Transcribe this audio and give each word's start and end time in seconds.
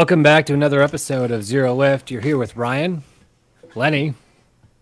Welcome 0.00 0.22
back 0.22 0.46
to 0.46 0.54
another 0.54 0.80
episode 0.80 1.30
of 1.30 1.44
Zero 1.44 1.74
Lift. 1.74 2.10
You're 2.10 2.22
here 2.22 2.38
with 2.38 2.56
Ryan, 2.56 3.02
Lenny, 3.74 4.14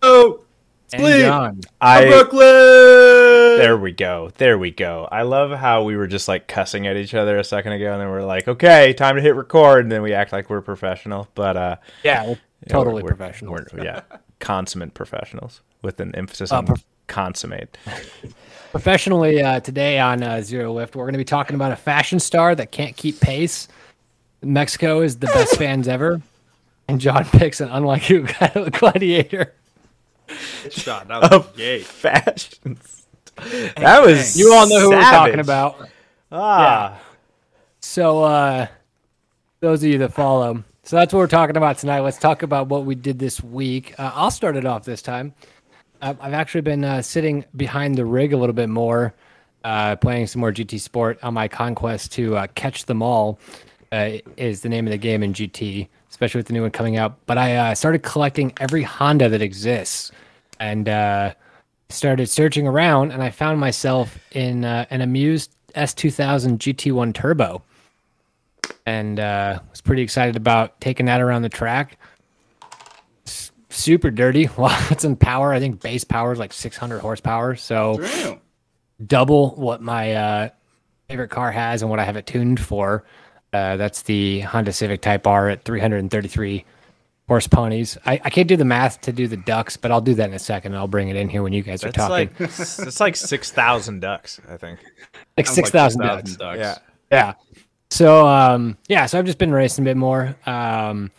Oh, 0.01 0.45
and 0.93 1.02
Sleep. 1.02 1.23
John. 1.23 1.61
I 1.80 2.05
Brooklyn. 2.07 2.39
there 3.59 3.77
we 3.77 3.91
go. 3.91 4.30
There 4.37 4.57
we 4.57 4.70
go. 4.70 5.09
I 5.11 5.23
love 5.23 5.51
how 5.59 5.83
we 5.83 5.96
were 5.96 6.07
just 6.07 6.29
like 6.29 6.46
cussing 6.46 6.87
at 6.87 6.96
each 6.96 7.15
other 7.15 7.37
a 7.37 7.43
second 7.43 7.73
ago, 7.73 7.91
and 7.95 8.01
then 8.01 8.09
we're 8.10 8.23
like, 8.24 8.46
"Okay, 8.46 8.93
time 8.93 9.16
to 9.16 9.20
hit 9.20 9.34
record," 9.34 9.80
and 9.84 9.91
then 9.91 10.02
we 10.02 10.12
act 10.15 10.30
like 10.33 10.48
we're 10.48 10.60
professional. 10.60 11.27
But 11.35 11.57
uh, 11.57 11.77
Yeah, 12.05 12.24
we're 12.24 12.37
totally 12.69 13.02
we're- 13.02 13.16
professional. 13.16 13.55
we're- 13.55 13.66
yeah, 13.85 14.02
consummate 14.38 14.95
professionals 14.95 15.62
with 15.82 15.98
an 15.98 16.15
emphasis 16.15 16.52
Uh, 16.52 16.59
on 16.59 16.66
prof- 16.66 16.85
consummate. 17.09 17.77
Professionally, 18.71 19.43
uh, 19.43 19.59
today 19.59 19.98
on 19.98 20.23
uh, 20.23 20.43
Zero 20.43 20.73
Lift, 20.74 20.95
we're 20.95 21.07
going 21.07 21.15
to 21.15 21.19
be 21.19 21.24
talking 21.24 21.57
about 21.57 21.73
a 21.73 21.77
fashion 21.77 22.21
star 22.21 22.55
that 22.55 22.71
can't 22.71 22.96
keep 22.96 23.19
pace. 23.19 23.66
Mexico 24.42 25.01
is 25.01 25.19
the 25.19 25.27
best 25.27 25.56
fans 25.56 25.88
ever, 25.88 26.23
and 26.87 27.01
John 27.01 27.24
picks 27.33 27.60
an 27.60 27.69
unlikely 27.70 28.23
gladiator. 28.73 29.55
shot 30.70 31.10
out 31.10 31.33
of 31.33 31.52
the 31.52 31.56
gate. 31.59 31.84
Fashions. 31.84 33.06
That 33.77 34.02
was 34.05 34.37
You 34.37 34.52
all 34.52 34.69
know 34.69 34.80
who 34.80 34.91
we're 34.91 35.01
talking 35.01 35.41
about. 35.41 35.88
Ah, 36.30 37.01
So, 37.80 38.23
uh, 38.24 38.66
those 39.60 39.82
of 39.82 39.88
you 39.90 39.98
that 39.98 40.13
follow, 40.13 40.63
so 40.82 40.96
that's 40.96 41.13
what 41.13 41.20
we're 41.20 41.26
talking 41.29 41.57
about 41.57 41.79
tonight. 41.79 42.01
Let's 42.01 42.18
talk 42.18 42.43
about 42.43 42.68
what 42.68 42.85
we 42.85 42.95
did 42.95 43.18
this 43.18 43.43
week. 43.43 43.95
Uh, 43.98 44.10
I'll 44.15 44.30
start 44.30 44.57
it 44.57 44.65
off 44.66 44.85
this 44.85 45.02
time. 45.02 45.35
Uh, 46.02 46.15
I've 46.20 46.32
actually 46.35 46.60
been 46.60 46.85
uh, 46.85 47.02
sitting 47.02 47.45
behind 47.57 47.96
the 47.96 48.04
rig 48.04 48.32
a 48.32 48.37
little 48.37 48.52
bit 48.54 48.68
more, 48.68 49.15
uh, 49.65 49.96
playing 49.96 50.26
some 50.29 50.41
more 50.41 50.52
GT 50.52 50.79
Sport 50.80 51.18
on 51.23 51.35
my 51.35 51.48
conquest 51.48 52.13
to 52.13 52.37
uh, 52.37 52.46
catch 52.54 52.85
them 52.87 53.02
all. 53.02 53.38
Uh, 53.91 54.19
is 54.37 54.61
the 54.61 54.69
name 54.69 54.87
of 54.87 54.91
the 54.91 54.99
game 54.99 55.23
in 55.23 55.33
GT, 55.33 55.89
especially 56.11 56.39
with 56.41 56.47
the 56.47 56.53
new 56.53 56.61
one 56.61 56.71
coming 56.71 56.99
out. 56.99 57.25
But 57.25 57.39
I 57.39 57.57
uh, 57.57 57.75
started 57.75 58.03
collecting 58.03 58.53
every 58.61 58.83
Honda 58.83 59.31
that 59.31 59.41
exists, 59.41 60.13
and 60.61 60.89
uh, 60.89 61.33
started 61.89 62.29
searching 62.29 62.66
around, 62.66 63.13
and 63.13 63.23
I 63.23 63.31
found 63.31 63.59
myself 63.61 64.19
in 64.33 64.65
uh, 64.65 64.84
an 64.91 65.00
Amuse 65.00 65.49
S2000 65.75 66.59
GT1 66.59 67.15
Turbo, 67.15 67.62
and 68.84 69.19
uh, 69.19 69.61
was 69.71 69.81
pretty 69.81 70.03
excited 70.03 70.37
about 70.37 70.78
taking 70.83 71.06
that 71.06 71.22
around 71.22 71.43
the 71.43 71.49
track. 71.49 71.99
S- 73.27 73.53
super 73.71 74.11
dirty. 74.11 74.49
Lots 74.59 75.05
in 75.05 75.16
power. 75.16 75.53
I 75.53 75.61
think 75.61 75.81
base 75.81 76.05
power 76.05 76.33
is 76.33 76.39
like 76.39 76.53
600 76.53 76.99
horsepower, 76.99 77.56
so 77.56 77.99
Damn. 77.99 78.41
double 79.06 79.55
what 79.55 79.81
my 79.81 80.12
uh, 80.12 80.49
favorite 81.09 81.31
car 81.31 81.50
has 81.50 81.81
and 81.81 81.91
what 81.91 81.99
I 81.99 82.05
have 82.05 82.16
it 82.16 82.27
tuned 82.27 82.61
for. 82.61 83.05
Uh, 83.53 83.77
that's 83.77 84.03
the 84.03 84.41
Honda 84.41 84.72
Civic 84.72 85.00
Type 85.00 85.27
R 85.27 85.49
at 85.49 85.65
333 85.65 86.65
horse 87.28 87.47
ponies. 87.47 87.97
I, 88.06 88.21
I 88.25 88.31
can't 88.31 88.49
do 88.49 88.56
the 88.56 88.65
math 88.65 89.00
to 89.03 89.12
do 89.12 89.27
the 89.28 89.37
ducks, 89.37 89.77
but 89.77 89.91
I'll 89.91 90.00
do 90.00 90.15
that 90.15 90.28
in 90.28 90.34
a 90.34 90.38
second. 90.38 90.72
and 90.72 90.78
I'll 90.78 90.88
bring 90.88 91.09
it 91.09 91.16
in 91.16 91.28
here 91.28 91.43
when 91.43 91.53
you 91.53 91.62
guys 91.62 91.84
are 91.84 91.93
talking. 91.93 92.10
like 92.10 92.37
that's 92.37 93.00
like 93.00 93.16
six 93.16 93.50
thousand 93.50 94.00
ducks. 94.00 94.41
I 94.49 94.56
think. 94.56 94.81
like 95.37 95.47
Sounds 95.47 95.54
six 95.56 95.71
thousand 95.71 96.03
6,000 96.03 96.16
ducks. 96.16 96.37
ducks. 96.37 96.59
Yeah. 96.59 96.78
Yeah. 97.10 97.34
So 97.91 98.26
um 98.26 98.76
yeah, 98.88 99.06
so 99.06 99.19
I've 99.19 99.25
just 99.25 99.38
been 99.38 99.53
racing 99.53 99.84
a 99.84 99.87
bit 99.87 99.97
more. 99.97 100.37
Um 100.47 101.10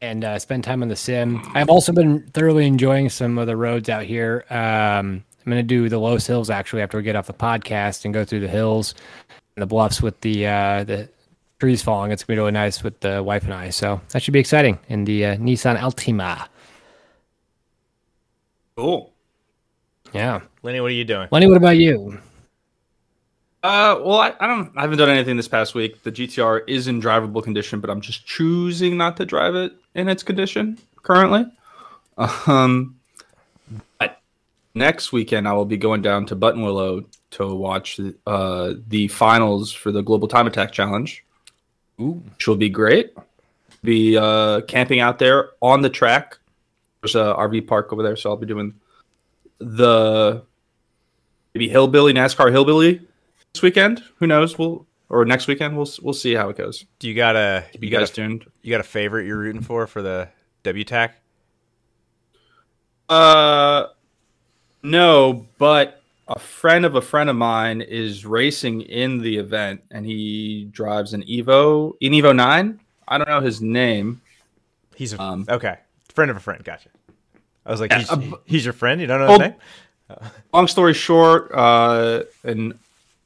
and 0.00 0.24
uh, 0.24 0.38
spend 0.38 0.62
time 0.62 0.82
on 0.82 0.88
the 0.88 0.94
sim. 0.96 1.42
I've 1.54 1.68
also 1.68 1.92
been 1.92 2.22
thoroughly 2.28 2.66
enjoying 2.66 3.08
some 3.08 3.36
of 3.36 3.48
the 3.48 3.56
roads 3.56 3.88
out 3.88 4.04
here. 4.04 4.44
Um, 4.48 5.24
I'm 5.44 5.52
going 5.52 5.56
to 5.56 5.62
do 5.64 5.88
the 5.88 5.98
Los 5.98 6.24
Hills 6.24 6.50
actually 6.50 6.82
after 6.82 6.96
we 6.98 7.02
get 7.02 7.16
off 7.16 7.26
the 7.26 7.32
podcast 7.32 8.04
and 8.04 8.14
go 8.14 8.24
through 8.24 8.38
the 8.40 8.48
hills 8.48 8.94
and 9.56 9.62
the 9.62 9.66
bluffs 9.66 10.00
with 10.00 10.20
the 10.20 10.46
uh, 10.46 10.84
the 10.84 11.08
trees 11.58 11.82
falling. 11.82 12.12
It's 12.12 12.22
going 12.22 12.36
to 12.36 12.40
be 12.40 12.40
really 12.40 12.52
nice 12.52 12.82
with 12.82 13.00
the 13.00 13.22
wife 13.22 13.44
and 13.44 13.54
I. 13.54 13.70
So 13.70 14.00
that 14.10 14.22
should 14.22 14.32
be 14.32 14.40
exciting 14.40 14.78
in 14.88 15.04
the 15.04 15.26
uh, 15.26 15.36
Nissan 15.36 15.78
Altima. 15.78 16.48
Cool. 18.76 19.12
Yeah. 20.12 20.40
Lenny, 20.62 20.80
what 20.80 20.90
are 20.90 20.94
you 20.94 21.04
doing? 21.04 21.28
Lenny, 21.30 21.46
what 21.46 21.56
about 21.56 21.76
you? 21.76 22.18
Uh, 23.62 23.98
well, 24.04 24.18
I, 24.18 24.34
I 24.38 24.46
don't. 24.46 24.70
I 24.76 24.82
haven't 24.82 24.98
done 24.98 25.08
anything 25.08 25.36
this 25.36 25.48
past 25.48 25.74
week. 25.74 26.02
The 26.04 26.12
GTR 26.12 26.62
is 26.68 26.86
in 26.86 27.02
drivable 27.02 27.42
condition, 27.42 27.80
but 27.80 27.90
I'm 27.90 28.00
just 28.00 28.24
choosing 28.24 28.96
not 28.96 29.16
to 29.16 29.26
drive 29.26 29.56
it 29.56 29.72
in 29.94 30.08
its 30.08 30.22
condition 30.22 30.78
currently. 31.02 31.44
Um, 32.46 32.96
but 33.98 34.20
next 34.74 35.12
weekend 35.12 35.48
I 35.48 35.52
will 35.52 35.64
be 35.64 35.76
going 35.76 36.02
down 36.02 36.26
to 36.26 36.36
Buttonwillow 36.36 37.04
to 37.30 37.54
watch 37.54 38.00
uh 38.26 38.74
the 38.88 39.08
finals 39.08 39.72
for 39.72 39.90
the 39.90 40.02
Global 40.02 40.28
Time 40.28 40.46
Attack 40.46 40.72
Challenge. 40.72 41.24
Ooh. 42.00 42.22
which 42.34 42.46
will 42.46 42.56
be 42.56 42.68
great. 42.68 43.12
Be 43.82 44.16
uh, 44.16 44.62
camping 44.62 45.00
out 45.00 45.18
there 45.18 45.50
on 45.60 45.82
the 45.82 45.90
track. 45.90 46.38
There's 47.02 47.14
a 47.14 47.34
RV 47.38 47.66
park 47.66 47.92
over 47.92 48.02
there, 48.02 48.16
so 48.16 48.30
I'll 48.30 48.36
be 48.36 48.46
doing 48.46 48.74
the 49.58 50.42
maybe 51.54 51.68
hillbilly 51.68 52.12
NASCAR 52.12 52.50
hillbilly 52.50 53.00
this 53.52 53.62
weekend. 53.62 54.02
Who 54.16 54.26
knows? 54.26 54.58
We'll 54.58 54.86
or 55.08 55.24
next 55.24 55.46
weekend. 55.46 55.76
We'll 55.76 55.88
we'll 56.02 56.14
see 56.14 56.34
how 56.34 56.48
it 56.48 56.56
goes. 56.56 56.84
Do 56.98 57.08
you 57.08 57.14
got 57.14 57.36
a 57.36 57.64
Keep 57.72 57.82
you 57.84 57.90
you 57.90 57.98
got 57.98 58.08
a 58.08 58.12
tuned. 58.12 58.46
you 58.62 58.70
got 58.70 58.80
a 58.80 58.84
favorite 58.84 59.26
you're 59.26 59.38
rooting 59.38 59.62
for 59.62 59.86
for 59.86 60.02
the 60.02 60.28
WTAC? 60.64 61.12
Uh, 63.08 63.86
no, 64.82 65.46
but 65.56 65.97
a 66.28 66.38
friend 66.38 66.84
of 66.84 66.94
a 66.94 67.00
friend 67.00 67.30
of 67.30 67.36
mine 67.36 67.80
is 67.80 68.24
racing 68.26 68.82
in 68.82 69.18
the 69.20 69.36
event, 69.38 69.82
and 69.90 70.04
he 70.06 70.68
drives 70.70 71.14
an 71.14 71.22
Evo, 71.24 71.92
an 72.02 72.12
Evo 72.12 72.34
Nine. 72.36 72.80
I 73.06 73.16
don't 73.18 73.28
know 73.28 73.40
his 73.40 73.60
name. 73.62 74.20
He's 74.94 75.12
a 75.14 75.22
Um, 75.22 75.46
okay 75.48 75.78
friend 76.12 76.30
of 76.32 76.36
a 76.36 76.40
friend. 76.40 76.62
Gotcha. 76.64 76.88
I 77.64 77.70
was 77.70 77.80
like, 77.80 77.92
Yeah, 77.92 77.98
he's, 78.00 78.10
uh, 78.10 78.30
he's 78.44 78.64
your 78.64 78.72
friend. 78.72 79.00
You 79.00 79.06
don't 79.06 79.20
know 79.20 79.28
Old- 79.28 79.42
his 79.42 79.50
name? 79.52 80.18
long 80.52 80.66
story 80.66 80.94
short, 80.94 81.50
uh, 81.54 82.24
an 82.44 82.76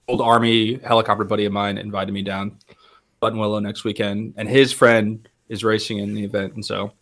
old 0.09 0.21
army 0.21 0.75
helicopter 0.85 1.25
buddy 1.25 1.45
of 1.47 1.53
mine 1.53 1.79
invited 1.79 2.13
me 2.13 2.21
down 2.23 2.59
Buttonwillow 3.23 3.63
next 3.63 3.85
weekend, 3.85 4.35
and 4.37 4.49
his 4.49 4.73
friend 4.73 5.27
is 5.49 5.65
racing 5.65 5.99
in 5.99 6.13
the 6.15 6.23
event, 6.25 6.55
and 6.55 6.65
so 6.65 6.93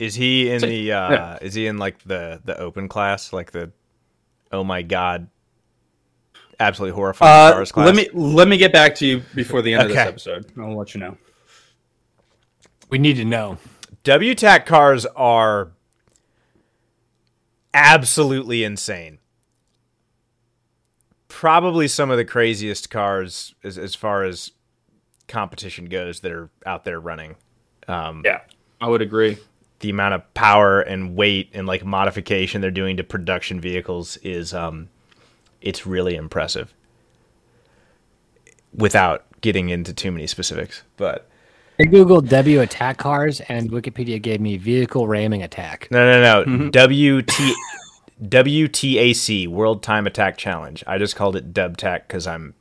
Is 0.00 0.14
he 0.16 0.50
in 0.50 0.60
So- 0.60 0.66
the? 0.66 0.92
uh 0.92 1.10
yeah. 1.12 1.38
Is 1.40 1.54
he 1.54 1.66
in 1.68 1.78
like 1.78 2.02
the 2.04 2.40
the 2.44 2.58
open 2.58 2.88
class, 2.88 3.32
like 3.32 3.52
the? 3.52 3.70
Oh 4.54 4.62
my 4.62 4.82
god! 4.82 5.28
Absolutely 6.60 6.94
horrifying 6.94 7.50
uh, 7.50 7.54
cars 7.56 7.72
class. 7.72 7.86
let 7.86 7.96
me 7.96 8.08
let 8.14 8.46
me 8.46 8.56
get 8.56 8.72
back 8.72 8.94
to 8.96 9.06
you 9.06 9.22
before 9.34 9.62
the 9.62 9.74
end 9.74 9.82
of 9.82 9.88
this 9.88 9.98
episode. 9.98 10.46
I'll 10.56 10.76
let 10.76 10.94
you 10.94 11.00
know. 11.00 11.18
We 12.88 12.98
need 12.98 13.16
to 13.16 13.24
know. 13.24 13.58
WTAC 14.04 14.64
cars 14.64 15.06
are 15.16 15.72
absolutely 17.72 18.62
insane. 18.62 19.18
Probably 21.26 21.88
some 21.88 22.10
of 22.12 22.16
the 22.16 22.24
craziest 22.24 22.90
cars 22.90 23.56
as, 23.64 23.76
as 23.76 23.96
far 23.96 24.22
as 24.22 24.52
competition 25.26 25.86
goes 25.86 26.20
that 26.20 26.30
are 26.30 26.50
out 26.64 26.84
there 26.84 27.00
running. 27.00 27.34
Um, 27.88 28.22
Yeah, 28.24 28.42
I 28.80 28.86
would 28.86 29.02
agree. 29.02 29.38
The 29.84 29.90
amount 29.90 30.14
of 30.14 30.32
power 30.32 30.80
and 30.80 31.14
weight 31.14 31.50
and 31.52 31.66
like 31.66 31.84
modification 31.84 32.62
they're 32.62 32.70
doing 32.70 32.96
to 32.96 33.04
production 33.04 33.60
vehicles 33.60 34.16
is 34.18 34.54
um 34.54 34.88
it's 35.60 35.86
really 35.86 36.14
impressive. 36.14 36.72
Without 38.74 39.26
getting 39.42 39.68
into 39.68 39.92
too 39.92 40.10
many 40.10 40.26
specifics 40.26 40.82
but 40.96 41.28
I 41.78 41.82
googled 41.82 42.28
W 42.28 42.60
attack 42.60 42.98
cars, 42.98 43.40
and 43.40 43.68
Wikipedia 43.70 44.22
gave 44.22 44.40
me 44.40 44.56
vehicle 44.56 45.06
ramming 45.06 45.42
attack. 45.42 45.88
no 45.90 46.22
no 46.22 46.44
no. 46.44 46.70
Wt 46.70 47.52
wtac 48.22 49.48
world 49.48 49.82
time 49.82 50.06
attack 50.06 50.38
challenge. 50.38 50.82
I 50.86 50.96
just 50.96 51.14
called 51.14 51.36
it 51.36 51.52
dubtac 51.52 52.02
because 52.06 52.26
i'm 52.26 52.54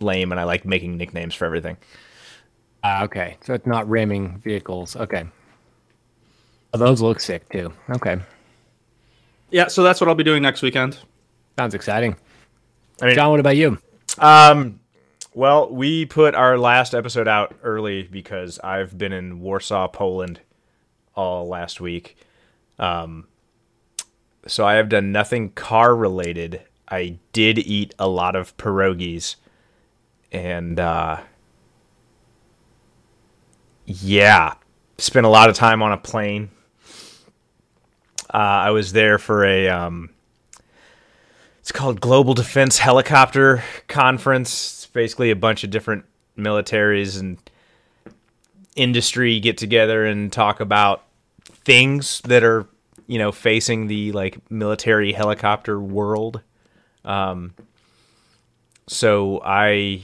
lame 0.00 0.32
and 0.32 0.40
i 0.40 0.44
like 0.44 0.64
making 0.64 0.96
nicknames 0.96 1.34
for 1.34 1.44
everything. 1.44 1.76
Ah, 2.84 3.02
okay, 3.04 3.38
so 3.40 3.54
it's 3.54 3.66
not 3.66 3.88
ramming 3.88 4.38
vehicles. 4.44 4.94
Okay, 4.94 5.24
oh, 6.74 6.78
those 6.78 7.00
look 7.00 7.20
sick 7.20 7.48
too. 7.48 7.72
Okay, 7.90 8.18
Yeah, 9.50 9.68
so 9.68 9.82
that's 9.82 10.00
what 10.00 10.08
I'll 10.08 10.14
be 10.14 10.24
doing 10.24 10.42
next 10.42 10.60
weekend. 10.62 10.98
sounds 11.58 11.74
exciting. 11.74 12.16
I 13.00 13.06
mean- 13.06 13.14
John, 13.14 13.30
what 13.30 13.40
about 13.40 13.56
you? 13.56 13.78
Um, 14.18 14.80
well, 15.34 15.68
we 15.72 16.06
put 16.06 16.34
our 16.34 16.56
last 16.58 16.94
episode 16.94 17.26
out 17.26 17.54
early 17.62 18.04
because 18.04 18.58
I've 18.60 18.96
been 18.96 19.12
in 19.12 19.40
Warsaw, 19.40 19.88
Poland, 19.88 20.40
all 21.16 21.48
last 21.48 21.80
week. 21.80 22.16
Um, 22.78 23.26
so 24.46 24.64
I 24.66 24.74
have 24.74 24.88
done 24.88 25.10
nothing 25.10 25.50
car 25.50 25.96
related. 25.96 26.62
I 26.88 27.18
did 27.32 27.58
eat 27.58 27.94
a 27.98 28.06
lot 28.06 28.36
of 28.36 28.56
pierogies, 28.56 29.36
and 30.30 30.78
uh, 30.78 31.20
yeah, 33.86 34.54
spent 34.98 35.26
a 35.26 35.28
lot 35.28 35.48
of 35.48 35.56
time 35.56 35.82
on 35.82 35.92
a 35.92 35.96
plane. 35.96 36.50
Uh, 38.34 38.66
I 38.66 38.70
was 38.72 38.92
there 38.92 39.18
for 39.18 39.44
a 39.44 39.68
um, 39.68 40.10
it's 41.60 41.70
called 41.70 42.00
Global 42.00 42.34
Defense 42.34 42.78
Helicopter 42.78 43.62
Conference. 43.86 44.50
It's 44.50 44.86
basically 44.86 45.30
a 45.30 45.36
bunch 45.36 45.62
of 45.62 45.70
different 45.70 46.04
militaries 46.36 47.20
and 47.20 47.38
industry 48.74 49.38
get 49.38 49.56
together 49.56 50.04
and 50.04 50.32
talk 50.32 50.58
about 50.58 51.04
things 51.44 52.20
that 52.22 52.42
are 52.42 52.66
you 53.06 53.18
know 53.18 53.30
facing 53.30 53.86
the 53.86 54.10
like 54.10 54.38
military 54.50 55.12
helicopter 55.12 55.80
world. 55.80 56.40
Um, 57.04 57.54
so 58.88 59.40
I 59.44 60.02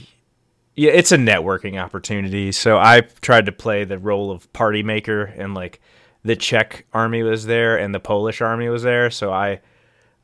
yeah, 0.75 0.91
it's 0.91 1.11
a 1.11 1.17
networking 1.17 1.77
opportunity. 1.77 2.53
So 2.53 2.77
I 2.77 3.01
tried 3.19 3.47
to 3.47 3.51
play 3.51 3.83
the 3.83 3.99
role 3.99 4.31
of 4.31 4.51
party 4.53 4.83
maker, 4.83 5.25
and 5.25 5.53
like 5.53 5.81
the 6.23 6.35
Czech 6.35 6.85
army 6.93 7.23
was 7.23 7.45
there 7.45 7.77
and 7.77 7.93
the 7.93 7.99
Polish 7.99 8.41
army 8.41 8.69
was 8.69 8.83
there. 8.83 9.09
So 9.09 9.31
I 9.31 9.61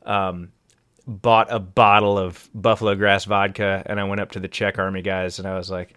um, 0.05 0.51
bought 1.07 1.51
a 1.51 1.59
bottle 1.59 2.17
of 2.17 2.49
Buffalo 2.53 2.95
Grass 2.95 3.25
vodka, 3.25 3.83
and 3.85 3.99
I 3.99 4.03
went 4.03 4.21
up 4.21 4.31
to 4.33 4.39
the 4.39 4.47
Czech 4.47 4.77
army 4.77 5.01
guys, 5.01 5.39
and 5.39 5.47
I 5.47 5.57
was 5.57 5.71
like, 5.71 5.95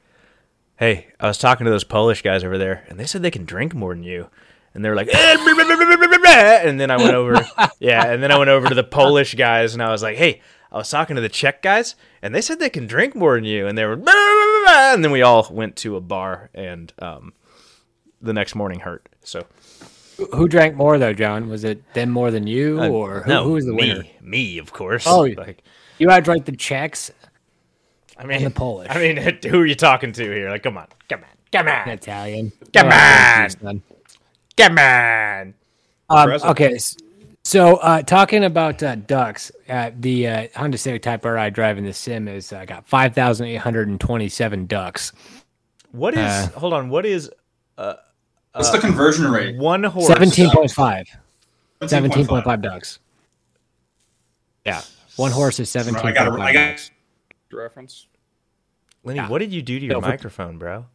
"Hey, 0.76 1.08
I 1.18 1.26
was 1.26 1.38
talking 1.38 1.64
to 1.64 1.70
those 1.70 1.84
Polish 1.84 2.22
guys 2.22 2.44
over 2.44 2.58
there, 2.58 2.84
and 2.88 2.98
they 2.98 3.06
said 3.06 3.22
they 3.22 3.30
can 3.30 3.44
drink 3.44 3.74
more 3.74 3.94
than 3.94 4.04
you." 4.04 4.28
And 4.72 4.84
they 4.84 4.88
were 4.88 4.94
like, 4.94 5.08
and 5.12 6.78
then 6.78 6.92
I 6.92 6.96
went 6.96 7.14
over, 7.14 7.44
yeah, 7.80 8.06
and 8.06 8.22
then 8.22 8.30
I 8.30 8.38
went 8.38 8.50
over 8.50 8.68
to 8.68 8.74
the 8.74 8.84
Polish 8.84 9.34
guys, 9.34 9.74
and 9.74 9.82
I 9.82 9.90
was 9.90 10.02
like, 10.02 10.16
"Hey, 10.16 10.42
I 10.70 10.76
was 10.76 10.88
talking 10.88 11.16
to 11.16 11.22
the 11.22 11.28
Czech 11.28 11.60
guys, 11.60 11.96
and 12.22 12.32
they 12.32 12.40
said 12.40 12.60
they 12.60 12.70
can 12.70 12.86
drink 12.86 13.16
more 13.16 13.34
than 13.34 13.44
you." 13.44 13.66
And 13.66 13.76
they 13.76 13.84
were, 13.84 13.94
and 13.94 15.04
then 15.04 15.10
we 15.10 15.22
all 15.22 15.46
went 15.50 15.74
to 15.76 15.96
a 15.96 16.00
bar, 16.00 16.50
and 16.54 16.92
um, 17.00 17.32
the 18.20 18.32
next 18.32 18.54
morning 18.54 18.80
hurt. 18.80 19.08
So 19.24 19.44
Who 20.34 20.48
drank 20.48 20.74
more 20.76 20.98
though, 20.98 21.12
John? 21.12 21.48
Was 21.48 21.64
it 21.64 21.82
them 21.94 22.10
more 22.10 22.30
than 22.30 22.46
you, 22.46 22.80
or 22.82 23.20
who, 23.20 23.30
Uh, 23.30 23.34
no, 23.34 23.44
who 23.44 23.52
was 23.52 23.64
the 23.66 23.72
me, 23.72 23.88
winner? 23.92 24.04
me, 24.20 24.58
of 24.58 24.72
course. 24.72 25.04
Oh, 25.06 25.20
like 25.22 25.62
You 25.98 26.08
outdrank 26.08 26.44
the 26.44 26.52
Czechs, 26.56 27.10
I 28.18 28.24
mean, 28.24 28.44
the 28.44 28.50
Polish. 28.50 28.88
I 28.90 28.98
mean, 28.98 29.16
who 29.50 29.60
are 29.60 29.66
you 29.66 29.74
talking 29.74 30.12
to 30.12 30.22
here? 30.22 30.50
Like, 30.50 30.62
come 30.62 30.76
on, 30.76 30.86
come 31.08 31.20
on, 31.20 31.26
come 31.52 31.68
on, 31.68 31.88
Italian. 31.88 32.52
Come 32.72 32.86
Oh, 32.86 32.90
thank 32.90 33.62
you, 33.62 33.68
on. 33.68 33.82
come 34.56 34.78
on. 34.78 35.54
Um, 36.10 36.30
okay, 36.50 36.76
so 37.44 37.76
uh, 37.76 38.02
talking 38.02 38.44
about 38.44 38.82
uh, 38.82 38.96
ducks, 38.96 39.50
uh, 39.68 39.90
the 39.98 40.26
uh, 40.28 40.48
Honda 40.56 40.76
Civic 40.76 41.02
Type 41.02 41.24
R 41.24 41.38
I 41.38 41.50
drive 41.50 41.78
in 41.78 41.84
the 41.84 41.92
sim 41.92 42.28
is 42.28 42.52
uh, 42.52 42.64
got 42.64 42.86
five 42.88 43.14
thousand 43.14 43.46
eight 43.46 43.56
hundred 43.56 43.88
and 43.88 44.00
twenty-seven 44.00 44.66
ducks. 44.66 45.12
What 45.92 46.14
is? 46.14 46.20
Uh, 46.20 46.48
hold 46.56 46.72
on. 46.72 46.88
What 46.90 47.06
is 47.06 47.30
What's 48.52 48.70
the 48.70 48.78
conversion 48.78 49.30
rate? 49.30 49.56
one 49.56 49.84
horse? 49.84 50.06
Seventeen 50.06 50.50
point 50.50 50.70
five. 50.70 51.06
17.5. 51.80 51.88
Seventeen 51.88 52.26
point 52.26 52.44
five 52.44 52.60
ducks. 52.62 52.98
Yeah, 54.66 54.82
one 55.16 55.30
horse 55.32 55.58
is 55.60 55.72
Bro, 55.72 55.82
seventeen 55.82 56.06
I 56.08 56.12
got. 56.12 56.28
point 56.30 56.42
I 56.42 56.46
five 56.46 56.54
got. 56.54 56.68
ducks. 56.70 56.90
Reference. 57.52 58.06
Lenny, 59.02 59.18
Yeah. 59.18 59.28
what 59.28 59.38
did 59.38 59.52
you 59.52 59.62
do 59.62 59.78
to 59.80 59.86
your 59.86 59.94
So 59.94 60.00
microphone, 60.02 60.58
bro? 60.58 60.86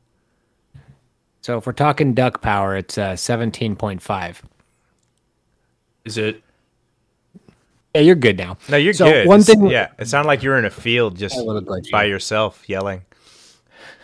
So 1.42 1.58
if 1.58 1.66
we're 1.66 1.74
talking 1.74 2.14
duck 2.14 2.42
power, 2.42 2.76
it's 2.76 2.98
uh, 2.98 3.16
seventeen 3.16 3.76
point 3.76 4.02
five. 4.02 4.42
Is 6.04 6.18
it? 6.18 6.42
Yeah, 7.96 8.02
you're 8.02 8.16
good 8.16 8.38
now. 8.38 8.58
No, 8.70 8.78
you're 8.78 8.94
So, 8.94 9.06
good. 9.06 9.28
one 9.28 9.40
It's- 9.40 9.58
thing- 9.58 9.68
yeah, 9.70 9.88
it 9.98 10.08
sounded 10.08 10.28
like 10.28 10.44
you 10.44 10.50
were 10.50 10.60
in 10.60 10.66
a 10.66 10.70
field 10.70 11.18
just 11.18 11.38
A 11.38 11.82
by 11.92 12.04
yourself, 12.04 12.64
yelling, 12.68 13.02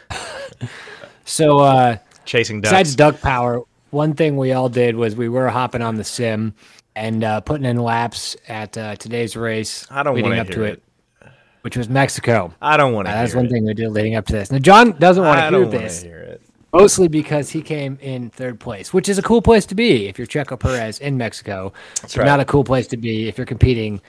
So 1.25 1.59
uh, 1.59 1.98
chasing 2.31 2.62
ducks. 2.62 2.72
besides 2.72 2.95
duck 2.95 3.19
power, 3.22 3.62
one 3.92 4.13
thing 4.13 4.38
we 4.38 4.54
all 4.54 4.69
did 4.69 4.95
was 4.95 5.16
we 5.16 5.28
were 5.30 5.50
hopping 5.50 5.81
on 5.81 5.95
the 5.95 6.04
sim 6.04 6.54
and 6.95 7.24
uh, 7.24 7.42
putting 7.42 7.66
in 7.66 7.78
laps 7.78 8.36
at 8.48 8.78
uh, 8.78 8.95
today's 8.95 9.36
race. 9.36 9.86
I 9.92 10.01
don't 10.04 10.16
leading 10.16 10.39
up 10.39 10.48
to 10.48 10.63
it, 10.63 10.81
which 11.62 11.75
was 11.78 11.89
Mexico. 11.89 12.54
I 12.62 12.78
don't 12.78 12.94
want 12.94 13.07
to. 13.07 13.12
Uh, 13.12 13.16
that's 13.16 13.36
one 13.36 13.45
it. 13.48 13.51
thing 13.51 13.66
we 13.66 13.74
did 13.74 13.89
leading 13.89 14.16
up 14.16 14.25
to 14.28 14.33
this. 14.33 14.51
Now, 14.51 14.60
John 14.60 14.94
doesn't 14.98 15.24
want 15.24 15.39
to 15.39 15.57
hear 15.57 15.66
this, 15.68 16.01
hear 16.01 16.19
it. 16.19 16.42
mostly 16.74 17.07
because 17.10 17.50
he 17.50 17.62
came 17.62 17.98
in 18.01 18.30
third 18.30 18.60
place, 18.60 18.94
which 18.94 19.10
is 19.10 19.18
a 19.18 19.22
cool 19.22 19.42
place 19.42 19.66
to 19.68 19.75
be 19.75 20.07
if 20.07 20.18
you're 20.18 20.27
Checo 20.27 20.57
Perez 20.57 21.00
in 21.00 21.18
Mexico. 21.18 21.74
It's 22.04 22.16
right. 22.18 22.25
not 22.25 22.39
a 22.39 22.45
cool 22.45 22.63
place 22.63 22.88
to 22.88 22.98
be 22.98 23.27
if 23.27 23.38
you're 23.38 23.45
competing 23.45 24.01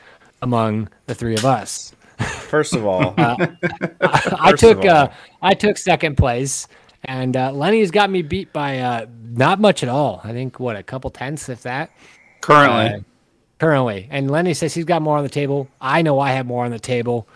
among 0.42 0.88
the 1.06 1.14
three 1.14 1.34
of 1.34 1.44
us. 1.44 1.92
First 2.20 2.74
of 2.74 2.84
all, 2.86 3.14
I 3.18 3.36
First 3.48 4.34
of 4.44 4.58
took 4.58 4.78
all- 4.84 4.90
uh, 4.90 5.12
I 5.40 5.54
took 5.54 5.76
second 5.76 6.16
place, 6.16 6.68
and 7.04 7.36
uh, 7.36 7.52
Lenny's 7.52 7.90
got 7.90 8.10
me 8.10 8.22
beat 8.22 8.52
by 8.52 8.78
uh, 8.78 9.06
not 9.24 9.60
much 9.60 9.82
at 9.82 9.88
all. 9.88 10.20
I 10.24 10.32
think 10.32 10.58
what 10.60 10.76
a 10.76 10.82
couple 10.82 11.10
tenths, 11.10 11.48
if 11.48 11.62
that. 11.62 11.90
Currently, 12.40 12.98
Uh, 12.98 13.00
currently, 13.58 14.08
and 14.10 14.30
Lenny 14.30 14.54
says 14.54 14.74
he's 14.74 14.84
got 14.84 15.02
more 15.02 15.16
on 15.16 15.22
the 15.22 15.28
table. 15.30 15.68
I 15.80 16.02
know 16.02 16.18
I 16.20 16.32
have 16.32 16.46
more 16.46 16.64
on 16.64 16.70
the 16.70 16.78
table. 16.80 17.26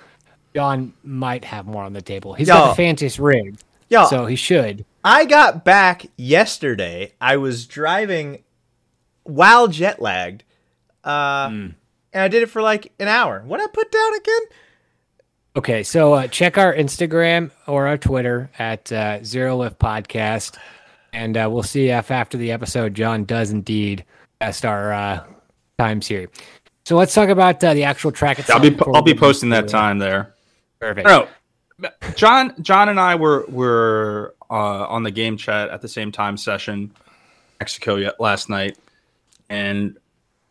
John 0.55 0.95
might 1.05 1.45
have 1.45 1.67
more 1.67 1.85
on 1.85 1.93
the 1.93 2.03
table. 2.03 2.35
He's 2.35 2.49
got 2.49 2.59
Y'all- 2.59 2.69
the 2.71 2.75
fanciest 2.75 3.19
rig, 3.19 3.59
so 3.91 4.27
he 4.27 4.37
should. 4.37 4.85
I 5.05 5.25
got 5.25 5.65
back 5.65 6.07
yesterday. 6.17 7.13
I 7.21 7.37
was 7.37 7.67
driving 7.67 8.43
while 9.23 9.69
jet 9.69 10.01
lagged, 10.01 10.43
uh, 11.05 11.49
Hmm. 11.49 11.67
and 12.13 12.23
I 12.23 12.29
did 12.29 12.43
it 12.43 12.47
for 12.51 12.63
like 12.63 12.93
an 12.99 13.07
hour. 13.09 13.43
What 13.47 13.61
I 13.61 13.67
put 13.69 13.93
down 13.93 14.15
again? 14.15 14.43
Okay, 15.57 15.83
so 15.83 16.13
uh, 16.13 16.29
check 16.29 16.59
our 16.59 16.75
Instagram 16.75 17.51
or 17.67 17.87
our 17.87 17.97
Twitter 17.97 18.51
at 18.59 18.93
uh, 18.93 19.25
Zero 19.25 19.57
Lift 19.57 19.79
Podcast, 19.79 20.59
and 21.15 21.35
uh, 21.35 21.49
we'll 21.51 21.63
see 21.63 21.89
if 21.89 22.11
after 22.11 22.37
the 22.37 22.53
episode 22.53 22.93
John 22.93 23.25
does 23.25 23.51
indeed 23.53 24.05
best 24.39 24.67
our 24.67 24.93
uh, 24.93 25.25
times 25.79 26.07
here. 26.07 26.29
So 26.85 26.95
let's 26.95 27.15
talk 27.15 27.31
about 27.31 27.65
uh, 27.65 27.73
the 27.73 27.85
actual 27.85 28.13
track 28.13 28.39
itself. 28.39 28.63
I'll 28.63 28.71
be. 28.71 28.79
I'll 28.95 29.01
be 29.01 29.15
posting 29.15 29.49
that 29.49 29.67
time 29.67 29.99
there. 29.99 30.35
Perfect. 30.79 31.09
No, 31.09 31.27
John. 32.17 32.53
John 32.61 32.91
and 32.91 33.01
I 33.01 33.15
were 33.15 33.47
were 33.49 34.35
uh, 34.51 34.87
on 34.87 35.05
the 35.05 35.11
game 35.11 35.39
chat 35.39 35.71
at 35.71 35.81
the 35.81 35.89
same 35.89 36.13
time 36.13 36.37
session, 36.37 36.93
Mexico 37.61 38.13
last 38.19 38.51
night, 38.51 38.77
and 39.49 39.97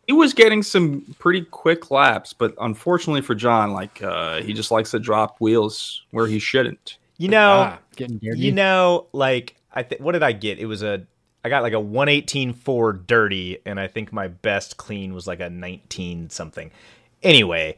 he 0.06 0.12
was 0.12 0.32
getting 0.34 0.62
some 0.62 1.04
pretty 1.18 1.42
quick 1.42 1.90
laps. 1.90 2.32
But 2.32 2.54
unfortunately 2.60 3.22
for 3.22 3.34
John, 3.34 3.72
like 3.72 4.02
uh, 4.02 4.42
he 4.42 4.52
just 4.52 4.70
likes 4.70 4.90
to 4.92 4.98
drop 4.98 5.36
wheels 5.40 6.02
where 6.10 6.26
he 6.26 6.38
shouldn't. 6.38 6.98
You 7.18 7.28
know, 7.28 7.50
Ah, 7.72 7.78
getting 7.96 8.18
dirty. 8.18 8.38
you 8.40 8.52
know, 8.52 9.06
like 9.12 9.56
I 9.72 9.82
think 9.82 10.00
what 10.00 10.12
did 10.12 10.22
I 10.22 10.32
get? 10.32 10.58
It 10.58 10.66
was 10.66 10.82
a 10.82 11.06
I 11.44 11.48
got 11.48 11.62
like 11.62 11.72
a 11.72 11.76
118.4 11.76 13.06
dirty, 13.06 13.58
and 13.64 13.78
I 13.78 13.86
think 13.86 14.12
my 14.12 14.28
best 14.28 14.76
clean 14.76 15.14
was 15.14 15.26
like 15.26 15.40
a 15.40 15.48
19 15.48 16.28
something. 16.30 16.70
Anyway, 17.22 17.76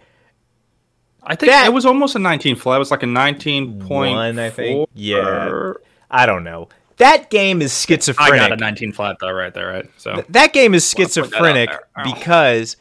I 1.23 1.35
think 1.37 1.53
That- 1.53 1.67
it 1.67 1.73
was 1.73 1.85
almost 1.87 2.17
a 2.17 2.19
19 2.19 2.57
flat. 2.57 2.77
It 2.77 2.79
was 2.79 2.91
like 2.91 3.03
a 3.03 3.07
19.4. 3.07 3.89
One, 3.89 4.39
I 4.39 4.51
think. 4.51 4.89
Yeah. 4.95 5.73
I 6.11 6.25
don't 6.25 6.45
know. 6.45 6.69
That 6.99 7.31
game 7.31 7.63
is 7.63 7.73
schizophrenic. 7.73 8.33
I 8.33 8.37
schizophrenic. 8.37 8.49
got 8.51 8.59
a 8.59 8.61
19 8.61 8.93
flat 8.93 9.17
though, 9.21 9.33
right 9.33 9.55
there, 9.55 9.69
right? 9.69 9.91
So 9.97 10.25
That 10.29 10.53
game 10.53 10.75
is 10.75 10.95
Wanna 10.97 11.07
put 11.07 11.15
that 11.15 11.21
out 11.21 11.25
schizophrenic 11.31 11.71
there. 11.71 12.05
Because 12.05 12.77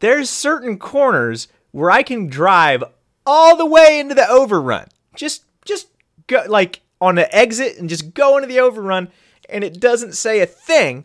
there's 0.00 0.30
certain 0.30 0.78
corners 0.78 1.48
where 1.72 1.90
I 1.90 2.02
can 2.02 2.28
drive 2.28 2.82
all 3.26 3.56
the 3.56 3.66
way 3.66 4.00
into 4.00 4.14
the 4.14 4.28
overrun. 4.28 4.88
Just 5.14 5.44
just 5.64 5.88
go 6.26 6.44
like 6.48 6.80
on 7.00 7.14
the 7.16 7.34
exit 7.34 7.78
and 7.78 7.88
just 7.88 8.14
go 8.14 8.36
into 8.36 8.48
the 8.48 8.60
overrun 8.60 9.08
and 9.50 9.62
it 9.64 9.78
doesn't 9.80 10.14
say 10.14 10.40
a 10.40 10.46
thing. 10.46 11.04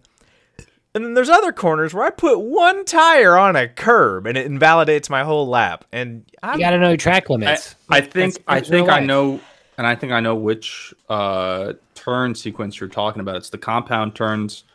And 0.96 1.04
then 1.04 1.16
there's 1.16 1.30
other 1.30 1.52
corners 1.52 1.94
where 1.94 2.06
I 2.06 2.12
put 2.12 2.40
one 2.40 2.86
tire 2.86 3.36
on 3.36 3.56
a 3.56 3.68
curb 3.68 4.28
and 4.28 4.38
it 4.38 4.46
invalidates 4.46 5.10
my 5.10 5.24
whole 5.24 5.48
lap. 5.48 5.86
And 5.92 6.24
I'm 6.44 6.60
you 6.60 6.66
got 6.66 6.72
to 6.72 6.78
know 6.80 6.90
your 6.90 6.98
track 6.98 7.26
I, 7.30 7.34
limits. 7.34 7.76
I 7.90 8.00
That's- 8.00 8.14
think 8.14 8.34
that's 8.36 8.44
I 8.48 8.62
think 8.62 8.90
I 8.90 9.00
know, 9.00 9.40
and 9.78 9.88
I 9.88 9.96
think 9.96 10.14
I 10.14 10.20
know 10.20 10.36
which 10.36 10.94
uh, 11.10 11.74
turn 12.04 12.36
sequence 12.36 12.80
you're 12.80 12.90
talking 12.90 13.22
about. 13.22 13.38
It's 13.38 13.50
the 13.50 13.58
compound 13.58 14.16
turns 14.16 14.66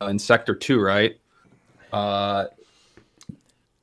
uh, 0.00 0.06
in 0.06 0.18
sector 0.18 0.54
two, 0.54 0.80
right? 0.80 1.18
Uh, 1.92 2.46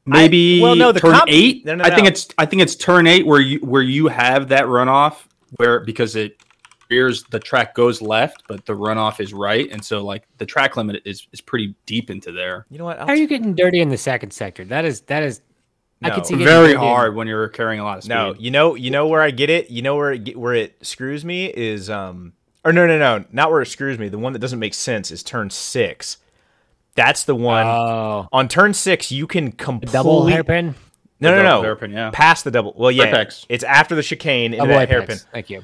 maybe 0.06 0.62
well, 0.62 0.76
no, 0.76 0.92
the 0.92 1.00
turn 1.00 1.14
comp- 1.14 1.30
eight. 1.30 1.66
no, 1.66 1.76
no, 1.76 1.84
I 1.84 1.96
think 1.96 2.08
it's 2.08 2.28
I 2.38 2.46
think 2.46 2.62
it's 2.62 2.76
turn 2.76 3.08
eight 3.08 3.26
where 3.26 3.42
you 3.42 3.60
where 3.60 3.82
you 3.82 4.08
have 4.08 4.50
that 4.50 4.66
runoff 4.66 5.26
where 5.58 5.80
because 5.80 6.16
it 6.16 6.38
rears 6.90 7.24
the 7.32 7.40
track 7.40 7.74
goes 7.74 8.02
left, 8.02 8.44
but 8.48 8.66
the 8.66 8.74
runoff 8.74 9.20
is 9.20 9.34
right, 9.34 9.70
and 9.72 9.84
so 9.84 10.04
like 10.04 10.24
the 10.38 10.46
track 10.46 10.78
limit 10.78 11.02
is 11.06 11.28
is 11.32 11.42
pretty 11.42 11.76
deep 11.86 12.10
into 12.10 12.32
there. 12.32 12.66
you 12.70 12.78
know 12.78 12.86
what? 12.86 13.00
I'll 13.00 13.08
How 13.08 13.14
are 13.14 13.18
you 13.18 13.28
getting 13.28 13.56
dirty 13.56 13.80
in 13.80 13.90
the 13.90 13.98
second 13.98 14.32
sector? 14.32 14.66
That 14.66 14.86
is 14.86 15.02
that 15.02 15.24
is. 15.24 15.42
I 16.02 16.10
can 16.10 16.26
see 16.26 16.36
Very 16.36 16.74
hard 16.74 17.16
when 17.16 17.28
you're 17.28 17.48
carrying 17.48 17.80
a 17.80 17.86
lot 17.86 17.98
of 17.98 18.04
speed. 18.04 18.14
No, 18.14 18.36
you 18.38 18.52
know, 18.52 18.76
you 18.76 18.92
know 18.92 19.08
where 19.08 19.22
I 19.22 19.32
get 19.32 19.50
it. 19.50 19.70
You 19.70 19.82
know 19.82 19.96
where 19.96 20.12
it 20.12 20.26
get, 20.26 20.38
where 20.38 20.54
it 20.54 20.86
screws 20.86 21.24
me 21.24 21.46
is 21.46 21.90
um, 21.90 22.34
or 22.65 22.72
no, 22.74 22.88
no, 22.88 22.98
no, 22.98 23.25
not 23.32 23.51
where 23.51 23.62
it 23.62 23.67
screws 23.67 23.98
me. 24.00 24.08
The 24.10 24.17
one 24.17 24.34
that 24.34 24.39
doesn't 24.39 24.60
make 24.60 24.74
sense 24.74 25.12
is 25.12 25.24
turn 25.24 25.50
six. 25.50 26.17
That's 26.96 27.24
the 27.24 27.36
one 27.36 27.65
Oh, 27.65 28.27
on 28.32 28.48
turn 28.48 28.74
six. 28.74 29.12
You 29.12 29.25
can 29.27 29.51
completely 29.51 29.93
double 29.93 30.27
hairpin, 30.27 30.75
No, 31.20 31.32
The 31.36 31.43
no, 31.43 31.43
no. 31.58 31.62
hairpin, 31.63 31.91
yeah. 31.91 32.12
Past 32.13 32.43
the 32.43 32.51
double. 32.51 32.74
Well, 32.77 32.91
yeah, 32.91 33.05
Apex. 33.05 33.46
it's 33.50 33.63
after 33.63 33.96
the 33.96 34.03
chicane 34.03 34.53
into 34.53 34.58
double 34.58 34.74
that 34.75 34.89
hairpin. 34.89 35.17
Thank 35.32 35.50
you. 35.50 35.63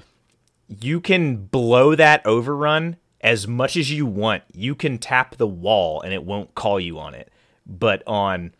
You 0.68 1.00
can 1.02 1.38
blow 1.46 1.96
that 1.96 2.26
overrun 2.26 2.98
as 3.22 3.48
much 3.48 3.78
as 3.78 3.92
you 3.92 4.06
want. 4.06 4.44
You 4.54 4.76
can 4.76 4.98
tap 4.98 5.38
the 5.38 5.48
wall 5.48 6.02
and 6.02 6.14
it 6.14 6.24
won't 6.24 6.56
call 6.56 6.80
you 6.80 6.98
on 7.00 7.14
it. 7.14 7.32
But 7.66 8.02
on 8.08 8.54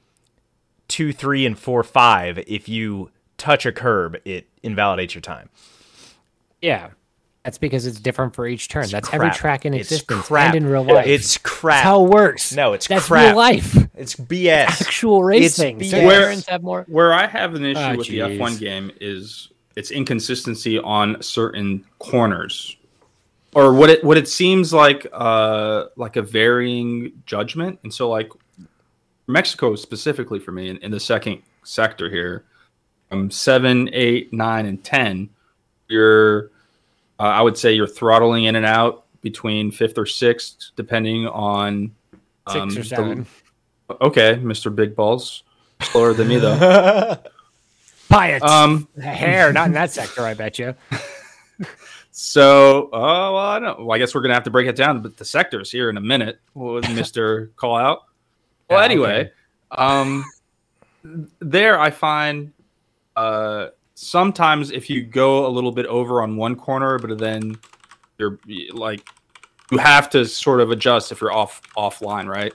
two, 0.88 1.12
three, 1.14 1.46
and 1.46 1.58
four, 1.58 1.84
five, 1.84 2.38
if 2.48 2.70
you 2.70 3.10
touch 3.38 3.66
a 3.66 3.72
curb, 3.72 4.18
it 4.26 4.48
invalidates 4.62 5.16
your 5.16 5.22
time. 5.22 5.50
Yeah. 6.62 6.90
That's 7.44 7.58
because 7.58 7.86
it's 7.86 8.00
different 8.00 8.36
for 8.36 8.46
each 8.48 8.68
turn. 8.68 8.88
That's 8.90 9.12
every 9.14 9.32
track 9.32 9.66
in 9.66 9.74
It's 9.74 9.92
existence 9.92 10.28
crap. 10.28 10.54
and 10.54 10.66
in 10.66 10.70
real 10.72 10.84
life. 10.84 11.08
It's 11.08 11.38
crap. 11.38 11.76
That's 11.78 11.84
how 11.86 12.06
it 12.06 12.10
works. 12.10 12.54
No, 12.54 12.74
it's 12.74 12.88
That's 12.88 13.08
crap. 13.08 13.28
real 13.30 13.38
life. 13.38 13.76
It's 13.96 14.16
BS. 14.16 14.82
Actual 14.82 15.18
It's 15.30 15.58
racing. 15.60 15.80
BS. 15.80 16.06
Where- 16.06 16.36
have 16.50 16.64
more. 16.64 16.86
Where 16.90 17.14
I 17.14 17.28
have 17.28 17.56
an 17.56 17.64
issue 17.66 17.80
Ah, 17.80 17.96
with 17.96 18.08
the. 18.08 18.20
F1 18.20 18.60
game 18.60 18.92
is 19.00 19.50
its 19.76 19.90
inconsistency 19.92 20.78
on 20.80 21.22
certain 21.22 21.86
corners, 22.00 22.76
or 23.56 23.74
what 23.74 23.90
it 23.90 24.04
what 24.04 24.18
it 24.18 24.28
seems 24.28 24.74
like 24.74 25.08
uh 25.14 25.86
like 25.96 26.18
a 26.18 26.22
varying 26.22 27.14
judgment. 27.26 27.80
And 27.84 27.94
so 27.94 28.10
like 28.10 28.30
Mexico 29.28 29.76
specifically 29.76 30.40
for 30.40 30.52
me 30.52 30.70
in, 30.70 30.78
in 30.78 30.92
the 30.92 31.00
second 31.00 31.42
sector 31.64 32.10
here, 32.10 32.44
from 33.10 33.32
seven, 33.32 33.90
eight, 33.94 34.34
nine, 34.34 34.66
and 34.66 34.84
ten, 34.84 35.30
you're 35.88 36.52
uh, 37.20 37.24
I 37.24 37.42
would 37.42 37.58
say 37.58 37.74
you're 37.74 37.88
throttling 37.88 38.46
in 38.46 38.56
and 38.56 38.66
out 38.66 39.06
between 39.22 39.72
fifth 39.72 39.98
or 39.98 40.06
sixth, 40.06 40.72
depending 40.76 41.28
on 41.28 41.92
Six 42.48 42.56
um, 42.62 42.70
or 42.70 42.72
the- 42.74 42.84
seven. 42.84 43.28
okay, 44.02 44.36
Mr. 44.36 44.74
Big 44.74 44.96
Balls, 44.96 45.44
slower 45.82 46.14
than 46.14 46.28
me 46.30 46.38
though. 46.38 47.18
Piets. 48.10 48.44
Um, 48.44 48.88
Hair, 49.00 49.54
not 49.54 49.68
in 49.68 49.74
that 49.74 49.92
sector, 49.92 50.22
I 50.26 50.34
bet 50.34 50.58
you. 50.58 50.74
so, 52.12 52.90
oh, 52.92 53.34
well, 53.34 53.38
I 53.38 53.60
don't. 53.60 53.80
Well, 53.86 53.92
I 53.96 54.00
guess 54.00 54.16
we're 54.16 54.22
gonna 54.22 54.34
have 54.34 54.44
to 54.46 54.50
break 54.50 54.68
it 54.68 54.76
down, 54.76 55.02
but 55.02 55.18
the 55.18 55.26
sectors 55.26 55.72
here 55.72 55.90
in 55.90 55.98
a 55.98 56.02
minute 56.02 56.40
with 56.56 56.90
Mister 56.94 57.48
Call 57.56 57.76
Out. 57.78 58.00
Well, 58.70 58.80
Yeah, 58.80 58.86
anyway, 58.86 59.32
okay. 59.72 59.82
um, 59.84 60.26
there 61.40 61.80
I 61.80 61.92
find 61.92 62.52
uh 63.16 63.68
sometimes 64.00 64.72
if 64.72 64.90
you 64.90 65.04
go 65.04 65.46
a 65.46 65.50
little 65.50 65.74
bit 65.74 65.86
over 65.88 66.22
on 66.22 66.38
one 66.38 66.56
corner, 66.56 66.98
but 66.98 67.18
then 67.18 67.60
you're 68.18 68.40
like 68.72 69.08
you 69.72 69.78
have 69.78 70.10
to 70.12 70.26
sort 70.26 70.62
of 70.62 70.72
adjust 70.72 71.12
if 71.12 71.22
you're 71.22 71.34
off 71.34 71.62
offline, 71.78 72.28
right? 72.28 72.54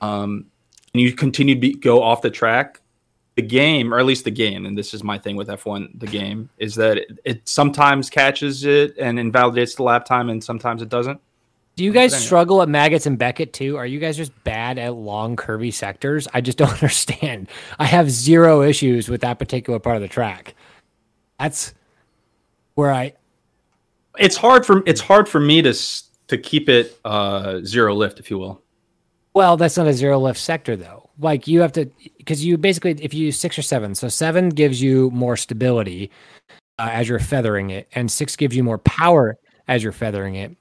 Um, 0.00 0.46
and 0.92 1.00
you 1.00 1.12
continue 1.12 1.54
to 1.54 1.60
be, 1.60 1.74
go 1.74 2.02
off 2.02 2.22
the 2.22 2.30
track. 2.30 2.80
The 3.36 3.42
game, 3.42 3.94
or 3.94 3.98
at 3.98 4.04
least 4.04 4.24
the 4.24 4.30
game, 4.30 4.66
and 4.66 4.76
this 4.76 4.92
is 4.92 5.02
my 5.02 5.16
thing 5.16 5.34
with 5.34 5.48
F1, 5.48 5.98
the 5.98 6.06
game 6.06 6.50
is 6.58 6.74
that 6.74 6.98
it, 6.98 7.18
it 7.24 7.48
sometimes 7.48 8.10
catches 8.10 8.64
it 8.64 8.98
and 8.98 9.18
invalidates 9.18 9.76
the 9.76 9.82
lap 9.82 10.04
time, 10.04 10.28
and 10.28 10.44
sometimes 10.44 10.82
it 10.82 10.90
doesn't. 10.90 11.18
Do 11.80 11.86
you 11.86 11.92
guys 11.92 12.12
anyway. 12.12 12.26
struggle 12.26 12.60
at 12.60 12.68
Maggotts 12.68 13.06
and 13.06 13.18
Beckett 13.18 13.54
too? 13.54 13.78
Are 13.78 13.86
you 13.86 13.98
guys 13.98 14.14
just 14.14 14.32
bad 14.44 14.76
at 14.76 14.96
long, 14.96 15.34
curvy 15.34 15.72
sectors? 15.72 16.28
I 16.34 16.42
just 16.42 16.58
don't 16.58 16.70
understand. 16.70 17.48
I 17.78 17.86
have 17.86 18.10
zero 18.10 18.60
issues 18.60 19.08
with 19.08 19.22
that 19.22 19.38
particular 19.38 19.78
part 19.78 19.96
of 19.96 20.02
the 20.02 20.08
track. 20.08 20.54
That's 21.38 21.72
where 22.74 22.92
I. 22.92 23.14
It's 24.18 24.36
hard 24.36 24.66
for 24.66 24.82
it's 24.84 25.00
hard 25.00 25.26
for 25.26 25.40
me 25.40 25.62
to 25.62 25.72
to 25.72 26.36
keep 26.36 26.68
it 26.68 27.00
uh, 27.02 27.60
zero 27.64 27.94
lift, 27.94 28.20
if 28.20 28.30
you 28.30 28.36
will. 28.36 28.60
Well, 29.32 29.56
that's 29.56 29.78
not 29.78 29.86
a 29.86 29.94
zero 29.94 30.18
lift 30.18 30.38
sector 30.38 30.76
though. 30.76 31.08
Like 31.18 31.48
you 31.48 31.62
have 31.62 31.72
to, 31.72 31.90
because 32.18 32.44
you 32.44 32.58
basically, 32.58 33.02
if 33.02 33.14
you 33.14 33.24
use 33.24 33.40
six 33.40 33.58
or 33.58 33.62
seven, 33.62 33.94
so 33.94 34.10
seven 34.10 34.50
gives 34.50 34.82
you 34.82 35.10
more 35.12 35.38
stability 35.38 36.10
uh, 36.78 36.90
as 36.92 37.08
you're 37.08 37.18
feathering 37.20 37.70
it, 37.70 37.88
and 37.94 38.12
six 38.12 38.36
gives 38.36 38.54
you 38.54 38.62
more 38.62 38.76
power 38.76 39.38
as 39.66 39.82
you're 39.82 39.92
feathering 39.92 40.34
it. 40.34 40.54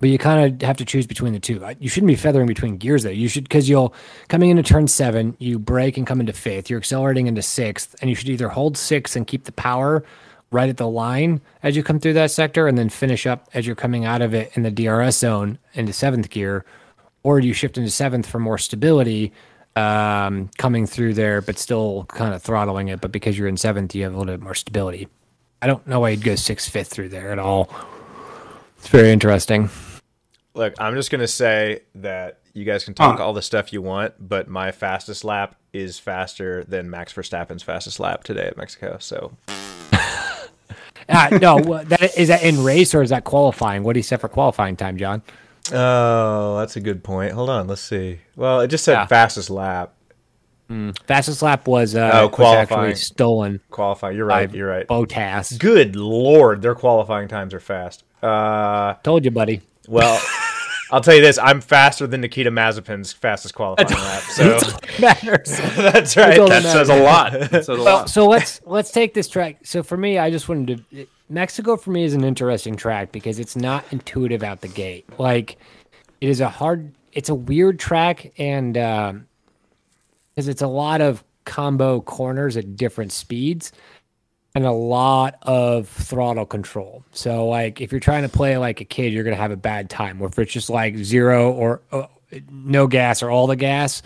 But 0.00 0.08
you 0.08 0.18
kind 0.18 0.62
of 0.62 0.66
have 0.66 0.76
to 0.78 0.84
choose 0.84 1.06
between 1.06 1.32
the 1.32 1.40
two. 1.40 1.64
You 1.78 1.88
shouldn't 1.88 2.08
be 2.08 2.16
feathering 2.16 2.46
between 2.46 2.76
gears 2.76 3.04
though. 3.04 3.10
You 3.10 3.28
should, 3.28 3.44
because 3.44 3.68
you'll 3.68 3.94
coming 4.28 4.50
into 4.50 4.62
turn 4.62 4.88
seven, 4.88 5.36
you 5.38 5.58
break 5.58 5.96
and 5.96 6.06
come 6.06 6.20
into 6.20 6.32
fifth. 6.32 6.68
You're 6.68 6.80
accelerating 6.80 7.26
into 7.26 7.42
sixth, 7.42 7.94
and 8.00 8.10
you 8.10 8.16
should 8.16 8.28
either 8.28 8.48
hold 8.48 8.76
six 8.76 9.16
and 9.16 9.26
keep 9.26 9.44
the 9.44 9.52
power 9.52 10.04
right 10.50 10.68
at 10.68 10.76
the 10.76 10.88
line 10.88 11.40
as 11.62 11.76
you 11.76 11.82
come 11.82 11.98
through 11.98 12.12
that 12.14 12.30
sector, 12.30 12.68
and 12.68 12.76
then 12.76 12.88
finish 12.88 13.26
up 13.26 13.48
as 13.54 13.66
you're 13.66 13.76
coming 13.76 14.04
out 14.04 14.22
of 14.22 14.34
it 14.34 14.52
in 14.54 14.62
the 14.62 14.70
DRS 14.70 15.16
zone 15.16 15.58
into 15.72 15.92
seventh 15.92 16.28
gear, 16.30 16.64
or 17.22 17.40
you 17.40 17.52
shift 17.52 17.78
into 17.78 17.90
seventh 17.90 18.26
for 18.26 18.38
more 18.38 18.58
stability 18.58 19.32
um, 19.76 20.50
coming 20.58 20.86
through 20.86 21.14
there, 21.14 21.40
but 21.40 21.58
still 21.58 22.04
kind 22.08 22.34
of 22.34 22.42
throttling 22.42 22.88
it. 22.88 23.00
But 23.00 23.12
because 23.12 23.38
you're 23.38 23.48
in 23.48 23.56
seventh, 23.56 23.94
you 23.94 24.04
have 24.04 24.14
a 24.14 24.18
little 24.18 24.34
bit 24.34 24.42
more 24.42 24.54
stability. 24.54 25.08
I 25.62 25.66
don't 25.66 25.86
know 25.86 26.00
why 26.00 26.10
you'd 26.10 26.22
go 26.22 26.34
sixth, 26.34 26.70
fifth 26.70 26.88
through 26.88 27.08
there 27.08 27.32
at 27.32 27.38
all. 27.38 27.70
It's 28.84 28.90
very 28.90 29.10
interesting. 29.12 29.70
Look, 30.52 30.74
I'm 30.78 30.94
just 30.94 31.10
gonna 31.10 31.26
say 31.26 31.80
that 31.94 32.40
you 32.52 32.64
guys 32.66 32.84
can 32.84 32.92
talk 32.92 33.16
Huh. 33.16 33.24
all 33.24 33.32
the 33.32 33.40
stuff 33.40 33.72
you 33.72 33.80
want, 33.80 34.12
but 34.20 34.46
my 34.46 34.72
fastest 34.72 35.24
lap 35.24 35.56
is 35.72 35.98
faster 35.98 36.64
than 36.64 36.90
Max 36.90 37.12
Verstappen's 37.14 37.62
fastest 37.62 37.98
lap 37.98 38.24
today 38.24 38.44
at 38.44 38.56
Mexico. 38.58 38.98
So 39.00 39.32
Uh, 41.08 41.38
no, 41.40 41.56
wha- 41.56 41.82
that 41.84 42.16
is 42.18 42.28
that 42.28 42.42
in 42.42 42.62
race 42.62 42.94
or 42.94 43.02
is 43.02 43.10
that 43.10 43.24
qualifying? 43.24 43.82
What 43.84 43.94
do 43.94 43.98
you 43.98 44.02
set 44.04 44.20
for 44.20 44.28
qualifying 44.28 44.76
time, 44.76 44.96
John? 44.98 45.22
Oh, 45.72 46.58
that's 46.58 46.76
a 46.76 46.80
good 46.80 47.02
point. 47.02 47.32
Hold 47.32 47.48
on, 47.50 47.66
let's 47.66 47.80
see. 47.80 48.20
Well, 48.36 48.60
it 48.60 48.68
just 48.68 48.84
said 48.84 48.92
Yeah. 48.92 49.06
fastest 49.06 49.48
lap. 49.50 49.94
Fastest 51.06 51.42
lap 51.42 51.68
was 51.68 51.94
uh, 51.94 52.10
Oh, 52.14 52.26
was 52.26 52.34
qualifying. 52.34 52.62
actually 52.90 52.94
stolen 52.96 53.60
Qualifying. 53.70 54.16
You're 54.16 54.26
right. 54.26 54.52
You're 54.52 54.68
right. 54.68 54.86
Bottas. 54.88 55.58
Good 55.58 55.94
lord, 55.96 56.62
their 56.62 56.74
qualifying 56.74 57.28
times 57.28 57.52
are 57.54 57.60
fast. 57.60 58.02
Uh, 58.22 58.94
Told 59.02 59.24
you, 59.24 59.30
buddy. 59.30 59.60
well, 59.88 60.20
I'll 60.90 61.00
tell 61.00 61.14
you 61.14 61.20
this: 61.20 61.38
I'm 61.38 61.60
faster 61.60 62.06
than 62.06 62.20
Nikita 62.22 62.50
Mazepin's 62.50 63.12
fastest 63.12 63.54
qualifying 63.54 63.88
lap. 63.90 64.22
So 64.34 64.58
Matters. 65.00 65.58
that's 65.76 66.16
right. 66.16 66.38
all 66.38 66.48
That 66.48 66.62
that 66.62 66.72
says 66.72 66.88
a 66.88 66.96
lot. 67.02 67.32
Says 67.50 67.68
a 67.68 67.72
Well, 67.74 67.84
lot. 67.84 68.10
so 68.10 68.26
let's 68.26 68.60
let's 68.64 68.90
take 68.90 69.12
this 69.14 69.28
track. 69.28 69.58
So 69.64 69.82
for 69.82 69.96
me, 69.96 70.18
I 70.18 70.30
just 70.30 70.48
wanted 70.48 70.84
to. 70.90 71.06
Mexico 71.28 71.76
for 71.76 71.90
me 71.90 72.04
is 72.04 72.14
an 72.14 72.22
interesting 72.24 72.76
track 72.76 73.10
because 73.12 73.38
it's 73.38 73.56
not 73.56 73.84
intuitive 73.92 74.42
out 74.42 74.60
the 74.60 74.68
gate. 74.68 75.06
Like 75.18 75.56
it 76.20 76.28
is 76.28 76.40
a 76.40 76.48
hard, 76.48 76.92
it's 77.12 77.28
a 77.28 77.34
weird 77.34 77.78
track, 77.78 78.32
and 78.38 78.76
because 80.34 80.48
it's 80.48 80.62
a 80.62 80.66
lot 80.66 81.00
of 81.00 81.24
combo 81.44 82.00
corners 82.00 82.56
at 82.56 82.76
different 82.76 83.12
speeds 83.12 83.72
and 84.54 84.64
a 84.64 84.72
lot 84.72 85.36
of 85.42 85.88
throttle 85.88 86.46
control. 86.46 87.04
So 87.12 87.48
like 87.48 87.80
if 87.80 87.92
you're 87.92 88.00
trying 88.00 88.22
to 88.22 88.28
play 88.28 88.56
like 88.56 88.80
a 88.80 88.84
kid, 88.84 89.12
you're 89.12 89.24
gonna 89.24 89.36
have 89.36 89.50
a 89.50 89.56
bad 89.56 89.90
time. 89.90 90.20
Or 90.20 90.28
if 90.28 90.38
it's 90.38 90.52
just 90.52 90.70
like 90.70 90.96
zero 90.96 91.52
or 91.52 91.82
uh, 91.92 92.06
no 92.50 92.86
gas 92.86 93.22
or 93.22 93.30
all 93.30 93.46
the 93.46 93.56
gas, 93.56 94.02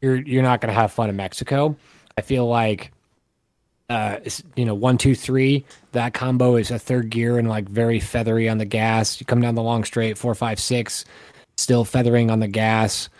you're 0.00 0.16
you're 0.16 0.42
not 0.42 0.60
gonna 0.60 0.72
have 0.72 0.92
fun 0.92 1.08
in 1.08 1.16
Mexico. 1.16 1.76
I 2.18 2.20
feel 2.20 2.46
like 2.46 2.92
uh 3.90 4.18
you 4.56 4.64
know 4.64 4.74
one 4.74 4.96
two 4.96 5.14
three 5.14 5.64
that 5.92 6.14
combo 6.14 6.56
is 6.56 6.70
a 6.70 6.78
third 6.78 7.10
gear 7.10 7.38
and 7.38 7.48
like 7.48 7.68
very 7.68 8.00
feathery 8.00 8.48
on 8.48 8.56
the 8.56 8.64
gas 8.64 9.20
you 9.20 9.26
come 9.26 9.42
down 9.42 9.54
the 9.54 9.62
long 9.62 9.84
straight 9.84 10.16
four 10.16 10.34
five 10.34 10.58
six 10.58 11.04
still 11.58 11.84
feathering 11.84 12.30
on 12.30 12.40
the 12.40 12.48
gas 12.48 13.10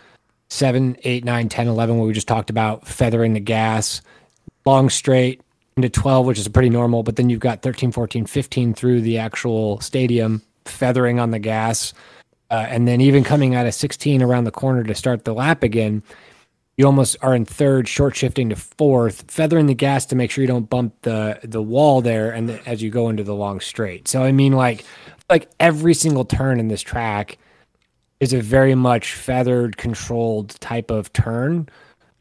seven 0.49 0.97
eight 1.03 1.23
nine 1.23 1.49
ten 1.49 1.67
eleven 1.67 1.97
what 1.97 2.05
we 2.05 2.13
just 2.13 2.27
talked 2.27 2.49
about 2.49 2.87
feathering 2.87 3.33
the 3.33 3.39
gas 3.39 4.01
long 4.65 4.89
straight 4.89 5.41
into 5.77 5.89
12 5.89 6.25
which 6.25 6.39
is 6.39 6.47
pretty 6.47 6.69
normal 6.69 7.03
but 7.03 7.15
then 7.15 7.29
you've 7.29 7.39
got 7.39 7.61
13 7.61 7.91
14 7.91 8.25
15 8.25 8.73
through 8.73 9.01
the 9.01 9.17
actual 9.17 9.79
stadium 9.81 10.41
feathering 10.65 11.19
on 11.19 11.31
the 11.31 11.39
gas 11.39 11.93
uh, 12.51 12.65
and 12.69 12.87
then 12.87 13.01
even 13.01 13.23
coming 13.23 13.55
out 13.55 13.65
of 13.65 13.73
16 13.73 14.21
around 14.21 14.43
the 14.43 14.51
corner 14.51 14.83
to 14.83 14.95
start 14.95 15.25
the 15.25 15.33
lap 15.33 15.63
again 15.63 16.01
you 16.77 16.85
almost 16.85 17.15
are 17.21 17.33
in 17.33 17.45
third, 17.45 17.87
short 17.87 18.15
shifting 18.15 18.49
to 18.49 18.55
fourth, 18.55 19.31
feathering 19.31 19.67
the 19.67 19.73
gas 19.73 20.05
to 20.07 20.15
make 20.15 20.29
sure 20.29 20.41
you 20.41 20.47
don't 20.47 20.69
bump 20.69 20.93
the 21.03 21.39
the 21.43 21.61
wall 21.61 22.01
there, 22.01 22.31
and 22.31 22.49
the, 22.49 22.67
as 22.67 22.83
you 22.83 22.89
go 22.89 23.09
into 23.09 23.23
the 23.23 23.35
long 23.35 23.59
straight. 23.59 24.07
So 24.07 24.23
I 24.23 24.31
mean, 24.31 24.53
like, 24.53 24.83
like 25.29 25.49
every 25.59 25.93
single 25.93 26.25
turn 26.25 26.59
in 26.59 26.67
this 26.67 26.81
track 26.81 27.37
is 28.19 28.33
a 28.33 28.41
very 28.41 28.75
much 28.75 29.13
feathered, 29.13 29.77
controlled 29.77 30.49
type 30.61 30.89
of 30.91 31.11
turn, 31.13 31.67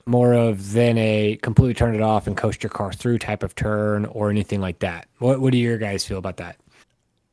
more 0.07 0.35
of 0.35 0.73
than 0.73 0.99
a 0.99 1.37
completely 1.43 1.75
turn 1.75 1.95
it 1.95 2.01
off 2.03 2.27
and 2.27 2.37
coast 2.37 2.63
your 2.63 2.71
car 2.71 2.93
through 2.93 3.19
type 3.19 3.43
of 3.43 3.55
turn 3.55 4.05
or 4.07 4.29
anything 4.31 4.61
like 4.61 4.81
that. 4.81 5.09
What 5.19 5.41
what 5.41 5.53
do 5.53 5.59
your 5.59 5.79
guys 5.79 6.05
feel 6.05 6.19
about 6.19 6.37
that? 6.39 6.57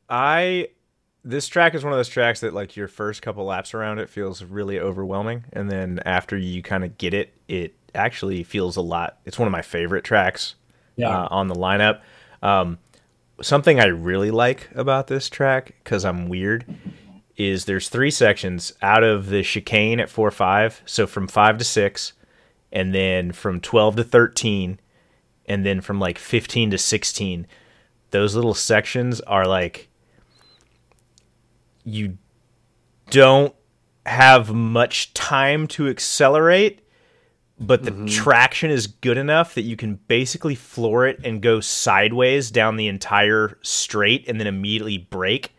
I 0.08 0.68
this 1.24 1.46
track 1.48 1.74
is 1.74 1.84
one 1.84 1.92
of 1.92 1.98
those 1.98 2.08
tracks 2.08 2.40
that 2.40 2.52
like 2.52 2.76
your 2.76 2.88
first 2.88 3.22
couple 3.22 3.44
laps 3.44 3.74
around 3.74 3.98
it 3.98 4.08
feels 4.08 4.42
really 4.42 4.80
overwhelming 4.80 5.44
and 5.52 5.70
then 5.70 6.00
after 6.04 6.36
you 6.36 6.62
kind 6.62 6.82
of 6.82 6.98
get 6.98 7.14
it 7.14 7.32
it 7.46 7.74
actually 7.94 8.42
feels 8.42 8.76
a 8.76 8.80
lot 8.80 9.18
it's 9.24 9.38
one 9.38 9.46
of 9.46 9.52
my 9.52 9.62
favorite 9.62 10.02
tracks 10.02 10.56
Yeah. 10.96 11.10
uh, 11.16 11.28
on 11.30 11.46
the 11.46 11.54
lineup 11.54 12.00
um, 12.42 12.78
something 13.40 13.78
i 13.78 13.84
really 13.86 14.32
like 14.32 14.68
about 14.74 15.06
this 15.06 15.28
track 15.28 15.74
because 15.84 16.04
i'm 16.04 16.28
weird 16.28 16.64
is 17.36 17.64
there's 17.64 17.88
three 17.88 18.10
sections 18.10 18.72
out 18.82 19.02
of 19.02 19.28
the 19.28 19.42
chicane 19.42 20.00
at 20.00 20.10
4 20.10 20.30
5 20.30 20.82
so 20.84 21.06
from 21.06 21.26
5 21.26 21.58
to 21.58 21.64
6 21.64 22.12
and 22.70 22.94
then 22.94 23.32
from 23.32 23.60
12 23.60 23.96
to 23.96 24.04
13 24.04 24.78
and 25.46 25.66
then 25.66 25.80
from 25.80 25.98
like 25.98 26.18
15 26.18 26.70
to 26.70 26.78
16 26.78 27.46
those 28.10 28.34
little 28.34 28.54
sections 28.54 29.20
are 29.22 29.46
like 29.46 29.88
you 31.84 32.18
don't 33.10 33.54
have 34.06 34.52
much 34.52 35.14
time 35.14 35.66
to 35.68 35.88
accelerate, 35.88 36.80
but 37.58 37.84
the 37.84 37.90
mm-hmm. 37.90 38.06
traction 38.06 38.70
is 38.70 38.86
good 38.86 39.18
enough 39.18 39.54
that 39.54 39.62
you 39.62 39.76
can 39.76 39.96
basically 40.08 40.54
floor 40.54 41.06
it 41.06 41.20
and 41.24 41.42
go 41.42 41.60
sideways 41.60 42.50
down 42.50 42.76
the 42.76 42.88
entire 42.88 43.58
straight 43.62 44.28
and 44.28 44.40
then 44.40 44.46
immediately 44.46 44.98
brake. 44.98 45.54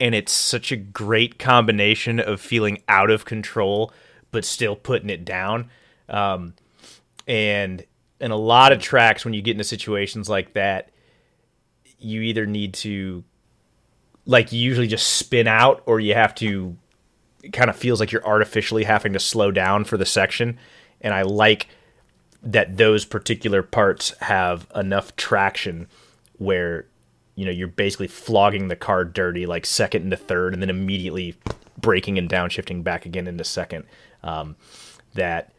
And 0.00 0.14
it's 0.14 0.32
such 0.32 0.70
a 0.70 0.76
great 0.76 1.38
combination 1.38 2.20
of 2.20 2.40
feeling 2.40 2.82
out 2.88 3.10
of 3.10 3.24
control 3.24 3.92
but 4.30 4.44
still 4.44 4.76
putting 4.76 5.10
it 5.10 5.24
down. 5.24 5.70
Um, 6.08 6.54
and 7.26 7.84
in 8.20 8.30
a 8.30 8.36
lot 8.36 8.72
of 8.72 8.80
tracks, 8.80 9.24
when 9.24 9.34
you 9.34 9.42
get 9.42 9.52
into 9.52 9.64
situations 9.64 10.28
like 10.28 10.52
that, 10.54 10.90
you 11.98 12.22
either 12.22 12.46
need 12.46 12.74
to 12.74 13.24
like 14.24 14.52
you 14.52 14.60
usually 14.60 14.86
just 14.86 15.14
spin 15.14 15.48
out 15.48 15.82
or 15.86 15.98
you 15.98 16.14
have 16.14 16.34
to 16.36 16.76
it 17.42 17.52
kind 17.52 17.70
of 17.70 17.76
feels 17.76 17.98
like 17.98 18.12
you're 18.12 18.26
artificially 18.26 18.84
having 18.84 19.12
to 19.12 19.18
slow 19.18 19.50
down 19.50 19.84
for 19.84 19.96
the 19.96 20.06
section 20.06 20.58
and 21.00 21.12
i 21.12 21.22
like 21.22 21.66
that 22.42 22.76
those 22.76 23.04
particular 23.04 23.62
parts 23.62 24.16
have 24.20 24.66
enough 24.76 25.16
traction 25.16 25.88
where 26.36 26.86
you 27.38 27.44
know 27.44 27.52
you're 27.52 27.68
basically 27.68 28.08
flogging 28.08 28.66
the 28.66 28.74
car 28.74 29.04
dirty 29.04 29.46
like 29.46 29.64
second 29.64 30.02
into 30.02 30.16
third 30.16 30.52
and 30.52 30.60
then 30.60 30.68
immediately 30.68 31.36
braking 31.80 32.18
and 32.18 32.28
downshifting 32.28 32.82
back 32.82 33.06
again 33.06 33.28
into 33.28 33.44
second 33.44 33.84
um, 34.24 34.56
that 35.14 35.52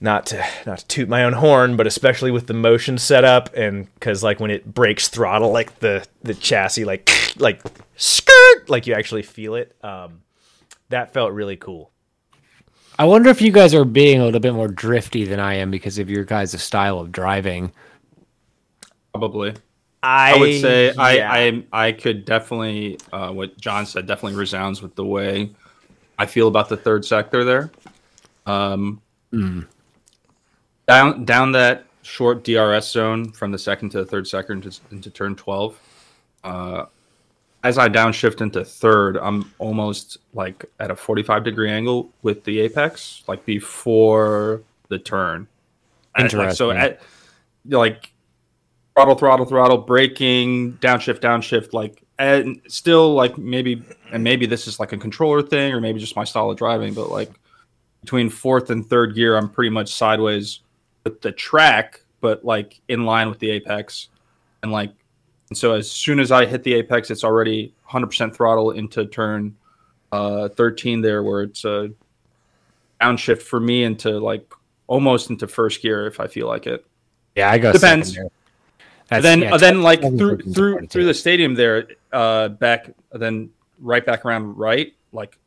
not 0.00 0.24
to 0.24 0.42
not 0.64 0.78
to 0.78 0.86
toot 0.86 1.08
my 1.08 1.24
own 1.24 1.34
horn, 1.34 1.76
but 1.76 1.86
especially 1.86 2.30
with 2.30 2.46
the 2.46 2.54
motion 2.54 2.96
setup 2.96 3.54
and 3.54 3.92
because 3.94 4.22
like 4.22 4.40
when 4.40 4.50
it 4.50 4.72
breaks 4.72 5.08
throttle, 5.08 5.50
like 5.50 5.80
the 5.80 6.06
the 6.22 6.32
chassis 6.32 6.86
like 6.86 7.10
like 7.36 7.60
skirt, 7.96 8.70
like 8.70 8.86
you 8.86 8.94
actually 8.94 9.22
feel 9.22 9.54
it. 9.54 9.76
Um, 9.84 10.22
that 10.88 11.12
felt 11.12 11.32
really 11.32 11.56
cool. 11.56 11.90
I 12.98 13.04
wonder 13.04 13.28
if 13.28 13.42
you 13.42 13.52
guys 13.52 13.74
are 13.74 13.84
being 13.84 14.20
a 14.20 14.24
little 14.24 14.40
bit 14.40 14.54
more 14.54 14.66
drifty 14.66 15.26
than 15.26 15.40
I 15.40 15.54
am 15.54 15.70
because 15.70 15.98
of 15.98 16.08
your 16.08 16.24
guys' 16.24 16.60
style 16.62 16.98
of 16.98 17.12
driving. 17.12 17.72
Probably. 19.12 19.54
I, 20.02 20.34
I 20.34 20.38
would 20.38 20.60
say 20.60 20.86
yeah. 20.86 20.92
I, 20.98 21.62
I 21.72 21.86
I 21.86 21.92
could 21.92 22.24
definitely 22.24 22.98
uh, 23.12 23.32
what 23.32 23.58
John 23.58 23.86
said 23.86 24.06
definitely 24.06 24.38
resounds 24.38 24.82
with 24.82 24.94
the 24.94 25.04
way 25.04 25.50
I 26.18 26.26
feel 26.26 26.48
about 26.48 26.68
the 26.68 26.76
third 26.76 27.04
sector 27.04 27.44
there. 27.44 27.70
Um, 28.46 29.00
Down 30.86 31.26
down 31.26 31.52
that 31.52 31.84
short 32.00 32.44
DRS 32.44 32.90
zone 32.90 33.30
from 33.32 33.52
the 33.52 33.58
second 33.58 33.90
to 33.90 33.98
the 33.98 34.06
third 34.06 34.26
sector 34.26 34.54
into, 34.54 34.74
into 34.90 35.10
turn 35.10 35.36
twelve. 35.36 35.78
Uh, 36.42 36.86
as 37.62 37.76
I 37.76 37.90
downshift 37.90 38.40
into 38.40 38.64
third, 38.64 39.18
I'm 39.18 39.52
almost 39.58 40.16
like 40.32 40.64
at 40.80 40.90
a 40.90 40.96
forty 40.96 41.22
five 41.22 41.44
degree 41.44 41.70
angle 41.70 42.10
with 42.22 42.44
the 42.44 42.60
apex, 42.60 43.22
like 43.28 43.44
before 43.44 44.62
the 44.88 44.98
turn. 44.98 45.46
And, 46.14 46.32
like, 46.32 46.52
so 46.52 46.70
at 46.70 47.02
like 47.66 48.10
throttle, 48.98 49.14
throttle, 49.14 49.46
throttle, 49.46 49.78
braking, 49.78 50.72
downshift, 50.78 51.20
downshift, 51.20 51.72
like 51.72 52.02
and 52.18 52.60
still 52.66 53.14
like 53.14 53.38
maybe 53.38 53.80
and 54.10 54.24
maybe 54.24 54.44
this 54.44 54.66
is 54.66 54.80
like 54.80 54.92
a 54.92 54.96
controller 54.96 55.40
thing 55.40 55.72
or 55.72 55.80
maybe 55.80 56.00
just 56.00 56.16
my 56.16 56.24
style 56.24 56.50
of 56.50 56.58
driving, 56.58 56.94
but 56.94 57.08
like 57.08 57.30
between 58.00 58.28
fourth 58.28 58.70
and 58.70 58.84
third 58.84 59.14
gear, 59.14 59.36
I'm 59.36 59.48
pretty 59.48 59.70
much 59.70 59.94
sideways 59.94 60.60
with 61.04 61.20
the 61.20 61.30
track, 61.30 62.00
but 62.20 62.44
like 62.44 62.80
in 62.88 63.04
line 63.04 63.28
with 63.28 63.38
the 63.38 63.50
apex. 63.50 64.08
And 64.64 64.72
like 64.72 64.90
and 65.48 65.56
so 65.56 65.74
as 65.74 65.88
soon 65.88 66.18
as 66.18 66.32
I 66.32 66.44
hit 66.44 66.64
the 66.64 66.74
apex, 66.74 67.12
it's 67.12 67.22
already 67.22 67.72
100% 67.88 68.34
throttle 68.34 68.72
into 68.72 69.06
turn 69.06 69.56
uh 70.10 70.48
13 70.48 71.02
there 71.02 71.22
where 71.22 71.42
it's 71.42 71.64
a 71.64 71.92
downshift 73.00 73.42
for 73.42 73.60
me 73.60 73.84
into 73.84 74.18
like 74.18 74.52
almost 74.88 75.30
into 75.30 75.46
first 75.46 75.82
gear 75.82 76.08
if 76.08 76.18
I 76.18 76.26
feel 76.26 76.48
like 76.48 76.66
it. 76.66 76.84
Yeah, 77.36 77.52
I 77.52 77.58
go 77.58 77.72
Depends. 77.72 78.08
second 78.08 78.24
there. 78.24 78.24
And 78.24 78.37
That's- 79.08 79.22
then 79.22 79.40
yeah, 79.42 79.56
then 79.56 79.82
like 79.82 80.00
through 80.00 80.38
through 80.38 80.86
through 80.86 81.04
the 81.06 81.14
stadium 81.14 81.54
there 81.54 81.86
uh 82.12 82.48
back 82.48 82.90
then 83.12 83.50
right 83.80 84.04
back 84.04 84.24
around 84.24 84.56
right 84.56 84.92
like 85.12 85.38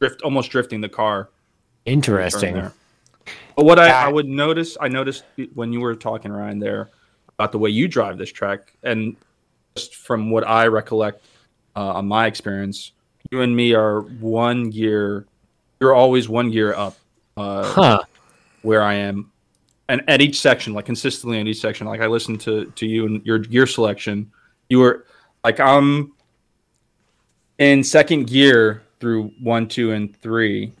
drift 0.00 0.22
almost 0.22 0.50
drifting 0.50 0.80
the 0.80 0.88
car 0.88 1.30
Interesting. 1.86 2.70
But 3.56 3.64
what 3.66 3.78
I, 3.78 3.90
I 4.06 4.08
would 4.08 4.26
notice 4.26 4.76
I 4.80 4.88
noticed 4.88 5.24
when 5.54 5.72
you 5.72 5.80
were 5.80 5.94
talking 5.94 6.32
Ryan 6.32 6.58
there 6.58 6.90
about 7.38 7.52
the 7.52 7.58
way 7.58 7.70
you 7.70 7.88
drive 7.88 8.18
this 8.18 8.32
track 8.32 8.72
and 8.82 9.16
just 9.76 9.94
from 9.94 10.30
what 10.30 10.46
I 10.48 10.66
recollect 10.66 11.24
uh, 11.76 11.94
on 11.94 12.06
my 12.08 12.26
experience 12.26 12.92
you 13.30 13.40
and 13.42 13.54
me 13.54 13.74
are 13.74 14.00
one 14.00 14.70
gear 14.70 15.26
you're 15.80 15.94
always 15.94 16.28
one 16.28 16.50
gear 16.50 16.74
up 16.74 16.96
uh, 17.36 17.64
Huh. 17.72 18.00
where 18.62 18.82
I 18.82 18.94
am, 18.94 19.30
and 19.88 20.02
at 20.08 20.20
each 20.20 20.40
section, 20.40 20.72
like 20.72 20.86
consistently 20.86 21.38
in 21.38 21.46
each 21.46 21.60
section, 21.60 21.86
like 21.86 22.00
I 22.00 22.06
listened 22.06 22.40
to 22.42 22.66
to 22.66 22.86
you 22.86 23.06
and 23.06 23.24
your 23.26 23.38
gear 23.38 23.66
selection, 23.66 24.30
you 24.68 24.78
were 24.78 25.04
like 25.42 25.60
I'm 25.60 26.12
in 27.58 27.84
second 27.84 28.26
gear 28.26 28.82
through 29.00 29.30
one, 29.40 29.68
two, 29.68 29.92
and 29.92 30.16
three, 30.16 30.72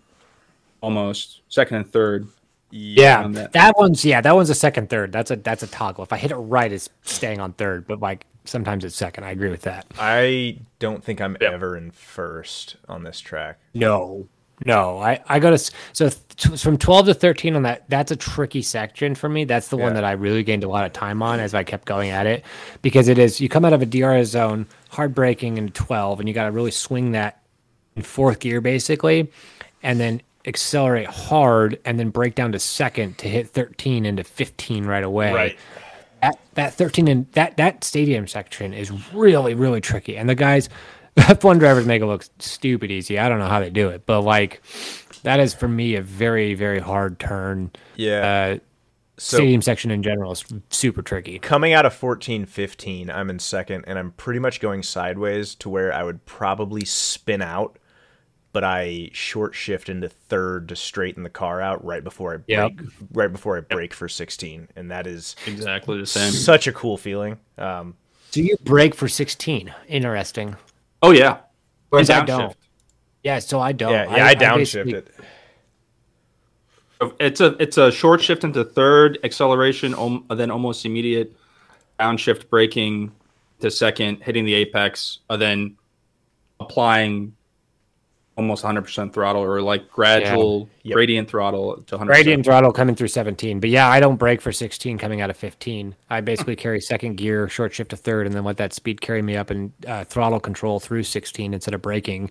almost 0.80 1.42
second 1.48 1.76
and 1.78 1.90
third. 1.92 2.26
Yeah, 2.70 3.22
on 3.22 3.32
that. 3.32 3.52
that. 3.52 3.76
one's 3.76 4.04
yeah, 4.04 4.20
that 4.20 4.34
one's 4.34 4.50
a 4.50 4.54
second 4.54 4.90
third. 4.90 5.12
That's 5.12 5.30
a 5.30 5.36
that's 5.36 5.62
a 5.62 5.68
toggle. 5.68 6.02
If 6.02 6.12
I 6.12 6.16
hit 6.16 6.32
it 6.32 6.36
right, 6.36 6.72
it's 6.72 6.88
staying 7.02 7.40
on 7.40 7.52
third, 7.52 7.86
but 7.86 8.00
like 8.00 8.26
sometimes 8.44 8.84
it's 8.84 8.96
second. 8.96 9.24
I 9.24 9.30
agree 9.30 9.50
with 9.50 9.62
that. 9.62 9.86
I 9.98 10.58
don't 10.80 11.04
think 11.04 11.20
I'm 11.20 11.36
Yeah. 11.40 11.52
ever 11.52 11.76
in 11.76 11.92
first 11.92 12.76
on 12.88 13.04
this 13.04 13.20
track. 13.20 13.58
No, 13.74 14.26
no, 14.64 14.98
I 14.98 15.20
I 15.28 15.38
go 15.38 15.50
to 15.50 15.58
so 15.58 16.10
th- 16.10 16.60
from 16.60 16.78
twelve 16.78 17.06
to 17.06 17.14
thirteen 17.14 17.56
on 17.56 17.62
that. 17.62 17.88
That's 17.88 18.10
a 18.10 18.16
tricky 18.16 18.62
section 18.62 19.14
for 19.14 19.28
me. 19.28 19.44
That's 19.44 19.68
the 19.68 19.76
one 19.76 19.94
that 19.94 20.04
I 20.04 20.12
really 20.12 20.42
gained 20.42 20.64
a 20.64 20.68
lot 20.68 20.86
of 20.86 20.92
time 20.92 21.22
on 21.22 21.40
as 21.40 21.54
I 21.54 21.64
kept 21.64 21.86
going 21.86 22.10
at 22.10 22.26
it 22.26 22.44
because 22.82 23.08
it 23.08 23.18
is 23.18 23.40
you 23.40 23.48
come 23.48 23.64
out 23.64 23.72
of 23.72 23.82
a 23.82 23.86
DRS 23.86 24.28
zone, 24.28 24.66
hard 24.90 25.14
braking 25.14 25.58
in 25.58 25.70
twelve, 25.70 26.20
and 26.20 26.28
you 26.28 26.34
got 26.34 26.44
to 26.44 26.52
really 26.52 26.70
swing 26.70 27.12
that 27.12 27.42
in 27.96 28.02
fourth 28.02 28.38
gear 28.40 28.60
basically, 28.60 29.30
and 29.82 29.98
then 29.98 30.22
accelerate 30.46 31.06
hard 31.06 31.80
and 31.84 31.98
then 31.98 32.10
break 32.10 32.34
down 32.34 32.52
to 32.52 32.58
second 32.58 33.16
to 33.16 33.28
hit 33.28 33.48
13 33.48 34.04
into 34.04 34.22
15 34.22 34.84
right 34.84 35.02
away 35.02 35.32
that 36.20 36.38
that 36.52 36.74
13 36.74 37.08
and 37.08 37.32
that 37.32 37.56
that 37.56 37.82
stadium 37.82 38.26
section 38.26 38.74
is 38.74 38.92
really 39.14 39.54
really 39.54 39.80
tricky 39.80 40.18
and 40.18 40.28
the 40.28 40.34
guys 40.34 40.68
f1 41.16 41.58
drivers 41.58 41.86
make 41.86 42.02
it 42.02 42.06
look 42.06 42.24
stupid 42.38 42.90
easy. 42.90 43.18
I 43.18 43.28
don't 43.28 43.38
know 43.38 43.46
how 43.48 43.60
they 43.60 43.70
do 43.70 43.88
it 43.88 44.04
but 44.06 44.22
like 44.22 44.62
that 45.22 45.40
is 45.40 45.54
for 45.54 45.68
me 45.68 45.94
a 45.96 46.02
very 46.02 46.54
very 46.54 46.80
hard 46.80 47.18
turn. 47.18 47.70
Yeah. 47.96 48.56
uh 48.56 48.58
so 49.16 49.36
stadium 49.36 49.62
section 49.62 49.92
in 49.92 50.02
general 50.02 50.32
is 50.32 50.44
super 50.70 51.00
tricky. 51.00 51.38
Coming 51.38 51.72
out 51.72 51.86
of 51.86 51.94
14 51.94 52.46
15 52.46 53.10
i'm 53.10 53.30
in 53.30 53.38
second 53.38 53.84
and 53.86 53.96
i'm 53.98 54.10
pretty 54.12 54.40
much 54.40 54.60
going 54.60 54.82
sideways 54.82 55.54
to 55.56 55.68
where 55.68 55.92
i 55.92 56.02
would 56.02 56.24
probably 56.26 56.84
spin 56.84 57.40
out 57.40 57.78
but 58.52 58.64
i 58.64 59.08
short 59.12 59.54
shift 59.54 59.88
into 59.88 60.08
third 60.08 60.68
to 60.68 60.74
straighten 60.76 61.22
the 61.22 61.30
car 61.30 61.60
out 61.60 61.84
right 61.84 62.02
before 62.02 62.34
i 62.34 62.38
Yep. 62.48 62.72
brake 62.76 62.88
right 63.12 63.32
before 63.32 63.56
i 63.56 63.60
brake 63.60 63.94
for 63.94 64.08
16 64.08 64.66
and 64.74 64.90
that 64.90 65.06
is 65.06 65.36
Exactly 65.46 65.96
the 65.98 66.06
same. 66.06 66.32
such 66.32 66.66
a 66.66 66.72
cool 66.72 66.96
feeling. 66.96 67.38
Um 67.56 67.94
so 68.32 68.40
you 68.40 68.56
break 68.64 68.96
for 68.96 69.06
16 69.06 69.72
interesting 69.86 70.56
Oh 71.04 71.10
yeah, 71.10 71.40
Whereas 71.90 72.08
I 72.08 72.24
don't. 72.24 72.56
yeah 73.22 73.38
so 73.38 73.60
i 73.60 73.72
don't. 73.72 73.92
Yeah 73.92 74.16
yeah 74.16 74.26
i, 74.26 74.34
downshift 74.34 74.90
it. 74.90 75.08
It's 77.20 77.42
a 77.42 77.48
it's 77.62 77.76
a 77.76 77.92
short 77.92 78.22
shift 78.22 78.42
into 78.42 78.64
third 78.64 79.18
acceleration, 79.22 79.92
om- 79.94 80.24
then 80.30 80.50
almost 80.50 80.86
immediate 80.86 81.36
downshift 82.00 82.48
braking 82.48 83.12
to 83.60 83.70
second, 83.70 84.22
hitting 84.22 84.46
the 84.46 84.54
apex, 84.54 85.18
and 85.28 85.42
then 85.42 85.76
applying 86.58 87.36
almost 88.36 88.64
100% 88.64 89.12
throttle 89.12 89.42
or 89.42 89.62
like 89.62 89.88
gradual 89.90 90.68
Yep. 90.82 90.94
gradient 90.94 91.28
throttle 91.30 91.82
to 91.86 91.96
100%. 91.96 92.06
Gradient 92.06 92.44
throttle 92.44 92.72
coming 92.72 92.94
through 92.94 93.08
17. 93.08 93.60
But 93.60 93.70
yeah, 93.70 93.88
I 93.88 94.00
don't 94.00 94.16
brake 94.16 94.40
for 94.40 94.50
16 94.52 94.98
coming 94.98 95.20
out 95.20 95.30
of 95.30 95.36
15. 95.36 95.94
I 96.10 96.20
basically 96.20 96.56
carry 96.56 96.80
second 96.80 97.16
gear, 97.16 97.48
short 97.48 97.72
shift 97.72 97.90
to 97.90 97.96
third, 97.96 98.26
and 98.26 98.34
then 98.34 98.44
let 98.44 98.56
that 98.56 98.72
speed 98.72 99.00
carry 99.00 99.22
me 99.22 99.36
up 99.36 99.50
and 99.50 99.72
uh, 99.86 100.04
throttle 100.04 100.40
control 100.40 100.80
through 100.80 101.04
16 101.04 101.54
instead 101.54 101.74
of 101.74 101.82
braking. 101.82 102.30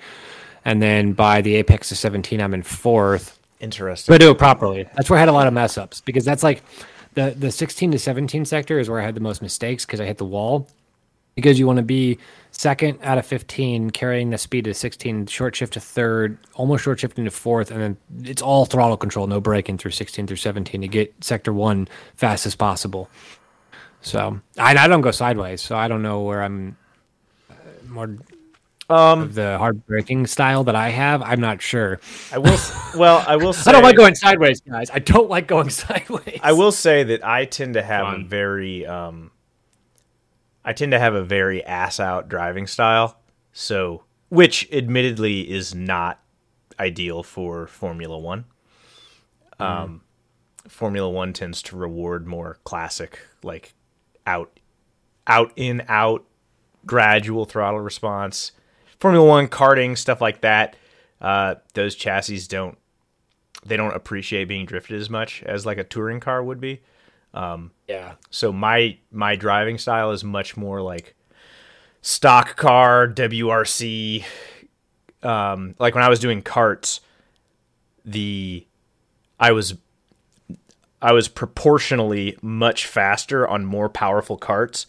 And 0.66 0.82
then 0.82 1.13
by 1.13 1.42
the 1.42 1.56
apex 1.56 1.92
of 1.92 1.98
17, 1.98 2.39
I'm 2.42 2.54
in 2.54 2.63
fourth. 2.63 3.39
interesting 3.60 4.13
But 4.13 4.22
I 4.22 4.26
do 4.26 4.32
it 4.32 4.38
properly. 4.38 4.88
That's 4.96 5.10
where 5.10 5.18
I 5.18 5.22
had 5.22 5.30
a 5.30 5.34
lot 5.34 5.48
of 5.48 5.54
mess 5.54 5.78
ups 5.78 6.02
because 6.02 6.26
that's 6.26 6.44
like 6.44 6.63
the, 7.13 7.34
the 7.38 7.52
16 7.52 7.92
to 7.92 8.00
17 8.00 8.46
sector 8.46 8.78
is 8.80 8.89
where 8.89 9.00
I 9.00 9.06
had 9.06 9.16
the 9.16 9.22
most 9.22 9.42
mistakes 9.42 9.86
because 9.86 10.00
I 10.02 10.06
hit 10.06 10.18
the 10.18 10.26
wall. 10.26 10.68
Because 11.36 11.58
you 11.58 11.65
want 11.65 11.78
to 11.78 11.84
be 11.84 12.19
second 12.52 13.00
out 13.02 13.17
of 13.17 13.26
15, 13.26 13.89
carrying 13.89 14.30
the 14.30 14.38
speed 14.38 14.65
to 14.65 14.74
16, 14.74 15.26
short 15.28 15.56
shift 15.56 15.74
to 15.74 15.80
third, 15.80 16.38
almost 16.54 16.84
short 16.84 17.00
shifting 17.00 17.26
to 17.26 17.32
fourth, 17.32 17.72
and 17.72 17.82
then 17.82 17.98
it's 18.24 18.41
all 18.41 18.65
throttle 18.65 18.98
control, 18.98 19.26
no 19.28 19.41
braking 19.41 19.78
through 19.78 19.91
16 19.91 20.28
through 20.28 20.38
17 20.38 20.82
to 20.82 20.88
get 20.88 21.13
sector 21.24 21.52
one 21.52 21.88
fast 22.15 22.46
as 22.46 22.56
possible. 22.56 23.10
So 24.02 24.39
I, 24.58 24.76
I 24.78 24.88
don't 24.88 25.02
go 25.02 25.12
sideways, 25.12 25.62
so 25.62 25.76
I 25.76 25.88
don't 25.88 26.04
know 26.04 26.22
where 26.22 26.43
I'm 26.43 26.78
uh, 27.50 27.54
more. 27.88 28.17
Um, 28.89 29.22
of 29.22 29.34
the 29.34 29.58
hard 29.58 29.86
braking 29.88 30.28
style 30.28 30.65
that 30.65 30.76
I 30.76 30.89
have. 30.89 31.22
I'm 31.22 31.39
not 31.39 31.62
sure. 31.62 32.00
I 32.32 32.38
will. 32.38 32.58
Well, 32.96 33.24
I 33.26 33.38
will. 33.38 33.54
Say, 33.54 33.72
I 33.72 33.74
don't 33.74 33.84
like 33.84 33.96
going 33.96 34.13
sideways, 34.13 34.62
guys. 34.62 34.91
I 34.93 35.00
don't 35.00 35.28
like 35.28 35.48
going 35.48 35.69
sideways. 35.72 36.39
I 36.43 36.52
will 36.52 36.72
say 36.72 37.04
that 37.06 37.26
I 37.26 37.46
tend 37.46 37.74
to 37.74 37.82
have 37.82 38.19
a 38.19 38.24
very 38.24 38.86
um 38.86 39.32
I 40.65 40.73
tend 40.73 40.91
to 40.91 40.99
have 40.99 41.13
a 41.13 41.23
very 41.23 41.63
ass 41.63 41.99
out 41.99 42.30
driving 42.30 42.67
style. 42.67 43.19
So 43.52 44.04
which 44.30 44.67
admittedly 44.71 45.52
is 45.52 45.76
not 45.76 46.19
ideal 46.80 47.23
for 47.23 47.67
Formula 47.67 48.17
1. 48.17 48.45
Um 49.60 50.02
Formula 50.67 51.10
1 51.10 51.34
tends 51.34 51.62
to 51.63 51.76
reward 51.76 52.26
more 52.26 52.60
classic 52.63 53.19
like 53.43 53.73
out 54.26 54.60
out 55.28 55.52
in 55.56 55.84
out 55.88 56.26
gradual 56.86 57.45
throttle 57.45 57.82
response. 57.82 58.54
Formula 58.99 59.26
1 59.26 59.47
karting 59.49 59.97
stuff 59.97 60.21
like 60.21 60.41
that. 60.41 60.76
Uh 61.21 61.56
those 61.73 61.95
chassis 61.95 62.47
don't 62.47 62.78
they 63.65 63.78
don't 63.78 63.95
appreciate 63.95 64.45
being 64.45 64.65
drifted 64.65 64.99
as 64.99 65.10
much 65.10 65.43
as 65.43 65.65
like 65.65 65.78
a 65.78 65.84
touring 65.84 66.19
car 66.19 66.43
would 66.43 66.60
be. 66.60 66.82
Yeah. 67.88 68.13
So 68.30 68.54
my 68.54 68.98
my 69.12 69.36
driving 69.36 69.78
style 69.78 70.12
is 70.12 70.24
much 70.24 70.56
more 70.56 70.82
like 70.82 71.15
stock 72.02 72.56
car 72.56 73.08
WRC. 73.08 74.24
Um, 75.24 75.76
like 75.80 75.96
when 75.96 76.04
I 76.04 76.10
was 76.10 76.19
doing 76.19 76.41
karts, 76.41 77.00
the 78.06 78.65
I 79.39 79.52
was 79.52 79.76
I 81.02 81.12
was 81.12 81.28
proportionally 81.28 82.38
much 82.41 82.86
faster 82.86 83.48
on 83.48 83.65
more 83.65 83.89
powerful 83.89 84.38
karts 84.38 84.86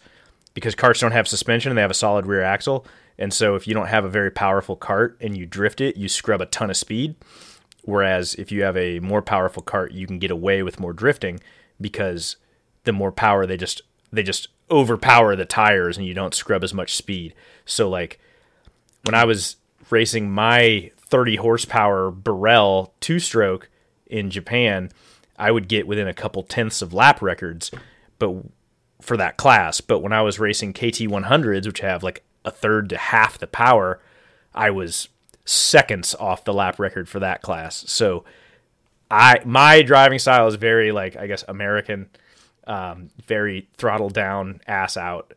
because 0.53 0.75
karts 0.75 1.01
don't 1.01 1.11
have 1.11 1.27
suspension 1.27 1.71
and 1.71 1.77
they 1.77 1.81
have 1.81 1.91
a 1.91 1.95
solid 1.95 2.25
rear 2.25 2.41
axle. 2.41 2.85
And 3.17 3.33
so 3.33 3.55
if 3.55 3.67
you 3.67 3.73
don't 3.73 3.87
have 3.87 4.05
a 4.05 4.09
very 4.09 4.31
powerful 4.31 4.77
kart 4.77 5.15
and 5.21 5.37
you 5.37 5.45
drift 5.45 5.81
it, 5.81 5.97
you 5.97 6.07
scrub 6.09 6.41
a 6.41 6.45
ton 6.45 6.69
of 6.69 6.77
speed. 6.77 7.15
Whereas 7.83 8.33
if 8.35 8.51
you 8.51 8.63
have 8.63 8.75
a 8.77 8.99
more 8.99 9.21
powerful 9.21 9.63
kart, 9.63 9.93
you 9.93 10.07
can 10.07 10.19
get 10.19 10.31
away 10.31 10.63
with 10.63 10.79
more 10.79 10.93
drifting 10.93 11.39
because 11.79 12.37
the 12.83 12.93
more 12.93 13.11
power 13.11 13.45
they 13.45 13.57
just 13.57 13.81
they 14.11 14.23
just 14.23 14.47
overpower 14.71 15.35
the 15.35 15.45
tires 15.45 15.97
and 15.97 16.05
you 16.05 16.13
don't 16.13 16.33
scrub 16.33 16.63
as 16.63 16.73
much 16.73 16.95
speed. 16.95 17.33
So 17.65 17.89
like 17.89 18.19
when 19.03 19.15
I 19.15 19.25
was 19.25 19.57
racing 19.89 20.31
my 20.31 20.91
30 20.97 21.35
horsepower 21.37 22.11
Birel 22.11 22.91
two 22.99 23.19
stroke 23.19 23.69
in 24.07 24.29
Japan, 24.29 24.91
I 25.37 25.51
would 25.51 25.67
get 25.67 25.87
within 25.87 26.07
a 26.07 26.13
couple 26.13 26.43
tenths 26.43 26.81
of 26.81 26.93
lap 26.93 27.21
records, 27.21 27.71
but 28.17 28.35
for 29.01 29.17
that 29.17 29.37
class. 29.37 29.81
But 29.81 29.99
when 29.99 30.13
I 30.13 30.21
was 30.21 30.39
racing 30.39 30.73
KT 30.73 31.07
100s, 31.07 31.67
which 31.67 31.81
have 31.81 32.03
like 32.03 32.23
a 32.43 32.51
third 32.51 32.89
to 32.89 32.97
half 32.97 33.37
the 33.37 33.47
power, 33.47 33.99
I 34.53 34.69
was 34.71 35.09
seconds 35.43 36.15
off 36.15 36.43
the 36.43 36.53
lap 36.53 36.79
record 36.79 37.07
for 37.07 37.19
that 37.19 37.41
class. 37.41 37.83
So 37.87 38.23
I 39.09 39.41
my 39.45 39.81
driving 39.81 40.19
style 40.19 40.47
is 40.47 40.55
very 40.55 40.91
like 40.91 41.15
I 41.15 41.27
guess 41.27 41.43
American, 41.47 42.09
um, 42.67 43.09
very 43.25 43.67
throttle 43.77 44.09
down, 44.09 44.61
ass 44.67 44.97
out. 44.97 45.33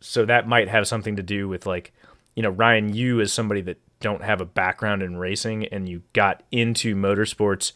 So 0.00 0.24
that 0.24 0.48
might 0.48 0.68
have 0.68 0.88
something 0.88 1.16
to 1.16 1.22
do 1.22 1.48
with 1.48 1.66
like, 1.66 1.92
you 2.34 2.42
know, 2.42 2.50
Ryan, 2.50 2.94
you 2.94 3.20
as 3.20 3.32
somebody 3.32 3.60
that 3.62 3.78
don't 4.00 4.22
have 4.22 4.40
a 4.40 4.46
background 4.46 5.02
in 5.02 5.16
racing 5.18 5.66
and 5.66 5.88
you 5.88 6.02
got 6.14 6.42
into 6.50 6.96
motorsports 6.96 7.72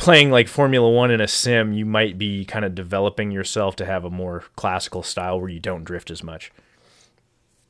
playing 0.00 0.30
like 0.30 0.48
Formula 0.48 0.90
One 0.90 1.10
in 1.10 1.20
a 1.20 1.28
sim, 1.28 1.74
you 1.74 1.84
might 1.84 2.16
be 2.16 2.44
kind 2.46 2.64
of 2.64 2.74
developing 2.74 3.30
yourself 3.30 3.76
to 3.76 3.84
have 3.84 4.04
a 4.04 4.10
more 4.10 4.44
classical 4.56 5.02
style 5.02 5.38
where 5.38 5.50
you 5.50 5.60
don't 5.60 5.84
drift 5.84 6.10
as 6.10 6.22
much. 6.22 6.50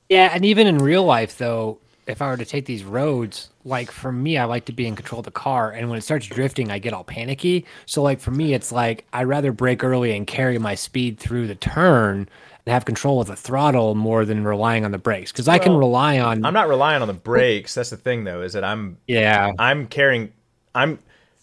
Yeah, 0.08 0.30
and 0.32 0.44
even 0.44 0.66
in 0.66 0.78
real 0.78 1.04
life, 1.04 1.36
though, 1.36 1.78
if 2.06 2.20
I 2.22 2.28
were 2.28 2.36
to 2.36 2.44
take 2.44 2.66
these 2.66 2.84
roads, 2.84 3.50
like 3.64 3.90
for 3.90 4.12
me, 4.12 4.38
I 4.38 4.44
like 4.44 4.64
to 4.66 4.72
be 4.72 4.86
in 4.86 4.96
control 4.96 5.20
of 5.20 5.24
the 5.24 5.30
car, 5.30 5.70
and 5.70 5.88
when 5.88 5.98
it 5.98 6.02
starts 6.02 6.26
drifting, 6.26 6.70
I 6.70 6.78
get 6.78 6.92
all 6.92 7.04
panicky. 7.04 7.66
So, 7.86 8.02
like 8.02 8.20
for 8.20 8.30
me, 8.30 8.54
it's 8.54 8.72
like 8.72 9.06
I'd 9.12 9.24
rather 9.24 9.52
brake 9.52 9.84
early 9.84 10.16
and 10.16 10.26
carry 10.26 10.58
my 10.58 10.74
speed 10.74 11.18
through 11.18 11.46
the 11.46 11.54
turn 11.54 12.28
and 12.66 12.72
have 12.72 12.84
control 12.84 13.20
of 13.20 13.28
the 13.28 13.36
throttle 13.36 13.94
more 13.94 14.24
than 14.24 14.44
relying 14.44 14.84
on 14.84 14.90
the 14.90 14.98
brakes 14.98 15.32
because 15.32 15.48
I 15.48 15.58
can 15.58 15.74
rely 15.74 16.18
on. 16.18 16.44
I'm 16.44 16.54
not 16.54 16.68
relying 16.68 17.02
on 17.02 17.08
the 17.08 17.14
brakes. 17.14 17.74
That's 17.74 17.90
the 17.90 17.96
thing 17.96 18.24
though, 18.24 18.42
is 18.42 18.52
that 18.54 18.64
I'm 18.64 18.98
yeah, 19.06 19.52
I'm 19.58 19.86
carrying 19.86 20.32
I'm 20.74 20.98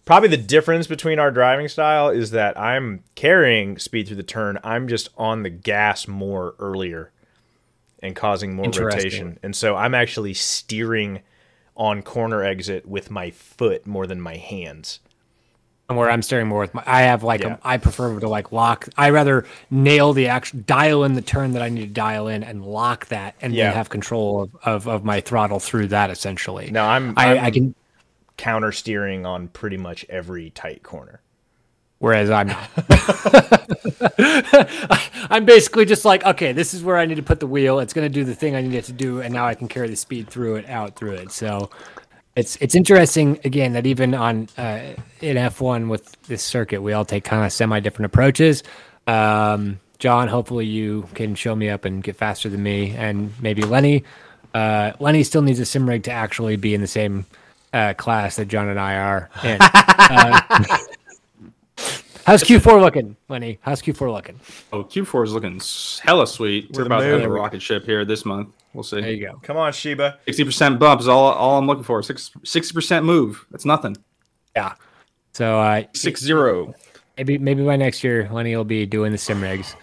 probably 0.06 0.30
the 0.30 0.38
difference 0.38 0.88
between 0.88 1.20
our 1.20 1.32
driving 1.32 1.67
style 1.67 2.10
is 2.10 2.32
that 2.32 2.58
I'm 2.60 3.04
carrying 3.15 3.78
speed 3.78 4.08
through 4.08 4.15
the 4.17 4.24
turn. 4.24 4.58
I'm 4.63 4.88
just 4.88 5.10
on 5.17 5.43
the 5.43 5.50
gas 5.50 6.08
more 6.08 6.56
earlier 6.60 7.12
and 8.03 8.15
causing 8.15 8.55
more 8.55 8.65
rotation. 8.69 9.39
And 9.43 9.55
so 9.55 9.75
I'm 9.75 9.93
actually 9.95 10.33
steering 10.33 11.21
on 11.75 12.01
corner 12.01 12.43
exit 12.43 12.86
with 12.88 13.10
my 13.12 13.31
foot 13.31 13.86
more 13.88 14.07
than 14.07 14.19
my 14.21 14.36
hands. 14.38 14.99
And 15.89 15.97
where 15.97 16.10
I'm 16.10 16.21
steering 16.21 16.47
more 16.47 16.60
with 16.60 16.73
my. 16.73 16.83
I 16.86 17.03
have 17.03 17.23
like 17.23 17.41
Yeah. 17.41 17.53
a, 17.53 17.57
I 17.63 17.77
prefer 17.77 18.19
to 18.19 18.27
like 18.27 18.51
lock. 18.51 18.89
I 18.97 19.10
rather 19.12 19.45
nail 19.71 20.12
the 20.12 20.27
actual 20.27 20.60
dial 20.60 21.05
in 21.05 21.13
the 21.13 21.21
turn 21.21 21.53
that 21.53 21.62
I 21.62 21.69
need 21.69 21.81
to 21.81 21.88
dial 21.88 22.27
in 22.27 22.43
and 22.43 22.65
lock 22.65 23.05
that, 23.07 23.36
and 23.41 23.53
Yeah. 23.53 23.67
then 23.67 23.75
have 23.75 23.88
control 23.89 24.41
of, 24.41 24.55
of, 24.63 24.88
of 24.88 25.05
my 25.05 25.21
throttle 25.21 25.60
through 25.62 25.88
that. 25.88 26.10
Essentially, 26.10 26.71
No, 26.71 26.83
I'm 26.83 27.13
I, 27.17 27.38
I'm 27.38 27.45
I 27.45 27.51
can. 27.51 27.75
counter 28.36 28.73
steering 28.73 29.25
on 29.25 29.47
pretty 29.47 29.77
much 29.77 30.05
every 30.10 30.49
tight 30.49 30.83
corner. 30.83 31.21
Whereas 31.99 32.29
I'm 32.29 32.47
not. 32.47 32.69
I'm 35.38 35.45
basically 35.45 35.86
just 35.86 36.04
like, 36.04 36.26
okay, 36.26 36.52
this 36.52 36.73
is 36.73 36.82
where 36.82 36.97
I 36.97 37.06
need 37.06 37.17
to 37.17 37.21
put 37.21 37.39
the 37.39 37.45
wheel. 37.45 37.78
It's 37.78 37.93
going 37.93 38.06
to 38.06 38.10
do 38.12 38.23
the 38.23 38.34
thing 38.34 38.56
I 38.56 38.62
need 38.62 38.73
it 38.73 38.86
to 38.86 38.91
do, 38.91 39.21
and 39.21 39.32
now 39.32 39.45
I 39.45 39.54
can 39.54 39.67
carry 39.67 39.88
the 39.88 39.95
speed 39.95 40.28
through 40.32 40.56
it, 40.56 40.67
out 40.67 40.95
through 40.95 41.12
it. 41.12 41.32
So 41.32 41.69
it's 42.36 42.56
it's 42.56 42.73
interesting 42.73 43.39
again 43.43 43.73
that 43.73 43.86
even 43.86 44.15
on 44.15 44.50
uh, 44.58 44.95
in 45.21 45.38
F1 45.38 45.89
with 45.89 46.19
this 46.23 46.41
circuit, 46.41 46.82
we 46.82 46.91
all 46.93 47.06
take 47.06 47.23
kind 47.23 47.45
of 47.45 47.54
semi 47.54 47.80
different 47.82 48.08
approaches. 48.08 48.63
Um, 49.06 49.80
John, 50.00 50.28
hopefully 50.28 50.65
you 50.65 51.08
can 51.13 51.36
show 51.36 51.56
me 51.56 51.69
up 51.69 51.86
and 51.86 52.02
get 52.02 52.15
faster 52.15 52.50
than 52.50 52.63
me, 52.63 52.95
and 52.95 53.32
maybe 53.39 53.62
Lenny. 53.62 54.06
Uh, 54.56 54.93
Lenny 55.00 55.21
still 55.21 55.43
needs 55.43 55.60
a 55.60 55.65
sim 55.65 55.88
rig 55.88 56.02
to 56.06 56.12
actually 56.12 56.56
be 56.56 56.73
in 56.73 56.82
the 56.82 56.88
same 56.88 57.28
uh, 57.73 57.93
class 57.93 58.38
that 58.38 58.47
John 58.47 58.69
and 58.69 58.80
I 58.80 58.95
are 58.95 59.30
in. 59.43 59.60
How's 62.28 62.44
Q4 62.44 62.82
looking, 62.82 63.16
Lenny? 63.30 63.58
How's 63.62 63.82
Q4 63.82 64.12
looking? 64.12 64.38
Oh, 64.74 64.84
Q4 64.84 65.24
is 65.24 65.32
looking 65.32 65.62
hella 66.06 66.28
sweet. 66.28 66.70
We're 66.74 66.82
the 66.84 66.88
about 66.88 67.00
to 67.00 67.06
have 67.06 67.22
a 67.22 67.30
rocket 67.30 67.62
ship 67.62 67.86
here 67.86 68.04
this 68.04 68.26
month. 68.26 68.50
We'll 68.74 68.84
see. 68.84 69.00
There 69.00 69.12
you 69.13 69.26
go. 69.28 69.40
Come 69.44 69.56
on, 69.56 69.72
Sheba. 69.72 70.20
Sixty 70.26 70.44
percent 70.44 70.78
bump 70.78 71.00
is 71.00 71.08
all 71.08 71.32
all 71.32 71.58
I'm 71.58 71.68
looking 71.68 71.86
for. 71.86 72.04
Sixty 72.04 72.74
percent 72.74 73.06
move. 73.06 73.46
That's 73.50 73.63
nothing. 73.63 73.96
Yeah. 74.58 74.74
So 75.32 75.58
uh, 75.58 75.84
Six 75.94 76.20
zero. 76.22 76.74
maybe 77.18 77.38
maybe 77.38 77.63
by 77.63 77.78
next 77.78 78.04
year, 78.04 78.28
Lenny 78.30 78.54
will 78.58 78.66
be 78.66 78.86
doing 78.86 79.13
the 79.13 79.18
sim 79.18 79.42
rigs 79.42 79.78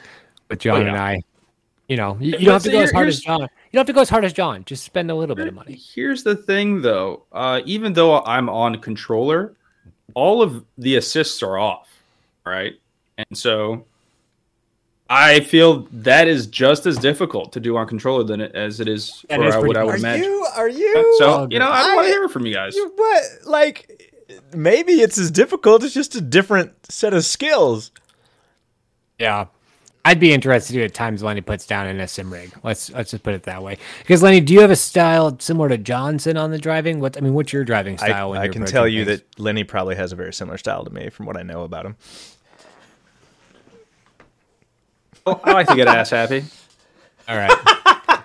with 0.50 0.58
John 0.58 0.76
Oh, 0.76 0.80
yeah. 0.82 0.88
and 0.88 0.96
I. 0.98 1.22
You 1.88 1.96
know, 1.96 2.18
you, 2.20 2.32
you 2.32 2.44
don't 2.44 2.52
have 2.52 2.62
to 2.64 2.70
go 2.70 2.80
as 2.82 2.90
hard 2.92 3.08
as 3.08 3.20
John. 3.20 3.40
You 3.40 3.48
don't 3.72 3.80
have 3.80 3.86
to 3.86 3.92
go 3.94 4.02
as 4.02 4.10
hard 4.10 4.26
as 4.26 4.34
John. 4.34 4.64
Just 4.66 4.84
spend 4.84 5.10
a 5.10 5.14
little 5.14 5.34
bit 5.34 5.48
of 5.48 5.54
money. 5.54 5.80
Here's 5.94 6.22
the 6.22 6.36
thing, 6.36 6.82
though. 6.82 7.24
Uh, 7.32 7.62
even 7.64 7.94
though 7.94 8.20
I'm 8.20 8.50
on 8.50 8.78
controller, 8.80 9.56
all 10.12 10.42
of 10.42 10.62
the 10.76 10.96
assists 10.96 11.42
are 11.42 11.58
off, 11.58 11.93
right? 12.46 12.74
And 13.18 13.26
so 13.36 13.84
I 15.08 15.40
feel 15.40 15.86
that 15.92 16.28
is 16.28 16.46
just 16.46 16.86
as 16.86 16.96
difficult 16.98 17.52
to 17.52 17.60
do 17.60 17.76
on 17.76 17.86
controller 17.86 18.24
than 18.24 18.40
it, 18.40 18.54
as 18.54 18.80
it 18.80 18.88
is 18.88 19.24
That 19.28 19.36
for 19.38 19.46
is 19.48 19.54
uh, 19.54 19.60
what 19.60 19.76
I 19.76 19.84
would 19.84 19.90
hard. 19.90 20.00
imagine. 20.00 20.42
Are 20.56 20.68
you? 20.68 21.16
So 21.18 21.26
Oh, 21.42 21.48
you 21.50 21.58
know, 21.58 21.66
good. 21.66 21.72
I 21.74 21.94
want 21.94 22.06
to 22.06 22.12
hear 22.12 22.24
it 22.24 22.30
from 22.30 22.46
you 22.46 22.54
guys. 22.54 22.74
You 22.74 22.90
what? 22.96 23.24
Like 23.44 24.12
maybe 24.54 24.94
it's 24.94 25.18
as 25.18 25.30
difficult. 25.30 25.84
It's 25.84 25.94
just 25.94 26.14
a 26.14 26.20
different 26.20 26.72
set 26.90 27.12
of 27.14 27.24
skills. 27.24 27.90
Yeah. 29.18 29.46
I'd 30.06 30.20
be 30.20 30.34
interested 30.34 30.74
to 30.74 30.78
see 30.78 30.82
what 30.82 30.92
times 30.92 31.22
Lenny 31.22 31.40
puts 31.40 31.66
down 31.66 31.86
in 31.86 31.98
a 31.98 32.06
sim 32.06 32.30
rig. 32.30 32.52
Let's 32.62 32.90
let's 32.90 33.10
just 33.12 33.22
put 33.22 33.32
it 33.32 33.44
that 33.44 33.62
way. 33.62 33.78
Because 34.00 34.22
Lenny, 34.22 34.40
do 34.40 34.52
you 34.52 34.60
have 34.60 34.70
a 34.70 34.76
style 34.76 35.34
similar 35.38 35.70
to 35.70 35.78
Johnson 35.78 36.36
on 36.36 36.50
the 36.50 36.58
driving? 36.58 37.00
What 37.00 37.16
I 37.16 37.20
mean, 37.20 37.32
what's 37.32 37.54
your 37.54 37.64
driving 37.64 37.94
I, 37.94 38.08
style? 38.08 38.30
when 38.30 38.38
I 38.40 38.44
you're 38.44 38.52
can 38.52 38.66
tell 38.66 38.86
you 38.86 39.06
things? 39.06 39.20
that 39.20 39.40
Lenny 39.40 39.64
probably 39.64 39.94
has 39.96 40.12
a 40.12 40.16
very 40.16 40.34
similar 40.34 40.58
style 40.58 40.84
to 40.84 40.90
me 40.90 41.08
from 41.08 41.24
what 41.24 41.38
I 41.38 41.42
know 41.42 41.62
about 41.62 41.86
him. 41.86 41.96
Well, 45.26 45.40
I 45.44 45.52
like 45.52 45.66
to 45.68 45.76
get 45.76 45.88
ass 45.88 46.10
happy. 46.10 46.44
All 47.28 47.36
right. 47.36 47.50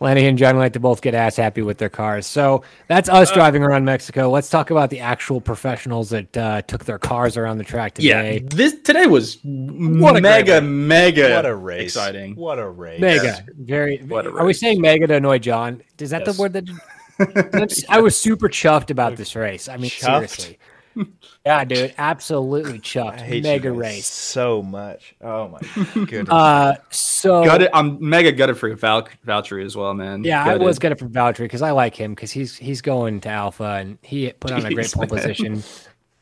Lenny 0.00 0.26
and 0.26 0.36
John 0.36 0.56
like 0.58 0.74
to 0.74 0.80
both 0.80 1.00
get 1.00 1.14
ass 1.14 1.36
happy 1.36 1.62
with 1.62 1.78
their 1.78 1.88
cars. 1.88 2.26
So 2.26 2.62
that's 2.88 3.08
us 3.08 3.30
Uh, 3.30 3.34
driving 3.34 3.62
around 3.62 3.84
Mexico. 3.84 4.28
Let's 4.28 4.50
talk 4.50 4.70
about 4.70 4.90
the 4.90 5.00
actual 5.00 5.40
professionals 5.40 6.10
that 6.10 6.36
uh, 6.36 6.62
took 6.62 6.84
their 6.84 6.98
cars 6.98 7.36
around 7.36 7.58
the 7.58 7.64
track 7.64 7.94
today. 7.94 8.08
Yeah, 8.08 8.22
today. 8.22 8.46
this 8.56 8.80
today 8.82 9.06
was 9.06 9.36
a 9.44 9.48
mega, 9.48 10.54
race. 10.54 10.62
mega 10.62 11.34
What 11.34 11.46
a 11.46 11.54
race! 11.54 11.82
exciting. 11.84 12.34
What 12.36 12.58
a 12.58 12.68
race! 12.68 13.00
Mega, 13.00 13.44
very. 13.58 13.98
What 13.98 14.26
a 14.26 14.30
race. 14.30 14.40
Are 14.40 14.44
we 14.46 14.52
saying 14.52 14.80
mega 14.80 15.06
to 15.06 15.14
annoy 15.14 15.38
John? 15.38 15.82
Is 15.98 16.10
that 16.10 16.26
Yes. 16.26 16.36
the 16.36 16.40
word 16.42 16.52
that? 16.52 17.84
I 17.88 18.00
was 18.00 18.16
super 18.16 18.48
chuffed 18.48 18.90
about 18.90 19.16
this 19.16 19.34
race. 19.36 19.68
I 19.68 19.76
mean, 19.78 19.90
Chuffed? 19.90 20.02
seriously. 20.28 20.58
Yeah, 21.46 21.64
dude, 21.64 21.94
absolutely 21.98 22.74
I 22.74 22.78
chucked. 22.78 23.20
hate 23.20 23.42
Mega 23.42 23.68
you 23.68 23.74
guys 23.74 23.78
race. 23.80 24.06
so 24.06 24.62
much. 24.62 25.14
Oh 25.20 25.48
my 25.48 25.60
goodness. 25.94 26.28
Uh, 26.30 26.76
so 26.90 27.44
Gutted, 27.44 27.68
I'm 27.74 27.98
mega 28.00 28.32
gutted 28.32 28.56
for 28.56 28.74
Val- 28.74 29.08
Valtteri 29.26 29.64
as 29.64 29.76
well, 29.76 29.92
man. 29.92 30.24
yeah, 30.24 30.44
Gutted. 30.46 30.62
I 30.62 30.64
was 30.64 30.78
gonna 30.78 30.96
for 30.96 31.06
Valtteri 31.08 31.40
because 31.40 31.60
I 31.62 31.72
like 31.72 31.94
him 31.94 32.14
because 32.14 32.30
he's 32.32 32.56
he's 32.56 32.80
going 32.80 33.20
to 33.22 33.28
Alfa 33.28 33.64
and 33.64 33.98
he 34.02 34.32
put 34.32 34.52
on 34.52 34.64
a 34.64 34.72
great 34.72 34.90
pole 34.92 35.02
man. 35.02 35.08
position. 35.10 35.62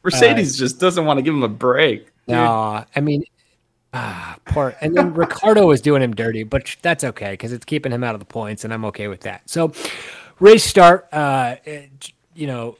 Mercedes 0.02 0.58
just 0.58 0.80
doesn't 0.80 1.04
want 1.04 1.18
to 1.18 1.22
give 1.22 1.34
him 1.34 1.44
a 1.44 1.48
break. 1.48 2.06
dude. 2.26 2.34
No, 2.34 2.84
I 2.96 3.00
mean, 3.00 3.22
ah, 3.94 4.36
poor. 4.46 4.74
And 4.80 4.96
then 4.96 5.14
Ricciardo 5.14 5.66
was 5.66 5.80
doing 5.80 6.02
him 6.02 6.12
dirty, 6.14 6.42
but 6.42 6.74
that's 6.82 7.04
okay 7.04 7.30
because 7.32 7.52
it's 7.52 7.64
keeping 7.64 7.92
him 7.92 8.02
out 8.02 8.14
of 8.14 8.18
the 8.20 8.26
points, 8.26 8.64
and 8.64 8.74
I'm 8.74 8.84
okay 8.86 9.06
with 9.06 9.20
that. 9.20 9.48
So, 9.48 9.72
race 10.40 10.64
start. 10.64 11.06
Uh, 11.12 11.56
it- 11.64 12.12
you 12.34 12.46
know, 12.46 12.78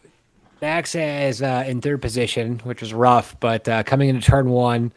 Max 0.62 0.94
is 0.94 1.42
uh, 1.42 1.64
in 1.66 1.80
third 1.80 2.00
position, 2.00 2.60
which 2.60 2.82
was 2.82 2.94
rough, 2.94 3.38
but 3.40 3.68
uh, 3.68 3.82
coming 3.82 4.08
into 4.08 4.24
turn 4.24 4.48
one. 4.48 4.92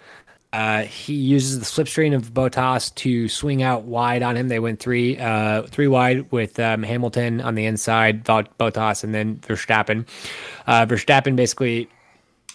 Uh, 0.54 0.84
he 0.84 1.16
uses 1.16 1.60
the 1.60 1.66
slipstream 1.66 2.16
of 2.16 2.36
Bottas 2.36 2.94
to 2.96 3.28
swing 3.28 3.64
out 3.64 3.84
wide 3.84 4.22
on 4.22 4.38
him. 4.38 4.48
They 4.48 4.60
went 4.60 4.80
three, 4.80 5.18
uh, 5.18 5.64
three 5.64 5.88
wide 5.88 6.32
with 6.32 6.60
um, 6.60 6.84
Hamilton 6.84 7.42
on 7.42 7.56
the 7.56 7.66
inside, 7.66 8.24
Bottas, 8.24 9.04
and 9.04 9.14
then 9.14 9.38
Verstappen. 9.38 10.08
Uh, 10.68 10.86
Verstappen 10.86 11.36
basically 11.36 11.90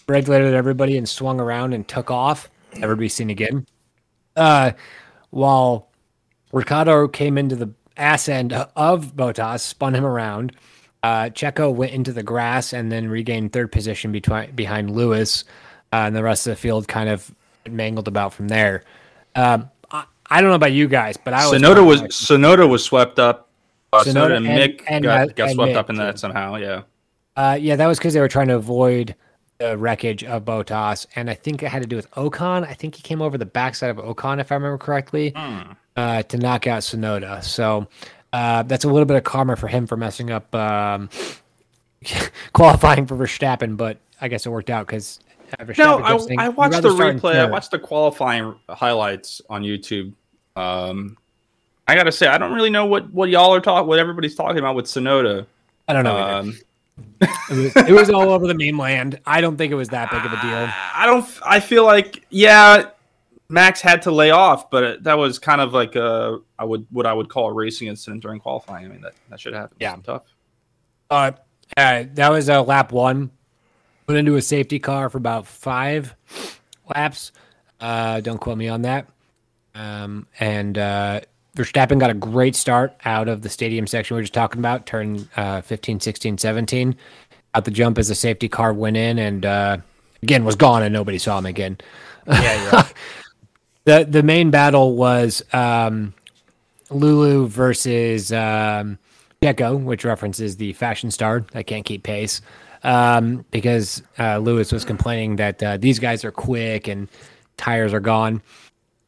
regulated 0.07 0.53
everybody 0.53 0.97
and 0.97 1.07
swung 1.07 1.41
around 1.41 1.73
and 1.73 1.85
took 1.87 2.09
off. 2.09 2.49
Never 2.77 2.95
to 2.95 2.99
be 2.99 3.09
seen 3.09 3.29
again. 3.29 3.67
Uh, 4.37 4.71
while 5.31 5.89
Ricciardo 6.53 7.09
came 7.09 7.37
into 7.37 7.57
the 7.57 7.71
ass 7.97 8.29
end 8.29 8.53
of 8.53 9.17
Bottas, 9.17 9.59
spun 9.59 9.95
him 9.95 10.05
around. 10.05 10.55
Uh, 11.03 11.29
Checo 11.29 11.73
went 11.73 11.93
into 11.93 12.13
the 12.13 12.23
grass 12.23 12.73
and 12.73 12.91
then 12.91 13.09
regained 13.09 13.53
third 13.53 13.71
position 13.71 14.11
between 14.11 14.51
behind 14.51 14.91
Lewis, 14.91 15.43
uh, 15.91 15.97
and 15.97 16.15
the 16.15 16.23
rest 16.23 16.45
of 16.45 16.51
the 16.51 16.55
field 16.55 16.87
kind 16.87 17.09
of 17.09 17.33
mangled 17.69 18.07
about 18.07 18.33
from 18.33 18.47
there. 18.47 18.83
Um, 19.35 19.69
I, 19.91 20.05
I 20.29 20.41
don't 20.41 20.49
know 20.49 20.55
about 20.55 20.73
you 20.73 20.87
guys, 20.87 21.17
but 21.17 21.33
I 21.33 21.47
was 21.49 21.59
Tsunoda 21.61 21.85
was 21.85 22.01
Tsunoda 22.03 22.69
was 22.69 22.83
swept 22.83 23.17
up. 23.19 23.49
Uh, 23.93 24.03
Tsunoda 24.03 24.13
Tsunoda 24.13 24.37
and, 24.37 24.47
and- 24.47 24.73
Mick 24.73 24.83
and, 24.87 25.03
got, 25.03 25.35
got 25.35 25.47
and 25.49 25.55
swept 25.55 25.71
Mick, 25.73 25.75
up 25.75 25.89
in 25.89 25.95
too. 25.95 26.01
that 26.01 26.19
somehow. 26.19 26.55
Yeah. 26.55 26.83
Uh, 27.35 27.57
yeah, 27.59 27.75
that 27.75 27.87
was 27.87 27.97
because 27.97 28.13
they 28.13 28.19
were 28.19 28.27
trying 28.27 28.49
to 28.49 28.55
avoid 28.55 29.15
the 29.57 29.77
wreckage 29.77 30.23
of 30.23 30.43
Bottas, 30.45 31.07
and 31.15 31.29
I 31.29 31.33
think 31.33 31.63
it 31.63 31.69
had 31.69 31.81
to 31.81 31.87
do 31.87 31.95
with 31.95 32.09
Ocon. 32.11 32.67
I 32.67 32.73
think 32.73 32.95
he 32.95 33.01
came 33.01 33.21
over 33.21 33.37
the 33.37 33.45
backside 33.45 33.89
of 33.89 33.97
Ocon, 33.97 34.39
if 34.39 34.51
I 34.51 34.55
remember 34.55 34.77
correctly, 34.77 35.33
uh, 35.35 36.23
to 36.23 36.37
knock 36.37 36.67
out 36.67 36.81
Tsunoda. 36.81 37.43
So 37.43 37.87
uh, 38.33 38.63
that's 38.63 38.85
a 38.85 38.87
little 38.87 39.05
bit 39.05 39.17
of 39.17 39.23
karma 39.23 39.55
for 39.55 39.67
him 39.67 39.87
for 39.87 39.97
messing 39.97 40.31
up 40.31 40.53
um, 40.55 41.09
qualifying 42.53 43.05
for 43.05 43.15
Verstappen, 43.15 43.77
but 43.77 43.97
I 44.19 44.27
guess 44.27 44.45
it 44.45 44.49
worked 44.49 44.69
out 44.69 44.87
because 44.87 45.19
uh, 45.59 45.65
No, 45.77 45.99
I, 45.99 46.17
I 46.37 46.49
watched 46.49 46.81
the 46.81 46.89
replay. 46.89 47.35
I 47.35 47.45
watched 47.45 47.71
the 47.71 47.79
qualifying 47.79 48.55
highlights 48.69 49.41
on 49.49 49.63
YouTube. 49.63 50.13
Um, 50.55 51.17
I 51.87 51.95
gotta 51.95 52.11
say, 52.11 52.27
I 52.27 52.37
don't 52.37 52.53
really 52.53 52.69
know 52.69 52.85
what 52.85 53.11
what 53.11 53.29
y'all 53.29 53.53
are 53.53 53.59
talking, 53.59 53.87
what 53.87 53.99
everybody's 53.99 54.35
talking 54.35 54.59
about 54.59 54.75
with 54.75 54.85
Tsunoda. 54.85 55.45
I 55.87 55.93
don't 55.93 56.03
know. 56.03 56.17
Um, 56.17 56.57
it, 57.19 57.75
was, 57.75 57.75
it 57.89 57.91
was 57.93 58.09
all 58.09 58.29
over 58.29 58.47
the 58.47 58.53
mainland. 58.53 59.19
I 59.25 59.41
don't 59.41 59.57
think 59.57 59.71
it 59.71 59.75
was 59.75 59.89
that 59.89 60.09
big 60.11 60.23
of 60.23 60.31
a 60.31 60.41
deal. 60.41 60.69
I 60.95 61.05
don't. 61.05 61.27
I 61.45 61.59
feel 61.59 61.83
like 61.83 62.25
yeah, 62.29 62.91
Max 63.51 63.81
had 63.81 64.01
to 64.03 64.11
lay 64.11 64.31
off, 64.31 64.69
but 64.69 64.83
it, 64.83 65.03
that 65.03 65.17
was 65.17 65.37
kind 65.37 65.61
of 65.61 65.73
like 65.73 65.95
a 65.95 66.39
I 66.57 66.63
would 66.63 66.87
what 66.89 67.05
I 67.05 67.13
would 67.13 67.29
call 67.29 67.49
a 67.49 67.53
racing 67.53 67.87
incident 67.87 68.21
during 68.23 68.39
qualifying. 68.39 68.85
I 68.85 68.87
mean 68.87 69.01
that 69.01 69.13
that 69.29 69.39
should 69.39 69.53
happen. 69.53 69.77
Yeah. 69.79 69.97
Tough. 70.03 70.23
Uh, 71.09 71.31
uh, 71.75 72.05
that 72.13 72.31
was 72.31 72.49
uh, 72.49 72.63
lap 72.63 72.91
one. 72.91 73.31
Put 74.07 74.15
into 74.15 74.35
a 74.35 74.41
safety 74.41 74.79
car 74.79 75.09
for 75.09 75.17
about 75.17 75.45
five 75.45 76.15
laps. 76.95 77.31
Uh, 77.79 78.21
don't 78.21 78.39
quote 78.39 78.57
me 78.57 78.67
on 78.67 78.83
that. 78.83 79.07
Um, 79.75 80.27
and 80.39 80.77
uh, 80.77 81.21
Verstappen 81.55 81.99
got 81.99 82.09
a 82.09 82.15
great 82.15 82.55
start 82.55 82.93
out 83.05 83.27
of 83.27 83.41
the 83.41 83.49
stadium 83.49 83.87
section 83.87 84.15
we 84.15 84.19
were 84.19 84.23
just 84.23 84.33
talking 84.33 84.59
about, 84.59 84.85
turn 84.85 85.27
uh, 85.35 85.61
15, 85.61 85.99
16, 85.99 86.37
17. 86.37 86.95
Out 87.53 87.65
the 87.65 87.71
jump 87.71 87.97
as 87.97 88.07
the 88.07 88.15
safety 88.15 88.47
car 88.47 88.73
went 88.73 88.97
in 88.97 89.19
and 89.19 89.45
uh, 89.45 89.77
again 90.23 90.45
was 90.45 90.55
gone 90.55 90.83
and 90.83 90.93
nobody 90.93 91.17
saw 91.17 91.37
him 91.37 91.45
again. 91.45 91.77
Yeah, 92.27 92.87
the 93.83 94.05
the 94.07 94.23
main 94.23 94.51
battle 94.51 94.95
was 94.95 95.43
um, 95.53 96.13
Lulu 96.89 97.47
versus 97.47 98.31
um, 98.31 98.97
Checo, 99.41 99.81
which 99.81 100.05
references 100.05 100.57
the 100.57 100.73
fashion 100.73 101.11
star 101.11 101.41
that 101.51 101.67
can't 101.67 101.85
keep 101.85 102.03
pace. 102.03 102.41
Um, 102.83 103.45
because 103.51 104.01
uh, 104.17 104.39
Lewis 104.39 104.71
was 104.71 104.83
complaining 104.83 105.35
that 105.35 105.61
uh, 105.61 105.77
these 105.77 105.99
guys 105.99 106.25
are 106.25 106.31
quick 106.31 106.87
and 106.87 107.07
tires 107.55 107.93
are 107.93 107.99
gone. 107.99 108.41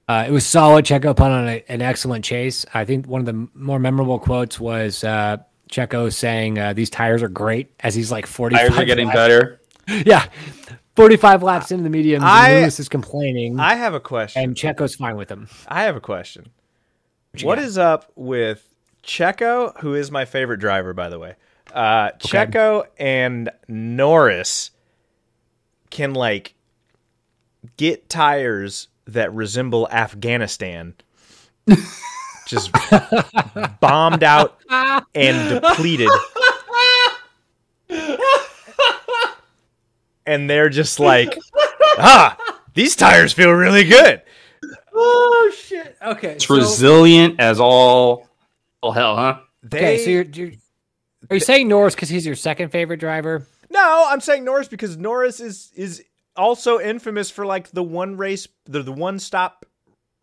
Uh, 0.07 0.25
it 0.27 0.31
was 0.31 0.45
solid. 0.45 0.86
Checo 0.86 1.15
put 1.15 1.31
on 1.31 1.47
a, 1.47 1.63
an 1.69 1.81
excellent 1.81 2.23
chase. 2.23 2.65
I 2.73 2.86
think 2.86 3.07
one 3.07 3.21
of 3.21 3.25
the 3.25 3.47
more 3.55 3.79
memorable 3.79 4.19
quotes 4.19 4.59
was 4.59 5.03
uh, 5.03 5.38
Checo 5.71 6.13
saying, 6.13 6.59
uh, 6.59 6.73
"These 6.73 6.89
tires 6.89 7.23
are 7.23 7.29
great." 7.29 7.73
As 7.79 7.95
he's 7.95 8.12
like 8.12 8.27
forty. 8.27 8.55
Tires 8.55 8.77
are 8.77 8.86
getting 8.86 9.09
better. 9.09 9.59
Yeah, 10.05 10.25
forty-five 10.95 11.43
laps 11.43 11.71
into 11.71 11.84
the 11.84 11.89
medium. 11.89 12.21
I- 12.23 12.62
Lewis 12.62 12.79
is 12.79 12.89
complaining, 12.89 13.60
I 13.60 13.75
have 13.75 13.93
a 13.93 13.99
question. 13.99 14.43
and 14.43 14.56
Checo's 14.56 14.95
fine 14.95 15.15
with 15.17 15.29
him. 15.29 15.47
I 15.67 15.84
have 15.84 15.95
a 15.95 16.01
question. 16.01 16.47
What 17.41 17.56
got? 17.56 17.63
is 17.65 17.77
up 17.77 18.12
with 18.15 18.63
Checo, 19.03 19.77
who 19.79 19.95
is 19.95 20.12
my 20.12 20.25
favorite 20.25 20.58
driver, 20.60 20.93
by 20.93 21.10
the 21.10 21.17
way? 21.19 21.36
Uh, 21.73 22.12
Checo 22.19 22.86
and 22.99 23.49
Norris 23.67 24.69
can 25.89 26.13
like 26.13 26.53
get 27.77 28.08
tires 28.10 28.88
that 29.06 29.34
resemble 29.34 29.88
Afghanistan, 29.89 30.93
just 32.47 32.71
bombed 33.82 34.23
out 34.23 34.60
and 35.15 35.62
depleted, 35.62 36.10
and 40.25 40.49
they're 40.49 40.69
just 40.69 40.99
like, 41.12 41.38
ah, 41.97 42.38
these 42.73 42.95
tires 42.95 43.33
feel 43.33 43.51
really 43.51 43.83
good. 43.83 44.21
Oh 44.93 45.51
shit! 45.55 45.97
Okay, 46.01 46.33
It's 46.33 46.49
resilient 46.49 47.39
as 47.39 47.59
all 47.59 48.27
all 48.81 48.91
hell, 48.91 49.15
huh? 49.15 49.39
They, 49.63 49.77
Okay, 49.77 49.97
so 50.03 50.09
you're, 50.09 50.23
you're 50.23 50.51
are 51.29 51.36
you 51.36 51.39
saying 51.39 51.67
Norris 51.67 51.95
because 51.95 52.09
he's 52.09 52.25
your 52.25 52.36
second 52.36 52.69
favorite 52.69 52.99
driver? 52.99 53.47
No, 53.69 54.05
I'm 54.07 54.21
saying 54.21 54.43
Norris 54.43 54.67
because 54.67 54.97
Norris 54.97 55.39
is 55.39 55.71
is 55.75 56.03
also 56.36 56.79
infamous 56.79 57.29
for 57.29 57.45
like 57.45 57.71
the 57.71 57.83
one 57.83 58.17
race, 58.17 58.47
the, 58.65 58.83
the 58.83 58.91
one 58.91 59.19
stop 59.19 59.65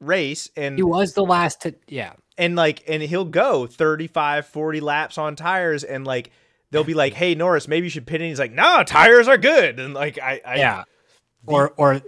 race, 0.00 0.48
and 0.56 0.76
He 0.76 0.82
was 0.82 1.12
the 1.14 1.24
last 1.24 1.62
to 1.62 1.74
yeah. 1.88 2.12
and 2.38 2.54
like 2.56 2.84
and 2.88 3.02
he'll 3.02 3.24
go 3.24 3.66
35, 3.66 4.46
40 4.46 4.80
laps 4.80 5.18
on 5.18 5.36
tires, 5.36 5.84
and 5.84 6.06
like 6.06 6.30
they'll 6.70 6.84
be 6.84 6.94
like, 6.94 7.14
"Hey 7.14 7.34
Norris, 7.34 7.68
maybe 7.68 7.86
you 7.86 7.90
should 7.90 8.06
pit 8.06 8.20
in." 8.20 8.28
He's 8.28 8.38
like, 8.38 8.52
"No, 8.52 8.82
tires 8.84 9.28
are 9.28 9.38
good," 9.38 9.78
and 9.80 9.94
like 9.94 10.18
I, 10.18 10.40
I 10.44 10.56
Yeah. 10.56 10.84
Or 11.46 11.72
or 11.76 12.02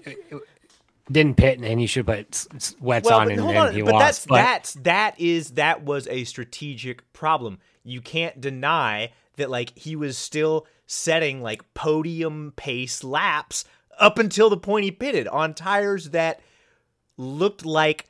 didn't 1.10 1.36
pit 1.36 1.58
and 1.60 1.80
he 1.80 1.86
should 1.86 2.06
put 2.06 2.46
wets 2.80 3.08
Well, 3.08 3.20
on 3.20 3.30
and, 3.30 3.40
hold 3.40 3.56
and 3.56 3.76
he 3.76 3.82
but 3.82 3.92
lost. 3.94 4.04
that's 4.04 4.26
but 4.26 4.36
that's 4.36 4.74
that 4.74 5.20
is 5.20 5.50
that 5.52 5.82
was 5.84 6.06
a 6.08 6.24
strategic 6.24 7.10
problem. 7.12 7.58
You 7.82 8.00
can't 8.00 8.40
deny 8.40 9.12
that 9.36 9.50
like 9.50 9.76
he 9.76 9.96
was 9.96 10.16
still 10.16 10.66
setting 10.86 11.42
like 11.42 11.74
podium 11.74 12.52
pace 12.56 13.02
laps 13.02 13.64
up 13.98 14.18
until 14.18 14.50
the 14.50 14.56
point 14.56 14.84
he 14.84 14.90
pitted 14.90 15.26
on 15.28 15.54
tires 15.54 16.10
that 16.10 16.40
looked 17.16 17.64
like 17.64 18.06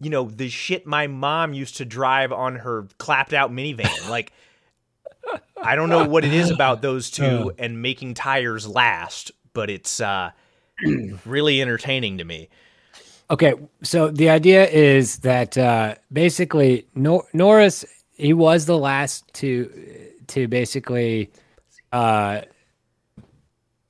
you 0.00 0.10
know 0.10 0.24
the 0.24 0.48
shit 0.48 0.86
my 0.86 1.06
mom 1.06 1.52
used 1.54 1.76
to 1.76 1.84
drive 1.84 2.32
on 2.32 2.56
her 2.56 2.86
clapped 2.98 3.32
out 3.32 3.50
minivan. 3.52 4.08
like 4.10 4.32
I 5.62 5.76
don't 5.76 5.88
know 5.88 6.06
what 6.06 6.24
it 6.24 6.32
is 6.32 6.50
about 6.50 6.82
those 6.82 7.10
two 7.10 7.52
and 7.58 7.80
making 7.80 8.14
tires 8.14 8.66
last, 8.66 9.32
but 9.52 9.70
it's 9.70 10.00
uh 10.00 10.30
really 11.26 11.62
entertaining 11.62 12.18
to 12.18 12.24
me. 12.24 12.48
Okay, 13.30 13.54
so 13.82 14.10
the 14.10 14.28
idea 14.28 14.68
is 14.68 15.18
that 15.18 15.56
uh, 15.56 15.94
basically 16.12 16.86
Nor- 16.94 17.26
Norris 17.32 17.84
he 18.16 18.32
was 18.32 18.66
the 18.66 18.78
last 18.78 19.32
to 19.34 19.70
to 20.28 20.48
basically 20.48 21.30
uh, 21.92 22.42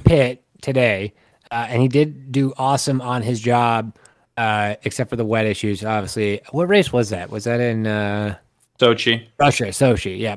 pit 0.05 0.43
today, 0.63 1.15
uh, 1.51 1.67
and 1.69 1.83
he 1.83 1.89
did 1.89 2.33
do 2.33 2.53
awesome 2.57 3.01
on 3.01 3.23
his 3.23 3.41
job, 3.41 3.97
uh, 4.37 4.75
except 4.83 5.11
for 5.11 5.17
the 5.17 5.25
wet 5.25 5.47
issues. 5.47 5.85
Obviously, 5.85 6.41
what 6.51 6.69
race 6.69 6.93
was 6.93 7.11
that? 7.11 7.31
Was 7.31 7.45
that 7.45 7.61
in 7.61 7.87
uh, 7.87 8.37
Sochi. 8.79 9.27
Russia? 9.39 9.67
Sochi, 9.67 10.19
yeah. 10.19 10.37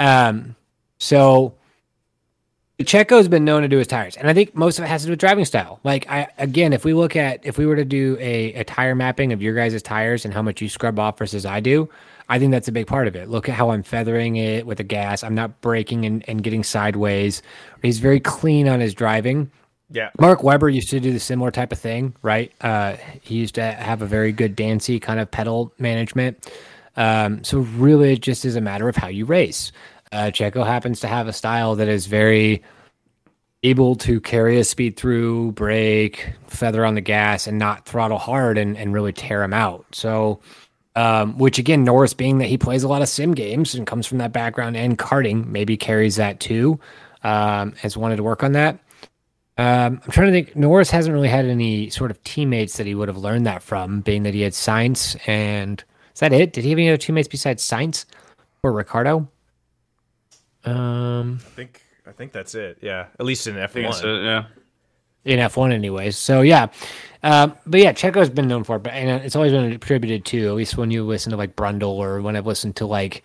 Um, 0.00 0.56
so 0.98 1.54
Checo's 2.84 3.28
been 3.28 3.44
known 3.44 3.62
to 3.62 3.68
do 3.68 3.78
his 3.78 3.86
tires, 3.86 4.16
and 4.16 4.28
I 4.28 4.34
think 4.34 4.54
most 4.54 4.78
of 4.78 4.84
it 4.84 4.88
has 4.88 5.02
to 5.02 5.06
do 5.06 5.12
with 5.12 5.20
driving 5.20 5.44
style. 5.44 5.78
Like 5.84 6.10
I 6.10 6.28
again, 6.38 6.72
if 6.72 6.84
we 6.84 6.94
look 6.94 7.14
at 7.14 7.44
if 7.44 7.58
we 7.58 7.66
were 7.66 7.76
to 7.76 7.84
do 7.84 8.16
a, 8.18 8.54
a 8.54 8.64
tire 8.64 8.94
mapping 8.94 9.32
of 9.32 9.42
your 9.42 9.54
guys' 9.54 9.80
tires 9.82 10.24
and 10.24 10.34
how 10.34 10.42
much 10.42 10.60
you 10.60 10.68
scrub 10.68 10.98
off 10.98 11.18
versus 11.18 11.44
I 11.44 11.60
do, 11.60 11.88
I 12.30 12.38
think 12.38 12.52
that's 12.52 12.68
a 12.68 12.72
big 12.72 12.86
part 12.86 13.06
of 13.06 13.14
it. 13.14 13.28
Look 13.28 13.48
at 13.48 13.54
how 13.54 13.70
I'm 13.70 13.82
feathering 13.82 14.36
it 14.36 14.66
with 14.66 14.78
the 14.78 14.84
gas. 14.84 15.22
I'm 15.22 15.34
not 15.34 15.60
braking 15.60 16.06
and, 16.06 16.26
and 16.28 16.42
getting 16.42 16.64
sideways. 16.64 17.42
He's 17.82 17.98
very 17.98 18.20
clean 18.20 18.66
on 18.66 18.80
his 18.80 18.94
driving. 18.94 19.50
Yeah. 19.90 20.10
Mark 20.18 20.42
Webber 20.42 20.68
used 20.68 20.88
to 20.90 21.00
do 21.00 21.12
the 21.12 21.20
similar 21.20 21.50
type 21.50 21.72
of 21.72 21.78
thing, 21.78 22.14
right? 22.22 22.52
Uh, 22.60 22.96
he 23.20 23.34
used 23.34 23.56
to 23.56 23.72
have 23.72 24.02
a 24.02 24.06
very 24.06 24.32
good 24.32 24.54
Dancy 24.54 25.00
kind 25.00 25.18
of 25.18 25.30
pedal 25.30 25.72
management. 25.78 26.50
Um, 26.96 27.44
so 27.44 27.60
really, 27.60 28.14
it 28.14 28.20
just 28.20 28.44
is 28.44 28.56
a 28.56 28.60
matter 28.60 28.88
of 28.88 28.96
how 28.96 29.08
you 29.08 29.24
race. 29.24 29.72
Uh, 30.12 30.30
Checo 30.32 30.66
happens 30.66 31.00
to 31.00 31.06
have 31.06 31.28
a 31.28 31.32
style 31.32 31.76
that 31.76 31.88
is 31.88 32.06
very 32.06 32.62
able 33.62 33.94
to 33.94 34.20
carry 34.20 34.58
a 34.58 34.64
speed 34.64 34.96
through, 34.96 35.52
brake, 35.52 36.32
feather 36.46 36.84
on 36.84 36.94
the 36.94 37.00
gas, 37.00 37.46
and 37.46 37.58
not 37.58 37.86
throttle 37.86 38.18
hard 38.18 38.58
and, 38.58 38.76
and 38.76 38.92
really 38.92 39.12
tear 39.12 39.42
him 39.42 39.52
out. 39.52 39.84
So, 39.92 40.40
um, 40.96 41.38
which 41.38 41.58
again, 41.58 41.84
Norris 41.84 42.14
being 42.14 42.38
that 42.38 42.46
he 42.46 42.58
plays 42.58 42.82
a 42.82 42.88
lot 42.88 43.02
of 43.02 43.08
sim 43.08 43.32
games 43.32 43.74
and 43.74 43.86
comes 43.86 44.06
from 44.06 44.18
that 44.18 44.32
background 44.32 44.76
and 44.76 44.98
karting, 44.98 45.46
maybe 45.46 45.76
carries 45.76 46.16
that 46.16 46.40
too. 46.40 46.80
Um, 47.22 47.72
has 47.72 47.96
wanted 47.96 48.16
to 48.16 48.22
work 48.22 48.42
on 48.42 48.52
that. 48.52 48.78
Um, 49.58 50.00
I'm 50.02 50.10
trying 50.10 50.28
to 50.28 50.32
think. 50.32 50.56
Norris 50.56 50.90
hasn't 50.90 51.12
really 51.12 51.28
had 51.28 51.44
any 51.44 51.90
sort 51.90 52.10
of 52.10 52.22
teammates 52.24 52.78
that 52.78 52.86
he 52.86 52.94
would 52.94 53.08
have 53.08 53.18
learned 53.18 53.46
that 53.46 53.62
from, 53.62 54.00
being 54.00 54.22
that 54.22 54.32
he 54.32 54.40
had 54.40 54.54
Sainz 54.54 55.20
and 55.28 55.84
is 56.14 56.20
that 56.20 56.32
it? 56.32 56.52
Did 56.52 56.64
he 56.64 56.70
have 56.70 56.78
any 56.78 56.88
other 56.88 56.96
teammates 56.96 57.28
besides 57.28 57.62
Sainz 57.68 58.04
or 58.62 58.72
Ricciardo? 58.72 59.28
Um, 60.64 61.40
I 61.40 61.50
think 61.50 61.82
I 62.06 62.12
think 62.12 62.32
that's 62.32 62.54
it. 62.54 62.78
Yeah, 62.80 63.06
at 63.18 63.24
least 63.26 63.46
in 63.46 63.56
F 63.56 63.70
I 63.70 63.72
think 63.72 63.88
one. 63.88 64.24
yeah. 64.24 64.44
in 65.24 65.38
F1 65.38 65.72
anyways. 65.72 66.16
So 66.16 66.42
yeah. 66.42 66.68
Um, 67.22 67.54
but 67.66 67.80
yeah, 67.80 67.92
Checo's 67.92 68.30
been 68.30 68.48
known 68.48 68.64
for 68.64 68.76
it, 68.76 68.82
but 68.82 68.92
and 68.92 69.22
it's 69.24 69.36
always 69.36 69.52
been 69.52 69.72
attributed 69.72 70.24
to, 70.26 70.48
at 70.48 70.54
least 70.54 70.76
when 70.76 70.90
you 70.90 71.04
listen 71.04 71.30
to 71.30 71.36
like 71.36 71.54
Brundle 71.56 71.92
or 71.92 72.20
when 72.20 72.36
I've 72.36 72.46
listened 72.46 72.76
to 72.76 72.86
like 72.86 73.22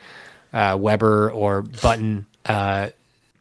uh, 0.53 0.77
Webber 0.79 1.31
or 1.31 1.61
Button, 1.61 2.25
uh, 2.45 2.89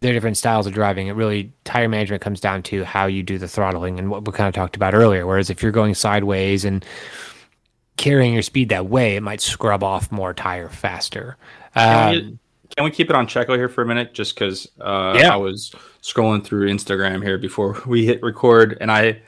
their 0.01 0.13
different 0.13 0.37
styles 0.37 0.67
of 0.67 0.73
driving. 0.73 1.09
It 1.09 1.13
really, 1.13 1.53
tire 1.65 1.89
management 1.89 2.23
comes 2.23 2.41
down 2.41 2.63
to 2.65 2.85
how 2.85 3.07
you 3.07 3.23
do 3.23 3.39
the 3.39 3.49
throttling 3.49 3.99
and 3.99 4.11
what 4.11 4.25
we 4.25 4.33
kind 4.33 4.49
of 4.49 4.55
talked 4.55 4.77
about 4.77 4.95
earlier. 4.95 5.27
Whereas 5.27 5.51
if 5.51 5.63
you're 5.63 5.73
going 5.73 5.95
sideways 5.95 6.65
and 6.65 6.85
carrying 7.97 8.33
your 8.33 8.43
speed 8.43 8.69
that 8.71 8.87
way, 8.87 9.17
it 9.17 9.23
might 9.23 9.41
scrub 9.41 9.83
off 9.83 10.11
more 10.11 10.35
tire 10.35 10.69
faster. 10.69 11.37
Can, 11.75 12.09
Um, 12.09 12.11
we, 12.15 12.39
can 12.77 12.85
we 12.85 12.91
keep 12.91 13.11
it 13.11 13.17
on 13.17 13.27
Checo 13.27 13.57
here 13.57 13.69
for 13.69 13.83
a 13.83 13.87
minute? 13.87 14.15
Just 14.15 14.35
because 14.35 14.69
uh, 14.81 15.17
Yeah. 15.19 15.33
I 15.33 15.37
was 15.37 15.73
scrolling 16.03 16.45
through 16.45 16.69
Instagram 16.69 17.23
here 17.23 17.39
before 17.39 17.81
we 17.87 18.05
hit 18.05 18.23
record, 18.23 18.79
and 18.81 18.91
I 18.91 19.21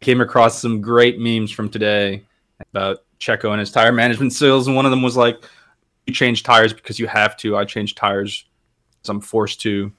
came 0.00 0.20
across 0.20 0.60
some 0.60 0.80
great 0.80 1.18
memes 1.18 1.50
from 1.50 1.68
today 1.68 2.24
about 2.72 2.98
Checo 3.20 3.50
and 3.50 3.60
his 3.60 3.70
tire 3.72 3.92
management 3.92 4.32
skills. 4.32 4.66
And 4.66 4.76
one 4.76 4.84
of 4.84 4.90
them 4.90 5.02
was 5.02 5.16
like, 5.16 5.36
"You 6.06 6.14
change 6.14 6.42
tires 6.42 6.72
because 6.72 6.98
you 6.98 7.06
have 7.06 7.36
to. 7.38 7.56
I 7.56 7.64
change 7.64 7.94
tires 7.94 8.44
because 9.00 9.08
I'm 9.08 9.20
forced 9.20 9.60
to. 9.62 9.92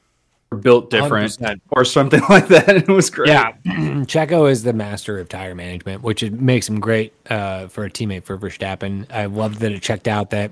Or 0.52 0.58
built 0.58 0.90
different, 0.90 1.32
100%. 1.38 1.62
or 1.72 1.86
something 1.86 2.22
like 2.30 2.48
that." 2.48 2.70
it 2.70 2.88
was 2.88 3.10
great. 3.10 3.30
Yeah, 3.30 3.52
Checo 3.66 4.50
is 4.50 4.64
the 4.64 4.74
master 4.74 5.20
of 5.20 5.30
tire 5.30 5.54
management, 5.56 6.02
which 6.02 6.24
makes 6.32 6.68
him 6.68 6.80
great 6.80 7.14
uh, 7.30 7.68
for 7.68 7.86
a 7.86 7.90
teammate 7.90 8.24
for 8.24 8.38
Verstappen. 8.38 9.06
I 9.12 9.26
love 9.26 9.60
that 9.60 9.72
it 9.72 9.82
checked 9.82 10.08
out 10.08 10.32
that 10.32 10.52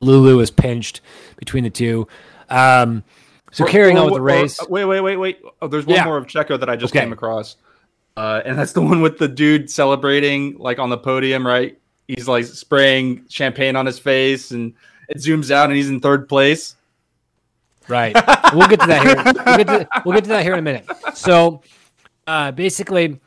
Lulu 0.00 0.38
was 0.38 0.50
pinched 0.50 1.00
between 1.36 1.64
the 1.64 1.70
two. 1.70 2.08
Um, 2.48 3.04
so 3.52 3.64
carrying 3.66 3.98
on 3.98 4.06
with 4.06 4.14
the 4.14 4.20
Or- 4.20 4.22
or- 4.22 4.24
race, 4.42 4.58
Wait, 4.68 4.84
wait, 4.86 5.00
wait, 5.00 5.16
wait. 5.16 5.40
Oh, 5.60 5.68
there's 5.68 5.84
one 5.84 5.96
Yeah. 5.96 6.04
more 6.06 6.16
of 6.16 6.26
Checo 6.26 6.58
that 6.58 6.70
I 6.70 6.76
just 6.76 6.92
Okay. 6.94 7.00
came 7.04 7.12
across. 7.12 7.56
Uh, 8.16 8.40
and 8.44 8.58
that's 8.58 8.72
the 8.72 8.80
one 8.82 9.02
with 9.02 9.18
the 9.18 9.28
dude 9.28 9.70
celebrating 9.70 10.56
like 10.58 10.78
on 10.78 10.88
the 10.90 10.96
podium, 10.98 11.46
right? 11.46 11.76
He's 12.08 12.26
like 12.26 12.44
spraying 12.44 13.24
champagne 13.28 13.76
on 13.76 13.86
his 13.86 13.98
face 13.98 14.50
and 14.50 14.72
it 15.08 15.18
zooms 15.18 15.50
out 15.50 15.66
and 15.68 15.76
he's 15.76 15.88
in 15.90 16.00
third 16.00 16.28
place. 16.28 16.74
Right? 17.90 18.14
we'll 18.54 18.68
get 18.68 18.80
to 18.80 18.86
that 18.86 19.02
here. 19.02 19.42
We'll 19.44 19.56
get 19.56 19.66
to, 19.66 19.88
we'll 20.04 20.14
get 20.14 20.24
to 20.24 20.30
that 20.30 20.42
here 20.42 20.52
in 20.52 20.58
a 20.58 20.62
minute. 20.62 20.86
So, 21.14 21.62
uh, 22.26 22.52
basically, 22.52 23.20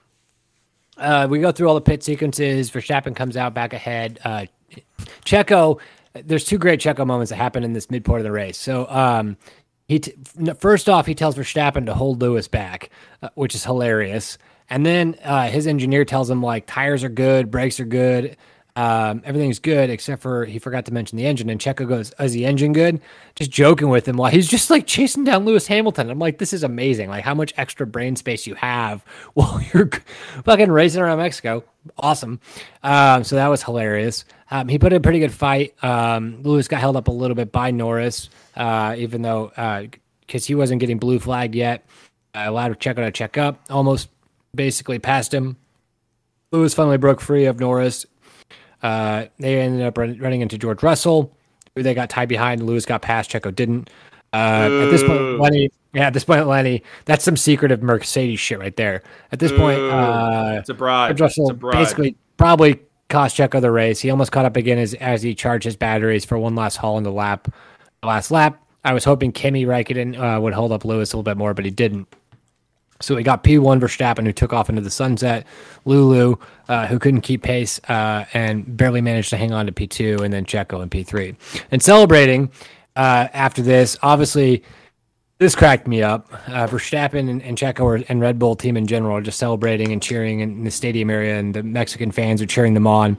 uh, 0.97 1.28
we 1.30 1.39
go 1.39 1.52
through 1.52 1.67
all 1.67 1.76
the 1.76 1.82
pit 1.82 2.04
sequences. 2.04 2.71
Verstappen 2.71 3.15
comes 3.15 3.38
out 3.38 3.54
back 3.54 3.73
ahead. 3.73 4.19
Uh, 4.23 4.45
Checo, 5.26 5.80
there's 6.13 6.45
two 6.45 6.58
great 6.58 6.80
Checo 6.80 7.06
moments 7.06 7.30
that 7.30 7.36
happen 7.38 7.63
in 7.63 7.73
this 7.73 7.91
mid 7.91 8.06
part 8.06 8.19
of 8.19 8.23
the 8.23 8.32
race. 8.32 8.58
So, 8.58 8.88
um, 8.89 9.38
he 9.88 9.99
t- 9.99 10.13
first 10.60 10.89
off 10.89 11.06
he 11.06 11.15
tells 11.15 11.36
Verstappen 11.36 11.86
to 11.86 11.93
hold 11.93 12.21
Lewis 12.21 12.47
back, 12.47 12.89
uh, 13.21 13.30
which 13.36 13.54
is 13.54 13.63
hilarious. 13.63 14.38
And 14.69 14.86
then 14.86 15.17
uh, 15.23 15.49
his 15.49 15.67
engineer 15.67 16.06
tells 16.06 16.30
him 16.30 16.41
like 16.41 16.65
tires 16.65 17.04
are 17.04 17.10
good, 17.10 17.52
brakes 17.52 17.80
are 17.80 17.86
good, 17.86 18.38
um, 18.76 19.22
everything's 19.24 19.60
good 19.60 19.92
except 19.92 20.22
for 20.22 20.46
he 20.46 20.58
forgot 20.58 20.86
to 20.86 20.94
mention 20.94 21.18
the 21.18 21.26
engine. 21.26 21.50
And 21.50 21.60
Checo 21.60 21.88
goes, 21.88 22.12
"Is 22.20 22.34
the 22.34 22.46
engine 22.46 22.74
good?" 22.74 23.02
Just 23.36 23.52
joking 23.52 23.90
with 23.90 24.08
him 24.08 24.18
while 24.18 24.32
he's 24.32 24.48
just 24.48 24.70
like 24.70 24.88
chasing 24.88 25.24
down 25.24 25.46
Lewis 25.46 25.68
Hamilton. 25.68 26.10
I'm 26.10 26.20
like, 26.20 26.40
this 26.40 26.54
is 26.54 26.64
amazing. 26.64 27.10
Like 27.10 27.24
how 27.24 27.36
much 27.36 27.54
extra 27.58 27.86
brain 27.86 28.16
space 28.16 28.48
you 28.48 28.56
have 28.56 29.04
while 29.34 29.62
you're 29.74 29.90
fucking 30.44 30.72
racing 30.72 31.02
around 31.02 31.20
Mexico. 31.20 31.64
Awesome. 31.98 32.40
Um, 32.82 33.24
so 33.24 33.36
that 33.36 33.48
was 33.48 33.62
hilarious. 33.62 34.26
Um, 34.50 34.68
he 34.68 34.80
put 34.80 34.94
in 34.94 34.98
a 34.98 35.02
pretty 35.02 35.20
good 35.20 35.34
fight. 35.34 35.76
Um, 35.84 36.42
Lewis 36.44 36.68
got 36.68 36.80
held 36.80 36.96
up 36.96 37.08
a 37.08 37.12
little 37.12 37.36
bit 37.36 37.52
by 37.52 37.72
Norris, 37.72 38.30
uh, 38.56 38.96
even 38.98 39.22
though 39.22 39.52
because 40.22 40.46
he 40.46 40.56
wasn't 40.56 40.80
getting 40.80 40.98
blue 40.98 41.20
flagged 41.20 41.56
yet. 41.56 41.86
Uh, 42.36 42.46
allowed 42.48 42.80
Checo 42.80 42.96
to 42.96 43.12
check 43.12 43.38
up, 43.38 43.60
almost 43.70 44.10
basically 44.56 44.98
passed 44.98 45.34
him. 45.34 45.58
Lewis 46.52 46.74
finally 46.74 46.98
broke 46.98 47.20
free 47.22 47.46
of 47.46 47.60
Norris. 47.60 48.06
Uh, 48.84 49.26
they 49.39 49.60
ended 49.62 49.86
up 49.86 49.98
run, 49.98 50.19
running 50.19 50.41
into 50.41 50.58
George 50.58 50.84
Russell, 50.84 51.36
who 51.76 51.82
they 51.82 51.93
got 51.93 52.10
tied 52.10 52.30
behind. 52.30 52.63
Lewis 52.63 52.86
got 52.86 53.02
past. 53.02 53.32
Checo 53.32 53.54
didn't. 53.54 53.89
Uh, 54.34 54.69
at 54.84 54.91
this 54.91 55.04
point. 55.04 55.39
Lenny. 55.39 55.72
Yeah, 55.93 56.08
at 56.08 56.13
this 56.13 56.24
point, 56.24 56.48
Lenny. 56.48 56.84
That's 57.06 57.24
some 57.24 57.38
secretive 57.38 57.82
Mercedes 57.82 58.39
shit 58.39 58.60
right 58.60 58.76
there. 58.76 59.04
At 59.32 59.39
this 59.39 59.52
point, 59.52 59.80
uh, 59.80 60.58
It's 60.60 60.69
a 60.69 60.74
bribe. 60.74 61.10
George 61.17 61.34
It's 61.34 61.38
Russell 61.38 61.54
basically 61.54 62.17
probably 62.38 62.80
cost 63.10 63.38
Checo 63.38 63.62
the 63.62 63.72
race. 63.72 64.00
He 64.00 64.10
almost 64.10 64.32
caught 64.32 64.46
up 64.46 64.58
again 64.58 64.80
as, 64.80 64.96
as 64.96 65.22
he 65.22 65.36
charged 65.36 65.65
his 65.65 65.76
batteries 65.76 66.26
for 66.26 66.38
one 66.38 66.56
last 66.56 66.78
haul 66.78 66.98
in 66.98 67.04
the 67.04 67.12
lap. 67.12 67.48
The 68.02 68.08
last 68.08 68.32
lap, 68.32 68.60
I 68.84 68.93
was 68.93 69.06
hoping 69.06 69.32
Kimi 69.32 69.65
Räikkönen 69.65 70.17
uh, 70.17 70.41
would 70.41 70.54
hold 70.54 70.72
up 70.72 70.84
Lewis 70.84 71.13
a 71.13 71.17
little 71.17 71.24
bit 71.24 71.38
more, 71.38 71.54
but 71.54 71.63
he 71.63 71.72
didn't. 71.72 72.08
So 73.04 73.16
we 73.16 73.24
got 73.24 73.44
P1 73.44 73.82
Verstappen, 73.82 74.26
who 74.26 74.32
took 74.32 74.54
off 74.54 74.70
into 74.70 74.82
the 74.82 74.89
sunset. 74.89 75.46
Lulu, 75.86 76.38
uh, 76.70 76.88
who 76.88 76.98
couldn't 77.00 77.22
keep 77.22 77.44
pace 77.44 77.80
uh, 77.89 78.26
and 78.34 78.78
barely 78.78 79.02
managed 79.02 79.30
to 79.32 79.38
hang 79.38 79.52
on 79.52 79.66
to 79.66 79.72
P2, 79.74 80.22
and 80.22 80.34
then 80.34 80.46
Checo 80.46 80.82
in 80.82 80.89
P3. 80.89 81.36
And 81.72 81.82
celebrating 81.84 82.50
uh, 82.96 83.28
after 83.34 83.62
this, 83.62 83.98
obviously, 84.02 84.63
this 85.39 85.54
cracked 85.56 85.86
me 85.88 86.02
up. 86.02 86.32
Uh, 86.48 86.66
Verstappen 86.68 87.30
and, 87.30 87.42
and 87.42 87.58
Checo 87.58 87.82
are, 87.82 88.06
and 88.08 88.22
Red 88.22 88.39
Bull 88.39 88.56
team 88.56 88.78
in 88.78 88.88
general 88.88 89.18
are 89.18 89.22
just 89.22 89.38
celebrating 89.38 89.92
and 89.92 90.02
cheering 90.02 90.39
in 90.39 90.63
the 90.63 90.72
stadium 90.72 91.10
area, 91.10 91.38
and 91.38 91.54
the 91.54 91.63
Mexican 91.63 92.12
fans 92.12 92.42
are 92.42 92.46
cheering 92.46 92.74
them 92.74 92.88
on. 92.88 93.18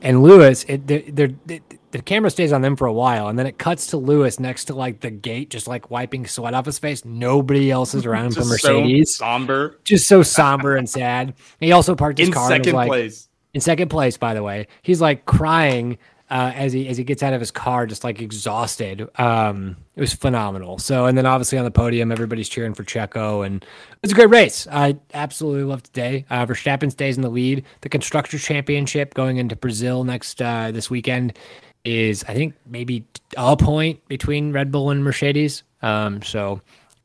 And 0.00 0.22
Lewis, 0.22 0.64
it, 0.64 0.86
they're, 0.86 1.02
they're, 1.08 1.34
they- 1.44 1.60
the 1.96 2.02
camera 2.02 2.30
stays 2.30 2.52
on 2.52 2.62
them 2.62 2.76
for 2.76 2.86
a 2.86 2.92
while, 2.92 3.28
and 3.28 3.38
then 3.38 3.46
it 3.46 3.58
cuts 3.58 3.88
to 3.88 3.96
Lewis 3.96 4.38
next 4.40 4.66
to 4.66 4.74
like 4.74 5.00
the 5.00 5.10
gate, 5.10 5.50
just 5.50 5.66
like 5.68 5.90
wiping 5.90 6.26
sweat 6.26 6.54
off 6.54 6.66
his 6.66 6.78
face. 6.78 7.04
Nobody 7.04 7.70
else 7.70 7.94
is 7.94 8.06
around 8.06 8.30
for 8.34 8.40
Just 8.40 8.60
so 8.62 8.80
Mercedes. 8.80 9.14
somber. 9.16 9.78
just 9.84 10.06
so 10.08 10.22
somber 10.22 10.76
and 10.76 10.88
sad. 10.88 11.34
He 11.60 11.72
also 11.72 11.94
parked 11.94 12.18
his 12.18 12.28
In 12.28 12.34
car 12.34 12.48
second 12.48 12.74
like, 12.74 12.88
place. 12.88 13.28
in 13.54 13.60
second 13.60 13.88
place, 13.88 14.16
by 14.16 14.34
the 14.34 14.42
way. 14.42 14.68
He's 14.82 15.00
like 15.00 15.24
crying 15.26 15.98
uh, 16.28 16.50
as 16.56 16.72
he 16.72 16.88
as 16.88 16.96
he 16.96 17.04
gets 17.04 17.22
out 17.22 17.32
of 17.32 17.40
his 17.40 17.52
car, 17.52 17.86
just 17.86 18.02
like 18.02 18.20
exhausted. 18.20 19.08
Um, 19.18 19.76
it 19.94 20.00
was 20.00 20.12
phenomenal. 20.12 20.78
So, 20.78 21.06
and 21.06 21.16
then 21.16 21.24
obviously 21.24 21.56
on 21.56 21.64
the 21.64 21.70
podium, 21.70 22.10
everybody's 22.10 22.48
cheering 22.48 22.74
for 22.74 22.82
Checo, 22.82 23.46
and 23.46 23.64
it's 24.02 24.12
a 24.12 24.16
great 24.16 24.30
race. 24.30 24.66
I 24.70 24.98
absolutely 25.14 25.62
loved 25.62 25.86
today. 25.86 26.24
Uh, 26.28 26.44
Verstappen 26.44 26.90
stays 26.90 27.16
in 27.16 27.22
the 27.22 27.28
lead. 27.30 27.64
The 27.82 27.88
constructors 27.88 28.42
championship 28.42 29.14
going 29.14 29.36
into 29.36 29.54
Brazil 29.54 30.02
next 30.02 30.42
uh, 30.42 30.72
this 30.72 30.90
weekend 30.90 31.38
is, 31.86 32.24
I 32.28 32.34
think, 32.34 32.54
maybe 32.66 33.04
a 33.36 33.56
point 33.56 34.06
between 34.08 34.52
Red 34.52 34.70
Bull 34.70 34.90
and 34.90 35.02
Mercedes. 35.04 35.62
Um, 35.82 36.22
so 36.22 36.60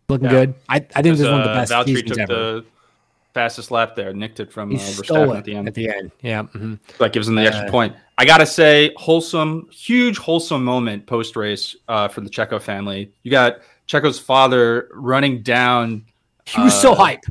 looking 0.09 0.25
Yeah. 0.25 0.31
good. 0.31 0.53
I, 0.69 0.75
I 0.95 1.01
think 1.01 1.17
this 1.17 1.21
is 1.21 1.27
one 1.27 1.39
of 1.41 1.43
the 1.45 1.51
Uh, 1.51 1.55
best 1.55 1.71
Valtteri 1.71 1.85
seasons 1.87 2.09
took 2.11 2.19
ever. 2.19 2.33
the 2.33 2.65
fastest 3.33 3.71
lap 3.71 3.95
there, 3.95 4.13
nicked 4.13 4.39
it 4.39 4.51
from 4.51 4.71
He 4.71 4.77
uh, 4.77 4.79
Verstappen 4.79 5.37
at 5.37 5.45
the 5.45 5.55
end. 5.55 5.67
At 5.67 5.73
the 5.73 5.89
end, 5.89 6.11
yeah. 6.21 6.43
mhm. 6.43 6.79
that 6.97 7.13
gives 7.13 7.27
him 7.27 7.35
the 7.35 7.43
extra 7.45 7.67
Uh, 7.67 7.71
point. 7.71 7.95
I 8.17 8.25
gotta 8.25 8.45
say, 8.45 8.91
wholesome, 8.97 9.67
huge 9.71 10.17
wholesome 10.17 10.63
moment 10.63 11.05
post 11.07 11.35
race 11.35 11.75
uh, 11.87 12.07
for 12.07 12.21
the 12.21 12.29
Checo 12.29 12.61
family. 12.61 13.11
You 13.23 13.31
got 13.31 13.59
Checo's 13.87 14.19
father 14.19 14.89
running 14.93 15.41
down, 15.43 16.05
He 16.45 16.61
was 16.61 16.79
so 16.79 16.91
Uh, 16.93 16.95
hype. 16.95 17.23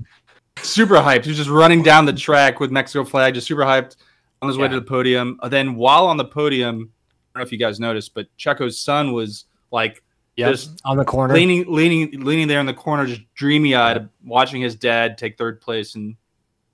super 0.63 0.95
hyped. 0.97 1.25
He 1.25 1.31
was 1.31 1.37
just 1.39 1.51
running 1.51 1.83
down 1.83 2.07
the 2.07 2.13
track 2.13 2.61
with 2.61 2.71
Mexico 2.71 3.05
flag, 3.05 3.35
just 3.35 3.47
super 3.47 3.63
hyped 3.63 3.97
on 4.41 4.49
his 4.49 4.57
way 4.57 4.69
to 4.69 4.75
the 4.77 4.87
podium. 4.87 5.39
Uh, 5.43 5.49
then 5.49 5.75
while 5.75 6.07
on 6.07 6.17
the 6.17 6.25
podium, 6.25 6.91
don't 7.35 7.41
know 7.43 7.47
if 7.47 7.53
you 7.53 7.59
guys 7.59 7.79
noticed, 7.81 8.15
but 8.15 8.27
Checo's 8.37 8.79
son 8.79 9.13
was 9.13 9.45
like 9.71 10.03
Yep, 10.37 10.51
Just 10.53 10.81
on 10.85 10.97
the 10.97 11.05
corner. 11.05 11.35
leaning, 11.35 11.65
leaning, 11.71 12.25
leaning 12.25 12.49
there 12.49 12.61
in 12.61 12.67
the 12.67 12.73
corner, 12.73 13.05
just 13.05 13.21
dreamy 13.35 13.75
eyed, 13.75 14.09
watching 14.25 14.63
his 14.63 14.75
dad 14.75 15.19
take 15.19 15.37
third 15.37 15.61
place 15.61 15.97
in 15.97 16.17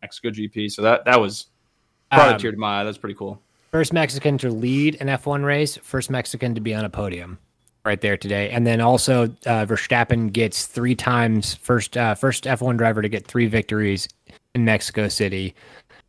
Mexico 0.03 0.29
GP. 0.31 0.71
So 0.71 0.83
that 0.83 1.05
that 1.07 1.21
was 1.21 1.47
brought 2.13 2.29
Um, 2.29 2.35
a 2.37 2.39
tear 2.39 2.53
to 2.53 2.57
my 2.59 2.81
eye. 2.81 2.85
That's 2.85 2.99
pretty 2.99 3.17
cool. 3.17 3.41
First 3.73 3.93
Mexican 3.93 4.39
to 4.39 4.51
lead 4.51 4.99
an 5.01 5.09
F1 5.09 5.45
race, 5.45 5.77
first 5.79 6.11
Mexican 6.11 6.55
to 6.55 6.61
be 6.61 6.75
on 6.75 6.85
a 6.85 6.91
podium 6.91 7.39
right 7.85 8.01
there 8.01 8.17
today. 8.17 8.51
And 8.51 8.67
then 8.67 8.81
also 8.81 9.25
uh, 9.25 9.67
Verstappen 9.67 10.33
gets 10.33 10.67
three 10.67 10.95
times 10.95 11.55
first 11.57 11.97
uh, 11.97 12.15
first 12.15 12.45
F1 12.45 12.77
driver 12.77 13.03
to 13.03 13.09
get 13.09 13.27
three 13.27 13.47
victories 13.47 14.07
in 14.55 14.65
Mexico 14.65 15.09
City. 15.09 15.55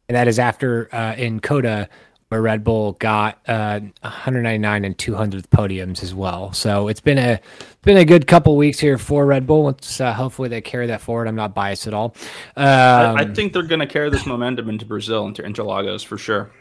And 0.10 0.16
that 0.16 0.28
is 0.28 0.38
after 0.38 0.94
uh, 0.94 1.16
in 1.16 1.40
COTA 1.40 1.90
where 2.30 2.42
Red 2.42 2.64
Bull 2.64 2.94
got 2.94 3.40
uh, 3.48 3.80
199 4.02 4.86
and 4.86 4.98
200th 4.98 5.48
podiums 5.48 6.04
as 6.04 6.14
well. 6.14 6.52
So 6.52 6.88
it's 6.90 7.00
been 7.00 7.18
a 7.18 7.40
been 7.84 7.98
a 7.98 8.06
good 8.06 8.28
couple 8.28 8.58
weeks 8.58 8.80
here 8.80 8.98
for 8.98 9.26
Red 9.26 9.48
Bull. 9.48 9.64
Let's 9.64 10.02
uh, 10.02 10.14
hopefully 10.14 10.50
they 10.50 10.62
carry 10.62 10.88
that 10.88 11.00
forward. 11.02 11.28
I'm 11.28 11.36
not 11.36 11.56
biased 11.56 11.88
at 11.88 11.94
all. 11.94 12.16
Um, 12.58 12.66
I, 12.66 13.14
I 13.20 13.26
think 13.26 13.54
they're 13.54 13.64
going 13.64 13.80
to 13.80 13.88
carry 13.88 14.10
this 14.10 14.26
momentum 14.26 14.70
into 14.70 14.86
Brazil, 14.86 15.26
into 15.28 15.42
Interlagos 15.44 16.06
for 16.06 16.18
sure. 16.18 16.52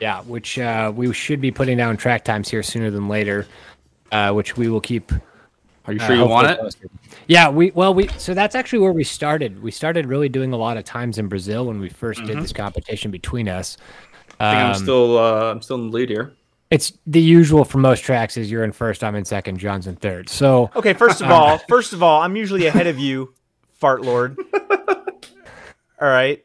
Yeah, 0.00 0.22
which 0.22 0.58
uh, 0.58 0.92
we 0.94 1.12
should 1.12 1.40
be 1.40 1.50
putting 1.50 1.76
down 1.76 1.96
track 1.96 2.24
times 2.24 2.48
here 2.48 2.62
sooner 2.62 2.90
than 2.90 3.08
later, 3.08 3.46
uh, 4.12 4.32
which 4.32 4.56
we 4.56 4.68
will 4.68 4.80
keep. 4.80 5.12
Are 5.86 5.92
you 5.92 6.00
uh, 6.00 6.06
sure 6.06 6.16
you 6.16 6.26
want 6.26 6.48
it? 6.48 6.58
posted. 6.58 6.90
Yeah, 7.26 7.48
we 7.48 7.72
well 7.72 7.92
we 7.92 8.08
so 8.18 8.34
that's 8.34 8.54
actually 8.54 8.80
where 8.80 8.92
we 8.92 9.04
started. 9.04 9.62
We 9.62 9.70
started 9.70 10.06
really 10.06 10.28
doing 10.28 10.52
a 10.52 10.56
lot 10.56 10.76
of 10.76 10.84
times 10.84 11.18
in 11.18 11.28
Brazil 11.28 11.66
when 11.66 11.80
we 11.80 11.90
1st 11.90 12.26
did 12.26 12.38
this 12.38 12.52
competition 12.52 13.10
between 13.10 13.48
us. 13.48 13.76
I 14.40 14.50
think 14.52 14.62
I'm 14.64 14.70
Um, 14.70 14.74
still, 14.82 15.18
uh, 15.18 15.50
I'm 15.50 15.62
still 15.62 15.76
in 15.76 15.90
the 15.90 15.96
lead 15.96 16.08
here. 16.10 16.32
It's 16.70 16.92
the 17.06 17.20
usual 17.20 17.64
for 17.64 17.78
most 17.78 18.02
tracks 18.04 18.36
is 18.36 18.50
you're 18.50 18.62
in 18.64 18.72
first, 18.72 19.02
I'm 19.02 19.14
in 19.14 19.24
second, 19.24 19.58
John's 19.58 19.86
in 19.86 19.96
third. 19.96 20.28
So 20.28 20.70
Okay, 20.76 20.92
first 20.92 21.20
of 21.22 21.30
all, 21.30 21.58
first 21.68 21.92
of 21.92 22.02
all, 22.02 22.20
I'm 22.20 22.36
usually 22.36 22.66
ahead 22.66 22.86
of 22.86 22.98
you, 22.98 23.32
fart 23.80 24.02
lord. 24.02 24.36
All 26.00 26.08
right. 26.08 26.44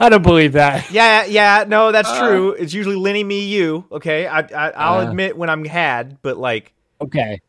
I 0.00 0.08
don't 0.08 0.22
believe 0.22 0.52
that. 0.52 0.90
Yeah, 0.90 1.24
yeah, 1.24 1.64
no, 1.66 1.90
that's 1.92 2.16
true. 2.18 2.52
It's 2.52 2.74
usually 2.74 2.96
Lenny, 2.96 3.24
me, 3.24 3.46
you. 3.46 3.84
Okay, 3.90 4.26
I, 4.26 4.40
I 4.40 4.70
I'll 4.70 5.00
Uh. 5.06 5.08
admit 5.10 5.36
when 5.36 5.48
I'm 5.50 5.64
had, 5.64 6.20
but 6.22 6.36
like, 6.36 6.72
Okay. 7.00 7.40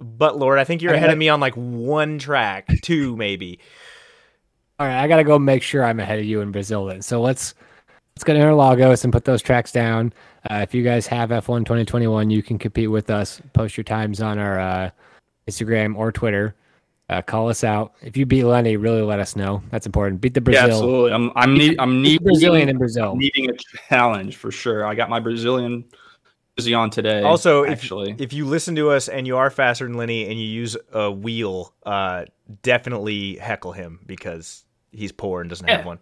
but 0.00 0.38
Lord, 0.38 0.58
I 0.58 0.64
think 0.64 0.82
you're 0.82 0.92
I- 0.92 0.96
ahead 0.96 1.10
I- 1.10 1.12
of 1.12 1.18
me 1.18 1.28
on 1.28 1.40
like 1.40 1.54
one 1.54 2.18
track, 2.18 2.68
two 2.82 3.16
maybe. 3.16 3.58
All 4.78 4.86
right, 4.86 5.02
I 5.02 5.06
gotta 5.08 5.24
go 5.24 5.38
make 5.38 5.62
sure 5.62 5.84
I'm 5.84 6.00
ahead 6.00 6.18
of 6.18 6.24
you 6.24 6.40
in 6.40 6.50
Brazil 6.52 6.86
then. 6.86 7.02
So 7.02 7.20
let's 7.20 7.54
let's 8.16 8.24
go 8.24 8.32
to 8.32 8.38
Interlagos 8.38 9.04
and 9.04 9.12
put 9.12 9.24
those 9.24 9.42
tracks 9.42 9.72
down. 9.72 10.12
Uh, 10.50 10.56
if 10.56 10.74
you 10.74 10.82
guys 10.82 11.06
have 11.06 11.30
F1 11.30 11.60
2021, 11.60 12.30
you 12.30 12.42
can 12.42 12.58
compete 12.58 12.90
with 12.90 13.10
us. 13.10 13.40
Post 13.52 13.76
your 13.76 13.84
times 13.84 14.20
on 14.20 14.38
our 14.38 14.60
uh, 14.60 14.90
Instagram 15.48 15.96
or 15.96 16.12
Twitter. 16.12 16.54
Uh, 17.10 17.20
call 17.20 17.48
us 17.48 17.64
out. 17.64 17.94
If 18.02 18.16
you 18.16 18.24
beat 18.24 18.44
Lenny, 18.44 18.76
really 18.76 19.02
let 19.02 19.18
us 19.18 19.36
know. 19.36 19.62
That's 19.70 19.84
important. 19.84 20.20
Beat 20.20 20.34
the 20.34 20.40
Brazil. 20.40 20.62
Yeah, 20.62 20.66
Brazil. 20.68 20.82
absolutely. 20.84 21.12
I'm, 21.12 21.32
I'm, 21.36 21.54
need, 21.54 21.76
I'm 21.78 22.02
need, 22.02 22.20
the 22.20 22.24
Brazilian 22.24 22.62
in 22.62 22.66
needing, 22.66 22.78
Brazil. 22.78 23.16
needing 23.16 23.50
a 23.50 23.54
challenge 23.88 24.36
for 24.36 24.50
sure. 24.50 24.86
I 24.86 24.94
got 24.94 25.10
my 25.10 25.20
Brazilian 25.20 25.84
jersey 26.56 26.72
on 26.72 26.88
today. 26.90 27.22
Also, 27.22 27.64
if, 27.64 27.72
actually, 27.72 28.14
if 28.18 28.32
you 28.32 28.46
listen 28.46 28.74
to 28.76 28.90
us 28.90 29.08
and 29.08 29.26
you 29.26 29.36
are 29.36 29.50
faster 29.50 29.84
than 29.84 29.94
Lenny 29.94 30.28
and 30.28 30.40
you 30.40 30.46
use 30.46 30.76
a 30.92 31.10
wheel, 31.10 31.74
uh, 31.84 32.24
definitely 32.62 33.36
heckle 33.36 33.72
him 33.72 34.00
because 34.06 34.64
he's 34.92 35.12
poor 35.12 35.40
and 35.40 35.50
doesn't 35.50 35.68
have 35.68 35.84
one. 35.84 35.98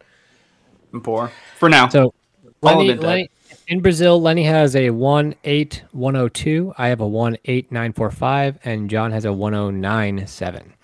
I'm 0.93 1.01
poor 1.01 1.30
for 1.59 1.68
now. 1.68 1.88
So 1.88 2.14
All 2.62 2.76
Lenny, 2.78 2.90
of 2.90 2.99
it, 2.99 3.01
Dad. 3.01 3.07
Lenny, 3.07 3.30
in 3.68 3.80
Brazil, 3.80 4.20
Lenny 4.20 4.45
has 4.45 4.74
a 4.76 4.90
one 4.90 5.34
eight 5.45 5.82
one 5.93 6.14
zero 6.14 6.28
two. 6.28 6.74
I 6.76 6.88
have 6.88 7.01
a 7.01 7.07
one 7.07 7.36
eight 7.47 7.70
nine 7.72 7.93
four 7.93 8.11
five, 8.11 8.59
and 8.64 8.90
John 8.90 9.12
has 9.12 9.24
a 9.24 9.32
one 9.32 9.53
zero 9.53 9.70
nine 9.70 10.26
seven. 10.26 10.74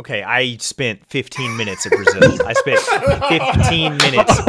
Okay, 0.00 0.24
I 0.24 0.56
spent 0.56 1.06
15 1.06 1.56
minutes 1.56 1.86
at 1.86 1.92
Brazil. 1.92 2.44
I 2.44 2.52
spent 2.54 2.80
15 3.54 3.96
minutes 3.98 4.40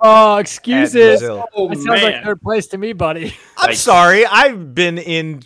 Oh, 0.00 0.36
at 0.36 0.40
excuses. 0.42 1.18
Brazil. 1.20 1.44
oh 1.52 1.68
That 1.68 1.78
sounds 1.78 2.02
like 2.02 2.22
third 2.22 2.40
place 2.40 2.68
to 2.68 2.78
me, 2.78 2.92
buddy. 2.92 3.34
I'm 3.58 3.70
Like- 3.70 3.76
sorry. 3.76 4.24
I've 4.24 4.72
been 4.72 4.98
in 4.98 5.42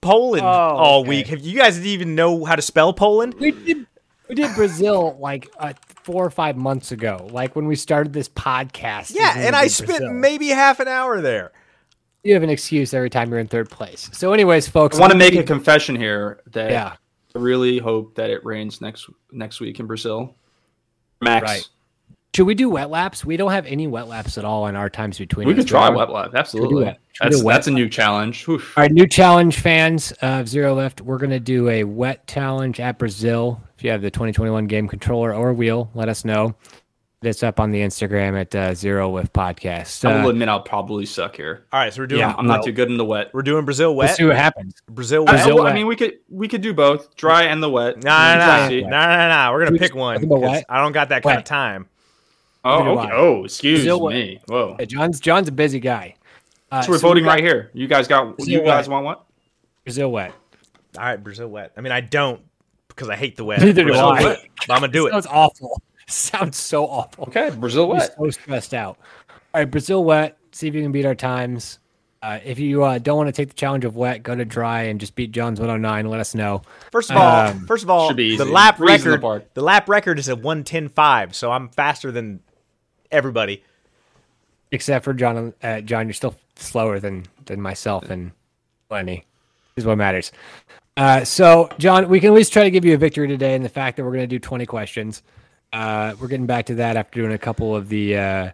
Poland 0.00 0.42
Oh, 0.42 0.48
all 0.48 1.00
okay. 1.00 1.08
week. 1.10 1.26
Have 1.26 1.40
you 1.40 1.58
guys 1.58 1.84
even 1.84 2.14
know 2.14 2.46
how 2.46 2.56
to 2.56 2.62
spell 2.62 2.94
Poland? 2.94 3.34
We 3.38 3.50
did 3.50 3.86
we 4.28 4.34
did 4.34 4.54
Brazil 4.54 5.16
like 5.20 5.50
uh, 5.58 5.72
four 6.04 6.24
or 6.24 6.30
five 6.30 6.56
months 6.56 6.92
ago, 6.92 7.28
like 7.32 7.56
when 7.56 7.66
we 7.66 7.76
started 7.76 8.12
this 8.12 8.28
podcast. 8.28 9.12
Yeah, 9.14 9.34
and 9.36 9.54
I 9.56 9.64
did 9.64 9.72
spent 9.72 9.88
Brazil. 9.88 10.12
maybe 10.12 10.48
half 10.48 10.80
an 10.80 10.88
hour 10.88 11.20
there. 11.20 11.52
You 12.24 12.34
have 12.34 12.42
an 12.42 12.50
excuse 12.50 12.92
every 12.94 13.10
time 13.10 13.30
you're 13.30 13.38
in 13.38 13.46
third 13.46 13.70
place. 13.70 14.10
So, 14.12 14.32
anyways, 14.32 14.68
folks, 14.68 14.96
I 14.96 15.00
want 15.00 15.12
to 15.12 15.18
make 15.18 15.34
a 15.36 15.42
confession 15.44 15.96
here 15.96 16.40
that 16.48 16.70
Yeah. 16.70 16.94
I 17.34 17.38
really 17.38 17.78
hope 17.78 18.16
that 18.16 18.30
it 18.30 18.44
rains 18.44 18.80
next 18.80 19.08
next 19.30 19.60
week 19.60 19.78
in 19.80 19.86
Brazil. 19.86 20.34
Max, 21.20 21.42
Right. 21.44 21.68
Should 22.34 22.46
we 22.46 22.54
do 22.54 22.68
wet 22.68 22.90
laps? 22.90 23.24
We 23.24 23.36
don't 23.36 23.50
have 23.50 23.66
any 23.66 23.86
wet 23.86 24.06
laps 24.06 24.38
at 24.38 24.44
all 24.44 24.66
in 24.68 24.76
our 24.76 24.88
times 24.90 25.18
between. 25.18 25.48
we 25.48 25.54
us. 25.54 25.58
could 25.60 25.68
try 25.68 25.88
wet 25.88 26.10
lap. 26.10 26.32
Absolutely, 26.34 26.84
wet- 26.84 27.00
should 27.12 27.24
we 27.24 27.30
that's 27.30 27.40
do 27.40 27.44
wet 27.46 27.54
that's 27.54 27.66
a 27.66 27.70
new 27.72 27.88
challenge. 27.88 28.46
Oof. 28.48 28.76
All 28.78 28.82
right, 28.82 28.92
new 28.92 29.06
challenge 29.08 29.58
fans 29.58 30.12
of 30.22 30.48
Zero 30.48 30.74
Lift. 30.74 31.00
We're 31.00 31.18
going 31.18 31.30
to 31.30 31.40
do 31.40 31.68
a 31.68 31.84
wet 31.84 32.26
challenge 32.28 32.78
at 32.80 32.98
Brazil. 32.98 33.60
If 33.76 33.82
you 33.82 33.90
have 33.90 34.02
the 34.02 34.10
2021 34.10 34.66
game 34.66 34.86
controller 34.88 35.34
or 35.34 35.52
wheel, 35.52 35.90
let 35.94 36.08
us 36.08 36.24
know. 36.24 36.54
It's 37.22 37.42
up 37.42 37.58
on 37.58 37.72
the 37.72 37.80
Instagram 37.80 38.40
at 38.40 38.54
uh, 38.54 38.74
Zero 38.74 39.10
Lift 39.10 39.32
Podcast. 39.32 40.04
I 40.04 40.20
will 40.20 40.26
Uh, 40.26 40.30
admit 40.30 40.48
I'll 40.48 40.60
probably 40.60 41.04
suck 41.06 41.34
here. 41.34 41.64
All 41.72 41.80
right, 41.80 41.92
so 41.92 42.02
we're 42.02 42.06
doing 42.06 42.20
Yeah. 42.20 42.34
I'm 42.38 42.46
not 42.46 42.62
too 42.62 42.70
good 42.70 42.88
in 42.90 42.96
the 42.96 43.04
wet. 43.04 43.30
we're 43.34 43.42
doing 43.42 43.64
Brazil 43.64 43.96
wet. 43.96 44.04
let's 44.10 44.10
wet. 44.12 44.16
see 44.18 44.24
what 44.26 44.36
happens. 44.36 44.74
Brazil 44.88 45.24
I, 45.26 45.32
wet. 45.32 45.44
Brazil 45.44 45.60
I 45.60 45.64
wet. 45.64 45.74
mean, 45.74 45.86
we 45.88 45.96
could 45.96 46.18
we 46.28 46.46
could 46.46 46.60
do 46.60 46.72
both, 46.72 47.16
dry 47.16 47.44
and 47.44 47.60
the 47.60 47.70
wet. 47.70 48.04
Nah, 48.04 48.34
We 48.34 48.38
nah, 48.38 48.46
can 48.46 48.60
nah, 48.62 48.68
see. 48.68 48.82
nah, 48.82 48.88
nah, 49.06 49.28
nah. 49.28 49.52
We're 49.52 49.60
gonna 49.60 49.72
We 49.72 49.78
pick 49.80 49.96
one. 49.96 50.14
talking 50.16 50.28
about 50.30 50.40
'cause 50.42 50.50
wet? 50.52 50.66
I 50.68 50.80
don't 50.80 50.92
got 50.92 51.08
that 51.08 51.24
kind 51.24 51.38
of 51.38 51.44
time. 51.44 51.88
Oh, 52.68 52.98
okay. 52.98 53.08
Oh, 53.12 53.44
excuse 53.44 53.80
Brazil 53.80 54.08
me. 54.10 54.40
Whoa. 54.46 54.76
Yeah, 54.78 54.84
John's 54.84 55.20
John's 55.20 55.48
a 55.48 55.52
busy 55.52 55.80
guy. 55.80 56.14
Uh, 56.70 56.82
So 56.82 56.90
we're 56.90 56.98
so 56.98 57.06
we 57.08 57.10
voting 57.10 57.24
got 57.24 57.30
right 57.34 57.42
here. 57.44 57.70
You 57.72 57.86
guys 57.88 58.06
got. 58.08 58.36
Brazil 58.36 58.52
You 58.52 58.60
guys 58.62 58.88
wet. 58.88 58.92
want 58.92 59.04
what? 59.06 59.24
Brazil 59.84 60.12
wet. 60.12 60.32
All 60.98 61.04
right, 61.04 61.16
Brazil 61.16 61.48
wet. 61.48 61.72
I 61.76 61.80
mean, 61.80 61.92
I 61.92 62.00
don't 62.00 62.40
because 62.88 63.08
I 63.08 63.16
hate 63.16 63.36
the 63.36 63.44
wet. 63.44 63.60
Neither 63.60 63.84
do 63.84 63.94
I. 63.94 64.22
wet. 64.22 64.38
But 64.66 64.74
I'm 64.74 64.80
gonna 64.80 64.92
do 64.92 65.06
it. 65.06 65.12
Sounds 65.12 65.26
awful. 65.30 65.80
Sounds 66.08 66.56
so 66.56 66.86
awful. 66.86 67.24
Okay, 67.28 67.50
Brazil 67.50 67.88
wet. 67.88 68.14
I'm 68.18 68.24
wet. 68.24 68.34
so 68.34 68.40
stressed 68.42 68.74
out. 68.74 68.98
All 69.30 69.36
right, 69.60 69.70
Brazil 69.70 70.04
wet. 70.04 70.36
See 70.52 70.66
if 70.68 70.74
you 70.74 70.82
can 70.82 70.92
beat 70.92 71.04
our 71.06 71.14
times. 71.14 71.78
Uh, 72.20 72.40
if 72.44 72.58
you 72.58 72.82
uh, 72.82 72.98
don't 72.98 73.16
want 73.16 73.28
to 73.28 73.32
take 73.32 73.46
the 73.48 73.54
challenge 73.54 73.84
of 73.84 73.94
wet, 73.94 74.24
go 74.24 74.34
to 74.34 74.44
dry 74.44 74.82
and 74.84 74.98
just 74.98 75.14
beat 75.14 75.30
John's 75.30 75.60
109. 75.60 76.06
Let 76.10 76.18
us 76.18 76.34
know. 76.34 76.62
First 76.90 77.10
of 77.10 77.16
all, 77.16 77.46
Um, 77.50 77.64
first 77.66 77.84
of 77.84 77.90
all, 77.90 78.12
the 78.12 78.44
lap 78.44 78.78
Breeze 78.78 79.04
in 79.04 79.12
the 79.12 79.18
record, 79.18 79.44
the 79.54 79.62
lap 79.62 79.88
record 79.88 80.18
is 80.18 80.28
a 80.28 80.34
110.5, 80.34 81.32
so 81.34 81.52
I'm 81.52 81.68
faster 81.68 82.10
than 82.10 82.40
everybody. 83.10 83.62
Except 84.70 85.04
for 85.04 85.14
John. 85.14 85.54
Uh, 85.62 85.80
John, 85.80 86.06
you're 86.06 86.14
still 86.14 86.34
slower 86.56 87.00
than 87.00 87.26
than 87.46 87.60
myself 87.60 88.10
and 88.10 88.32
Lenny. 88.90 89.24
Is 89.76 89.86
what 89.86 89.96
matters. 89.96 90.32
Uh, 90.96 91.24
so, 91.24 91.68
John, 91.78 92.08
we 92.08 92.18
can 92.18 92.30
at 92.30 92.34
least 92.34 92.52
try 92.52 92.64
to 92.64 92.70
give 92.70 92.84
you 92.84 92.94
a 92.94 92.98
victory 92.98 93.28
today 93.28 93.54
in 93.54 93.62
the 93.62 93.68
fact 93.68 93.96
that 93.96 94.04
we're 94.04 94.10
going 94.10 94.24
to 94.24 94.26
do 94.26 94.40
20 94.40 94.66
questions. 94.66 95.22
Uh, 95.72 96.16
we're 96.20 96.26
getting 96.26 96.46
back 96.46 96.66
to 96.66 96.74
that 96.74 96.96
after 96.96 97.20
doing 97.20 97.32
a 97.32 97.38
couple 97.38 97.76
of 97.76 97.88
the 97.88 98.16
uh, 98.16 98.50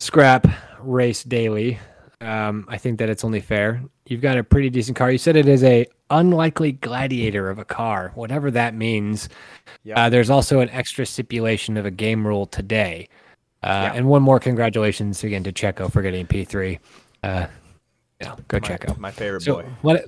scrap 0.00 0.46
race 0.80 1.22
daily. 1.22 1.78
Um, 2.20 2.66
I 2.68 2.78
think 2.78 2.98
that 2.98 3.08
it's 3.08 3.22
only 3.22 3.40
fair. 3.40 3.80
You've 4.06 4.22
got 4.22 4.38
a 4.38 4.42
pretty 4.42 4.70
decent 4.70 4.96
car. 4.96 5.10
You 5.10 5.18
said 5.18 5.36
it 5.36 5.46
is 5.46 5.62
a 5.62 5.86
unlikely 6.10 6.72
gladiator 6.72 7.50
of 7.50 7.58
a 7.58 7.64
car, 7.64 8.10
whatever 8.14 8.50
that 8.50 8.74
means. 8.74 9.28
Yeah. 9.84 10.06
Uh, 10.06 10.08
there's 10.08 10.30
also 10.30 10.60
an 10.60 10.70
extra 10.70 11.06
stipulation 11.06 11.76
of 11.76 11.86
a 11.86 11.90
game 11.90 12.26
rule 12.26 12.46
today. 12.46 13.08
Uh, 13.66 13.82
Yeah. 13.82 13.92
And 13.94 14.08
one 14.08 14.22
more 14.22 14.38
congratulations 14.40 15.22
again 15.24 15.42
to 15.44 15.52
Checo 15.52 15.90
for 15.92 16.02
getting 16.02 16.26
P3. 16.26 16.78
Uh, 17.22 17.46
yeah, 18.20 18.34
go 18.48 18.58
My, 18.58 18.60
Checo. 18.60 18.98
my 18.98 19.10
favorite 19.10 19.42
So 19.42 19.54
boy. 19.62 19.66
what? 19.82 20.04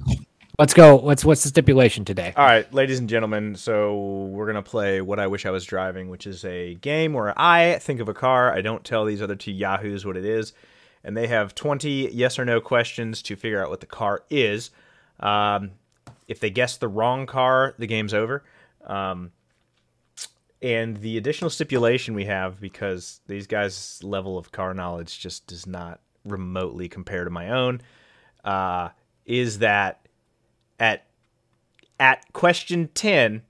Let's 0.59 0.74
go. 0.74 0.96
What's 0.96 1.24
what's 1.24 1.44
the 1.44 1.50
stipulation 1.50 2.04
today? 2.04 2.32
All 2.36 2.44
right, 2.44 2.72
ladies 2.74 2.98
and 2.98 3.09
gentlemen, 3.09 3.54
so 3.54 4.24
we're 4.32 4.46
going 4.46 4.56
to 4.56 4.62
play 4.68 5.00
What 5.00 5.20
I 5.20 5.28
Wish 5.28 5.46
I 5.46 5.50
Was 5.50 5.64
Driving, 5.64 6.09
which 6.09 6.26
is 6.26 6.44
a 6.44 6.74
game 6.76 7.12
where 7.12 7.32
I 7.40 7.78
think 7.80 8.00
of 8.00 8.09
a 8.09 8.14
car. 8.14 8.52
I 8.52 8.61
don't 8.61 8.82
tell 8.84 9.04
these 9.04 9.22
other 9.22 9.36
two 9.36 9.52
yahoos 9.52 10.04
what 10.04 10.16
it 10.16 10.24
is. 10.24 10.52
And 11.04 11.16
they 11.16 11.28
have 11.28 11.54
20 11.54 12.11
yes 12.12 12.40
or 12.40 12.44
no 12.44 12.61
questions 12.61 13.22
to 13.22 13.36
figure 13.36 13.62
out 13.62 13.70
what 13.70 13.78
the 13.78 13.86
car 13.86 14.24
is. 14.30 14.70
Um, 15.20 15.70
if 16.26 16.40
they 16.40 16.50
guess 16.50 16.76
the 16.76 16.88
wrong 16.88 17.26
car, 17.26 17.74
the 17.78 17.86
game's 17.86 18.12
over. 18.12 18.42
Um, 18.84 19.30
and 20.61 20.96
the 20.98 21.16
additional 21.16 21.50
stipulation 21.50 22.14
we 22.14 22.24
have, 22.24 22.61
because 22.61 23.20
these 23.26 23.46
guys' 23.46 24.00
level 24.02 24.36
of 24.36 24.52
car 24.52 24.74
knowledge 24.74 25.20
just 25.20 25.46
does 25.46 25.66
not 25.66 26.00
remotely 26.24 26.88
compare 26.88 27.24
to 27.24 27.30
my 27.30 27.50
own, 27.50 27.80
uh, 28.44 28.90
is 29.24 29.59
that 29.59 30.06
at 30.78 31.04
at 32.00 32.32
question 32.32 32.88
10 32.94 33.42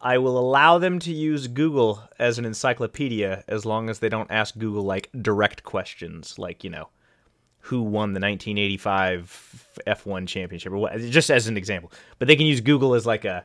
i 0.00 0.16
will 0.16 0.38
allow 0.38 0.78
them 0.78 0.98
to 0.98 1.12
use 1.12 1.46
google 1.48 2.02
as 2.18 2.38
an 2.38 2.46
encyclopedia 2.46 3.44
as 3.46 3.66
long 3.66 3.90
as 3.90 3.98
they 3.98 4.08
don't 4.08 4.30
ask 4.30 4.56
google 4.56 4.82
like 4.82 5.10
direct 5.20 5.62
questions 5.62 6.38
like 6.38 6.64
you 6.64 6.70
know 6.70 6.88
who 7.66 7.82
won 7.82 8.12
the 8.12 8.20
1985 8.20 9.80
F1 9.88 10.28
championship 10.28 10.72
or 10.72 10.76
what, 10.76 11.00
just 11.00 11.30
as 11.30 11.48
an 11.48 11.56
example. 11.56 11.90
But 12.20 12.28
they 12.28 12.36
can 12.36 12.46
use 12.46 12.60
Google 12.60 12.94
as 12.94 13.06
like 13.06 13.24
a 13.24 13.44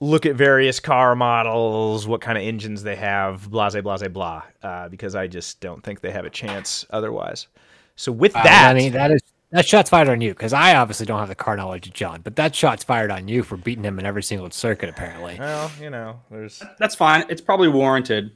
look 0.00 0.26
at 0.26 0.36
various 0.36 0.80
car 0.80 1.14
models, 1.14 2.06
what 2.06 2.20
kind 2.20 2.38
of 2.38 2.44
engines 2.44 2.82
they 2.82 2.96
have, 2.96 3.50
blah, 3.50 3.70
blah, 3.70 3.80
blah, 3.80 4.08
blah, 4.08 4.42
uh, 4.62 4.88
because 4.88 5.14
I 5.14 5.26
just 5.26 5.60
don't 5.60 5.82
think 5.82 6.00
they 6.00 6.10
have 6.10 6.24
a 6.24 6.30
chance 6.30 6.86
otherwise. 6.90 7.48
So 7.96 8.12
with 8.12 8.34
Wow, 8.34 8.44
that, 8.44 8.76
mean 8.76 8.92
that 8.92 9.10
is 9.10 9.20
that 9.50 9.66
shot's 9.66 9.90
fired 9.90 10.08
on 10.08 10.20
you 10.20 10.30
because 10.30 10.52
I 10.52 10.76
obviously 10.76 11.06
don't 11.06 11.18
have 11.18 11.28
the 11.28 11.34
car 11.34 11.56
knowledge 11.56 11.86
of 11.86 11.94
John, 11.94 12.20
but 12.20 12.36
that 12.36 12.54
shot's 12.54 12.84
fired 12.84 13.10
on 13.10 13.28
you 13.28 13.42
for 13.42 13.56
beating 13.56 13.84
him 13.84 13.98
in 13.98 14.06
every 14.06 14.22
single 14.22 14.50
circuit. 14.50 14.88
Apparently, 14.88 15.36
well, 15.38 15.70
you 15.80 15.90
know, 15.90 16.20
there's 16.30 16.62
That's 16.78 16.94
fine. 16.94 17.24
It's 17.28 17.40
probably 17.40 17.68
warranted. 17.68 18.32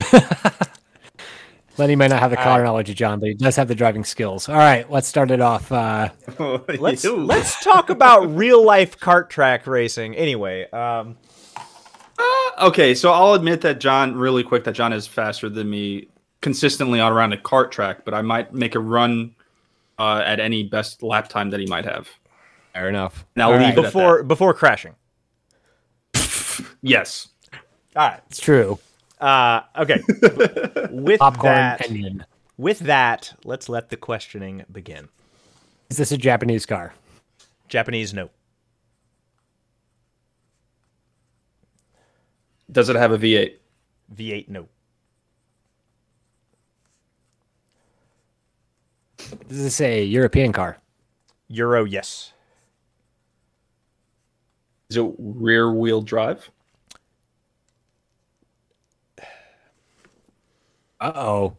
Lenny 1.82 1.96
may 1.96 2.06
not 2.06 2.20
have 2.20 2.30
the 2.30 2.36
car 2.36 2.62
knowledge 2.62 2.90
of 2.90 2.94
John, 2.96 3.18
but 3.18 3.28
he 3.28 3.34
does 3.34 3.56
have 3.56 3.66
the 3.66 3.74
driving 3.74 4.04
skills. 4.04 4.48
All 4.48 4.54
right, 4.54 4.88
let's 4.88 5.08
start 5.08 5.32
it 5.32 5.40
off. 5.40 5.72
Uh, 5.72 6.10
let's 6.78 7.04
let's 7.04 7.62
talk 7.64 7.90
about 7.90 8.20
real 8.36 8.64
life 8.64 9.00
kart 9.00 9.28
track 9.28 9.66
racing. 9.66 10.14
Anyway, 10.14 10.70
um, 10.70 11.16
Okay, 12.60 12.94
so 12.94 13.10
I'll 13.10 13.34
admit 13.34 13.62
that 13.62 13.80
John, 13.80 14.14
really 14.14 14.44
quick, 14.44 14.62
that 14.64 14.74
John 14.74 14.92
is 14.92 15.08
faster 15.08 15.48
than 15.48 15.68
me 15.68 16.06
consistently 16.40 17.00
on 17.00 17.10
around 17.10 17.32
a 17.32 17.36
cart 17.36 17.72
track, 17.72 18.04
but 18.04 18.14
I 18.14 18.22
might 18.22 18.54
make 18.54 18.76
a 18.76 18.80
run 18.80 19.34
uh, 19.98 20.22
at 20.24 20.38
any 20.38 20.62
best 20.62 21.02
lap 21.02 21.28
time 21.28 21.50
that 21.50 21.58
he 21.58 21.66
might 21.66 21.84
have. 21.84 22.08
fair 22.74 22.88
enough. 22.88 23.24
Now 23.34 23.50
leave 23.50 23.60
right. 23.60 23.74
before 23.74 24.22
before 24.22 24.54
crashing. 24.54 24.94
Yes. 26.84 27.28
All 27.96 28.08
right. 28.08 28.20
It's 28.28 28.40
true. 28.40 28.78
Uh, 29.22 29.62
okay. 29.78 30.02
with 30.90 31.20
Popcorn 31.20 31.54
that, 31.54 31.86
Indian. 31.86 32.26
with 32.56 32.80
that, 32.80 33.38
let's 33.44 33.68
let 33.68 33.88
the 33.88 33.96
questioning 33.96 34.64
begin. 34.70 35.08
Is 35.90 35.96
this 35.96 36.10
a 36.10 36.18
Japanese 36.18 36.66
car? 36.66 36.92
Japanese, 37.68 38.12
no. 38.12 38.30
Does 42.70 42.88
it 42.88 42.96
have 42.96 43.12
a 43.12 43.18
V8? 43.18 43.54
V8, 44.12 44.48
no. 44.48 44.68
Is 49.48 49.62
this 49.62 49.80
a 49.80 50.02
European 50.02 50.52
car? 50.52 50.78
Euro, 51.46 51.84
yes. 51.84 52.32
Is 54.90 54.96
it 54.96 55.14
rear 55.18 55.70
wheel 55.70 56.02
drive? 56.02 56.50
Uh 61.02 61.12
oh. 61.16 61.56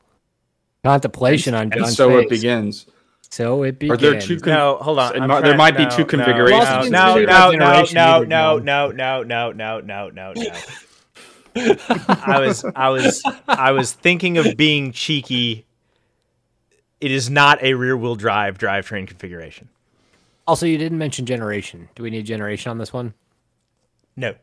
Contemplation 0.84 1.54
on 1.54 1.72
And 1.74 1.88
so 1.88 2.10
face. 2.10 2.24
it 2.26 2.30
begins. 2.30 2.86
So 3.30 3.64
it 3.64 3.80
begins. 3.80 3.98
Are 4.04 4.12
there 4.12 4.22
two? 4.22 4.40
Con- 4.40 4.54
No, 4.54 4.78
hold 4.78 5.00
on. 5.00 5.16
It 5.16 5.20
there 5.28 5.28
trying- 5.42 5.58
might 5.58 5.78
be 5.78 5.86
two 5.88 6.06
configurations. 6.06 6.90
No, 6.90 7.16
no, 7.16 7.22
no, 7.24 7.52
no, 7.52 7.52
no, 7.52 7.66
either, 7.66 7.84
no, 7.84 7.86
John. 7.86 8.28
no, 8.30 8.92
no, 8.92 9.22
no, 9.24 9.52
no, 9.52 9.80
no, 9.82 10.10
no, 10.10 10.34
no. 10.36 10.52
I 11.56 12.40
was, 12.40 12.66
I 12.76 12.90
was, 12.90 13.24
I 13.48 13.72
was 13.72 13.92
thinking 13.94 14.38
of 14.38 14.58
being 14.58 14.92
cheeky. 14.92 15.66
It 17.02 17.12
is 17.12 17.30
not 17.30 17.62
a 17.64 17.74
rear-wheel 17.74 18.16
drive 18.16 18.58
drivetrain 18.58 19.08
configuration. 19.08 19.70
Also, 20.48 20.66
you 20.66 20.78
didn't 20.78 20.98
mention 20.98 21.26
generation. 21.26 21.90
Do 21.96 22.04
we 22.04 22.10
need 22.10 22.26
generation 22.26 22.70
on 22.72 22.78
this 22.78 22.92
one? 22.94 23.14
No. 24.16 24.36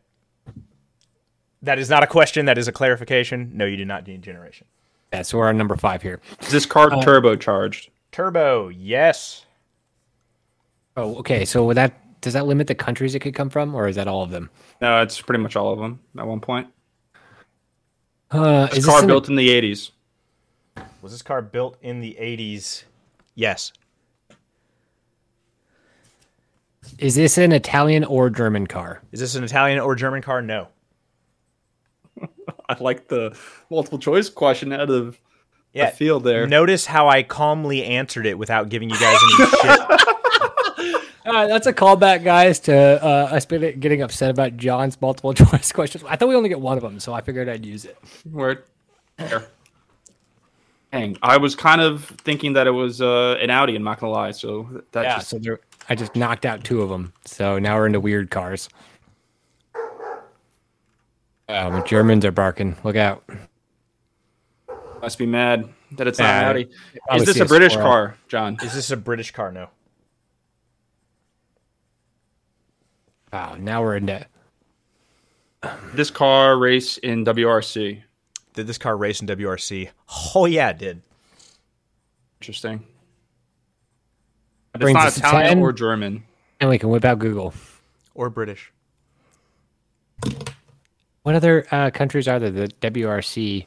That 1.62 1.78
is 1.78 1.90
not 1.90 2.02
a 2.02 2.06
question. 2.06 2.46
That 2.46 2.58
is 2.58 2.68
a 2.68 2.72
clarification. 2.72 3.50
No, 3.54 3.66
you 3.66 3.76
do 3.76 3.84
not 3.84 4.06
need 4.06 4.22
generation. 4.22 4.66
Yeah, 5.12 5.22
so 5.22 5.38
we're 5.38 5.48
on 5.48 5.58
number 5.58 5.76
five 5.76 6.02
here. 6.02 6.20
Is 6.40 6.50
this 6.52 6.66
car 6.66 6.92
Uh, 6.92 7.00
turbocharged? 7.02 7.88
Turbo, 8.12 8.68
yes. 8.68 9.44
Oh, 10.96 11.16
okay. 11.16 11.44
So 11.44 11.64
would 11.66 11.76
that 11.76 11.94
does 12.20 12.34
that 12.34 12.46
limit 12.46 12.66
the 12.66 12.74
countries 12.74 13.14
it 13.14 13.20
could 13.20 13.34
come 13.34 13.48
from, 13.48 13.74
or 13.74 13.88
is 13.88 13.96
that 13.96 14.06
all 14.06 14.22
of 14.22 14.30
them? 14.30 14.50
No, 14.82 15.00
it's 15.02 15.20
pretty 15.20 15.42
much 15.42 15.56
all 15.56 15.72
of 15.72 15.78
them 15.78 16.00
at 16.18 16.26
one 16.26 16.40
point. 16.40 16.68
Uh, 18.30 18.66
This 18.66 18.78
is 18.78 18.84
car 18.86 18.96
this 18.96 19.04
in 19.04 19.10
a- 19.10 19.12
built 19.12 19.28
in 19.28 19.36
the 19.36 19.48
80s. 19.48 19.90
Was 21.02 21.12
this 21.12 21.22
car 21.22 21.40
built 21.42 21.76
in 21.82 22.00
the 22.00 22.16
80s? 22.20 22.84
Yes. 23.34 23.72
is 26.98 27.14
this 27.14 27.38
an 27.38 27.52
Italian 27.52 28.04
or 28.04 28.28
German 28.28 28.66
car? 28.66 29.00
Is 29.12 29.20
this 29.20 29.34
an 29.34 29.44
Italian 29.44 29.78
or 29.78 29.94
German 29.94 30.20
car? 30.22 30.42
No. 30.42 30.68
I 32.80 32.82
like 32.82 33.08
the 33.08 33.36
multiple 33.70 33.98
choice 33.98 34.28
question 34.28 34.72
out 34.72 34.90
of 34.90 35.18
Yeah. 35.72 35.90
the 35.90 35.96
field 35.96 36.24
there. 36.24 36.46
Notice 36.46 36.86
how 36.86 37.08
I 37.08 37.22
calmly 37.22 37.84
answered 37.84 38.26
it 38.26 38.38
without 38.38 38.68
giving 38.68 38.90
you 38.90 38.98
guys 38.98 39.16
any 39.38 39.50
shit. 39.62 40.96
Uh, 41.26 41.46
that's 41.46 41.66
a 41.66 41.72
callback, 41.72 42.24
guys, 42.24 42.58
to 42.60 42.74
uh, 42.74 43.28
us 43.30 43.44
getting 43.44 44.00
upset 44.02 44.30
about 44.30 44.56
John's 44.56 45.00
multiple 45.00 45.34
choice 45.34 45.70
questions. 45.70 46.02
I 46.08 46.16
thought 46.16 46.28
we 46.28 46.34
only 46.34 46.48
get 46.48 46.60
one 46.60 46.76
of 46.78 46.82
them, 46.82 46.98
so 46.98 47.12
I 47.12 47.20
figured 47.20 47.48
I'd 47.48 47.64
use 47.64 47.84
it. 47.84 47.96
Word. 48.30 48.64
There. 49.16 49.46
Dang, 50.92 51.16
I 51.22 51.36
was 51.36 51.54
kind 51.54 51.80
of 51.82 52.04
thinking 52.24 52.54
that 52.54 52.66
it 52.66 52.72
was 52.72 53.00
uh, 53.00 53.36
an 53.40 53.50
Audi. 53.50 53.76
I'm 53.76 53.84
not 53.84 54.00
gonna 54.00 54.12
lie. 54.12 54.32
So 54.32 54.82
that 54.92 55.04
Yeah, 55.04 55.16
just 55.16 55.28
so 55.28 55.38
there, 55.38 55.60
I 55.88 55.94
just 55.94 56.16
knocked 56.16 56.44
out 56.44 56.64
two 56.64 56.82
of 56.82 56.88
them. 56.88 57.12
So 57.26 57.58
now 57.60 57.76
we're 57.76 57.86
into 57.86 58.00
weird 58.00 58.30
cars. 58.30 58.68
Um, 61.50 61.84
Germans 61.84 62.24
are 62.24 62.30
barking. 62.30 62.76
Look 62.84 62.96
out. 62.96 63.24
must 65.02 65.18
be 65.18 65.26
mad 65.26 65.68
that 65.92 66.06
it's 66.06 66.18
not 66.18 66.26
Yeah, 66.26 66.40
an 66.42 66.46
Audi. 66.50 66.68
Is 67.16 67.24
this 67.24 67.40
a 67.40 67.44
a 67.44 67.46
British 67.46 67.72
squirrel. 67.72 67.88
car, 67.88 68.16
John? 68.28 68.56
Is 68.62 68.74
this 68.74 68.90
a 68.90 68.96
British 68.96 69.30
car? 69.32 69.50
No. 69.50 69.68
Wow, 73.32 73.56
now 73.58 73.82
we're 73.82 73.96
in 73.96 74.06
debt. 74.06 74.28
This 75.94 76.10
car 76.10 76.58
race 76.58 76.98
in 76.98 77.24
WRC. 77.24 78.02
Did 78.54 78.66
this 78.66 78.78
car 78.78 78.96
race 78.96 79.20
in 79.20 79.26
WRC? 79.28 79.90
Oh 80.34 80.46
yeah, 80.46 80.70
it 80.70 80.78
did. 80.78 81.02
Interesting. 82.40 82.84
It's 84.74 84.82
brings 84.82 84.94
not 84.94 85.06
us 85.08 85.14
to 85.14 85.20
Italian 85.20 85.48
10. 85.56 85.58
or 85.62 85.72
German. 85.72 86.24
And 86.60 86.70
we 86.70 86.78
can 86.78 86.88
whip 86.90 87.04
out 87.04 87.18
Google. 87.18 87.52
Or 88.14 88.30
British. 88.30 88.72
What 91.22 91.34
other 91.34 91.66
uh, 91.70 91.90
countries 91.90 92.26
are 92.28 92.38
there? 92.38 92.50
The 92.50 92.68
WRC 92.80 93.66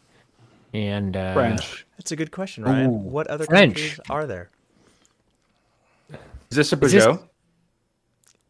and 0.73 1.15
uh, 1.15 1.33
French. 1.33 1.85
That's 1.97 2.11
a 2.11 2.15
good 2.15 2.31
question, 2.31 2.63
Ryan. 2.63 2.87
Ooh, 2.89 2.93
what 2.93 3.27
other 3.27 3.45
French. 3.45 3.75
countries 3.75 3.99
are 4.09 4.25
there? 4.25 4.49
Is 6.49 6.57
this 6.57 6.73
a 6.73 6.79
Is 6.85 6.91
this- 6.91 7.05
Peugeot? 7.05 7.23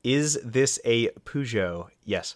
Is 0.04 0.38
this 0.44 0.80
a 0.84 1.08
Peugeot? 1.26 1.88
Yes. 2.04 2.36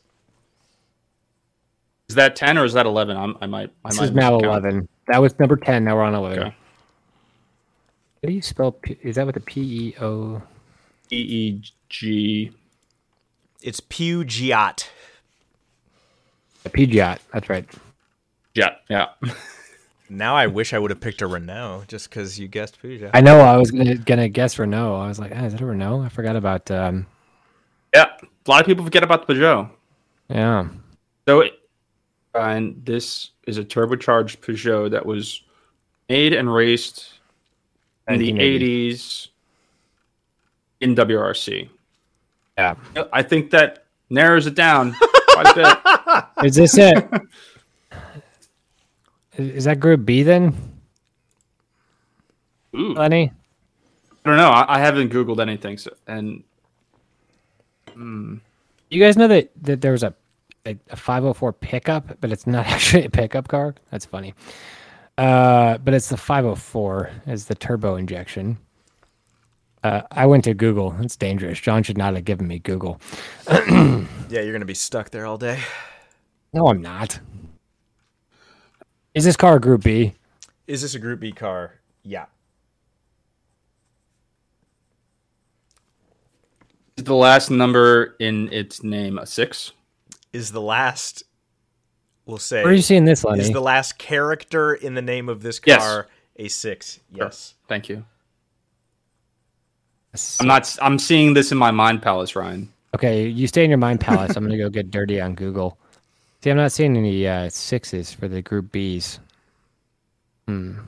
Is 2.07 2.15
that 2.15 2.38
ten 2.38 2.57
or 2.57 2.63
is 2.63 2.72
that 2.74 2.86
eleven? 2.86 3.18
I'm, 3.18 3.36
I 3.41 3.45
might. 3.47 3.72
I 3.84 3.89
This 3.89 3.97
might 3.99 4.03
is 4.05 4.11
now 4.11 4.32
miscount. 4.38 4.43
eleven. 4.43 4.88
That 5.07 5.22
was 5.22 5.38
number 5.39 5.57
ten. 5.57 5.84
Now 5.84 5.95
we're 5.97 6.03
on 6.03 6.15
eleven. 6.15 6.39
Okay. 6.39 6.49
How 8.24 8.28
do 8.28 8.32
you 8.32 8.41
spell? 8.41 8.72
P- 8.72 8.97
is 9.03 9.18
that 9.18 9.26
with 9.26 9.36
the 9.36 9.41
P 9.41 9.61
E 9.89 9.95
O? 9.99 10.41
E 11.11 11.18
E 11.18 11.61
G. 11.89 12.51
It's 13.61 13.82
Peugeot. 13.82 14.88
A 16.68 16.78
Peugeot. 16.78 17.18
That's 17.34 17.49
right. 17.49 17.65
Yeah, 18.53 18.76
yeah. 18.89 19.07
Now 20.09 20.36
I 20.36 20.47
wish 20.47 20.74
I 20.74 20.80
would 20.80 20.89
have 20.91 20.99
picked 21.01 21.22
a 21.22 21.28
Renault 21.28 21.84
just 21.88 22.09
because 22.09 22.39
you 22.39 22.47
guessed 22.47 22.82
Peugeot. 22.82 23.11
I 23.13 23.22
know. 23.22 23.39
I 23.41 23.57
was 23.57 23.72
gonna, 23.72 23.95
gonna 23.95 24.30
guess 24.30 24.57
Renault. 24.57 24.95
I 24.95 25.07
was 25.07 25.20
like, 25.20 25.32
ah, 25.36 25.43
is 25.45 25.53
it 25.53 25.61
a 25.61 25.65
Renault? 25.65 26.01
I 26.01 26.09
forgot 26.09 26.36
about. 26.36 26.70
um 26.72 27.05
Yeah, 27.93 28.05
a 28.22 28.49
lot 28.49 28.61
of 28.61 28.65
people 28.68 28.84
forget 28.86 29.03
about 29.03 29.28
the 29.28 29.34
Peugeot. 29.34 29.70
Yeah. 30.30 30.68
So, 31.28 31.41
it- 31.41 31.53
and 32.34 32.86
this 32.86 33.32
is 33.47 33.57
a 33.57 33.63
turbocharged 33.65 34.38
Peugeot 34.41 34.91
that 34.91 35.05
was 35.05 35.41
made 36.07 36.34
and 36.34 36.53
raced 36.53 37.20
in 38.07 38.20
the 38.20 38.32
80s 38.32 39.30
in 40.82 40.95
WRC. 40.95 41.68
Yeah. 42.57 42.76
I 43.11 43.24
think 43.24 43.49
that 43.51 43.86
narrows 44.11 44.45
it 44.45 44.53
down 44.55 44.93
quite 44.93 45.09
a 45.09 45.11
bit. 45.13 45.26
Is 46.43 46.55
this 46.55 46.77
it? 46.77 47.09
is 49.38 49.49
is 49.49 49.63
that 49.65 49.79
Group 49.79 50.05
B 50.05 50.23
then, 50.23 50.55
Ooh, 52.75 52.95
I 54.25 54.29
don't 54.29 54.38
know. 54.38 54.49
I, 54.49 54.75
I 54.75 54.79
haven't 54.79 55.11
Googled 55.11 55.39
anything, 55.39 55.77
so, 55.77 55.91
and 56.07 56.43
You 58.89 58.99
guys 59.01 59.17
know 59.17 59.27
that 59.27 59.51
that 59.63 59.81
there 59.81 59.91
was 59.91 60.03
a 60.03 60.13
a, 60.65 60.77
a 60.89 60.95
504 60.95 61.53
pickup, 61.53 62.19
but 62.19 62.31
it's 62.31 62.45
not 62.45 62.65
actually 62.67 63.05
a 63.05 63.09
pickup 63.09 63.47
car. 63.47 63.75
That's 63.91 64.05
funny. 64.05 64.33
Uh, 65.17 65.77
but 65.79 65.93
it's 65.93 66.09
the 66.09 66.17
504 66.17 67.09
as 67.25 67.45
the 67.45 67.55
turbo 67.55 67.95
injection. 67.95 68.57
Uh, 69.84 70.01
I 70.11 70.25
went 70.25 70.43
to 70.45 70.53
Google. 70.53 70.95
It's 70.99 71.15
dangerous. 71.15 71.59
John 71.59 71.84
should 71.84 71.97
not 71.97 72.15
have 72.15 72.25
given 72.25 72.47
me 72.47 72.59
Google. 72.59 72.99
yeah, 73.49 74.05
you're 74.30 74.51
gonna 74.51 74.65
be 74.65 74.73
stuck 74.73 75.11
there 75.11 75.25
all 75.25 75.38
day. 75.38 75.59
No, 76.53 76.67
I'm 76.67 76.82
not. 76.82 77.19
Is 79.13 79.23
this 79.23 79.36
car 79.36 79.57
a 79.57 79.59
Group 79.59 79.84
B? 79.84 80.13
Is 80.67 80.82
this 80.82 80.95
a 80.95 80.99
Group 80.99 81.19
B 81.19 81.32
car? 81.32 81.75
Yeah. 82.03 82.25
Is 86.97 87.03
the 87.03 87.15
last 87.15 87.51
number 87.51 88.15
in 88.19 88.51
its 88.51 88.84
name 88.84 89.19
a 89.19 89.25
six? 89.25 89.71
Is 90.34 90.51
the 90.51 90.61
last? 90.61 91.23
We'll 92.25 92.38
say. 92.39 92.63
Where 92.63 92.71
are 92.71 92.75
you 92.75 92.82
seeing 92.82 93.05
this, 93.05 93.23
Lenny? 93.23 93.41
Is 93.41 93.51
the 93.51 93.61
last 93.61 93.97
character 93.97 94.73
in 94.73 94.95
the 94.95 95.01
name 95.01 95.30
of 95.30 95.41
this 95.41 95.59
car 95.59 95.69
yes. 95.69 96.05
a 96.38 96.47
six? 96.47 96.99
Yes. 97.11 97.49
Sure. 97.49 97.57
Thank 97.67 97.89
you. 97.89 98.03
I'm 100.39 100.47
not. 100.47 100.77
I'm 100.81 100.97
seeing 100.99 101.33
this 101.33 101.51
in 101.51 101.57
my 101.57 101.71
mind 101.71 102.01
palace, 102.01 102.35
Ryan. 102.35 102.71
Okay, 102.95 103.27
you 103.27 103.47
stay 103.47 103.63
in 103.63 103.69
your 103.69 103.77
mind 103.77 103.99
palace. 103.99 104.35
I'm 104.35 104.43
gonna 104.43 104.57
go 104.57 104.69
get 104.69 104.89
dirty 104.89 105.21
on 105.21 105.35
Google. 105.35 105.77
See, 106.41 106.49
I'm 106.49 106.57
not 106.57 106.71
seeing 106.71 106.97
any 106.97 107.27
uh, 107.27 107.49
sixes 107.49 108.13
for 108.13 108.27
the 108.27 108.41
Group 108.41 108.71
Bs. 108.71 109.19
Hmm. 110.47 110.79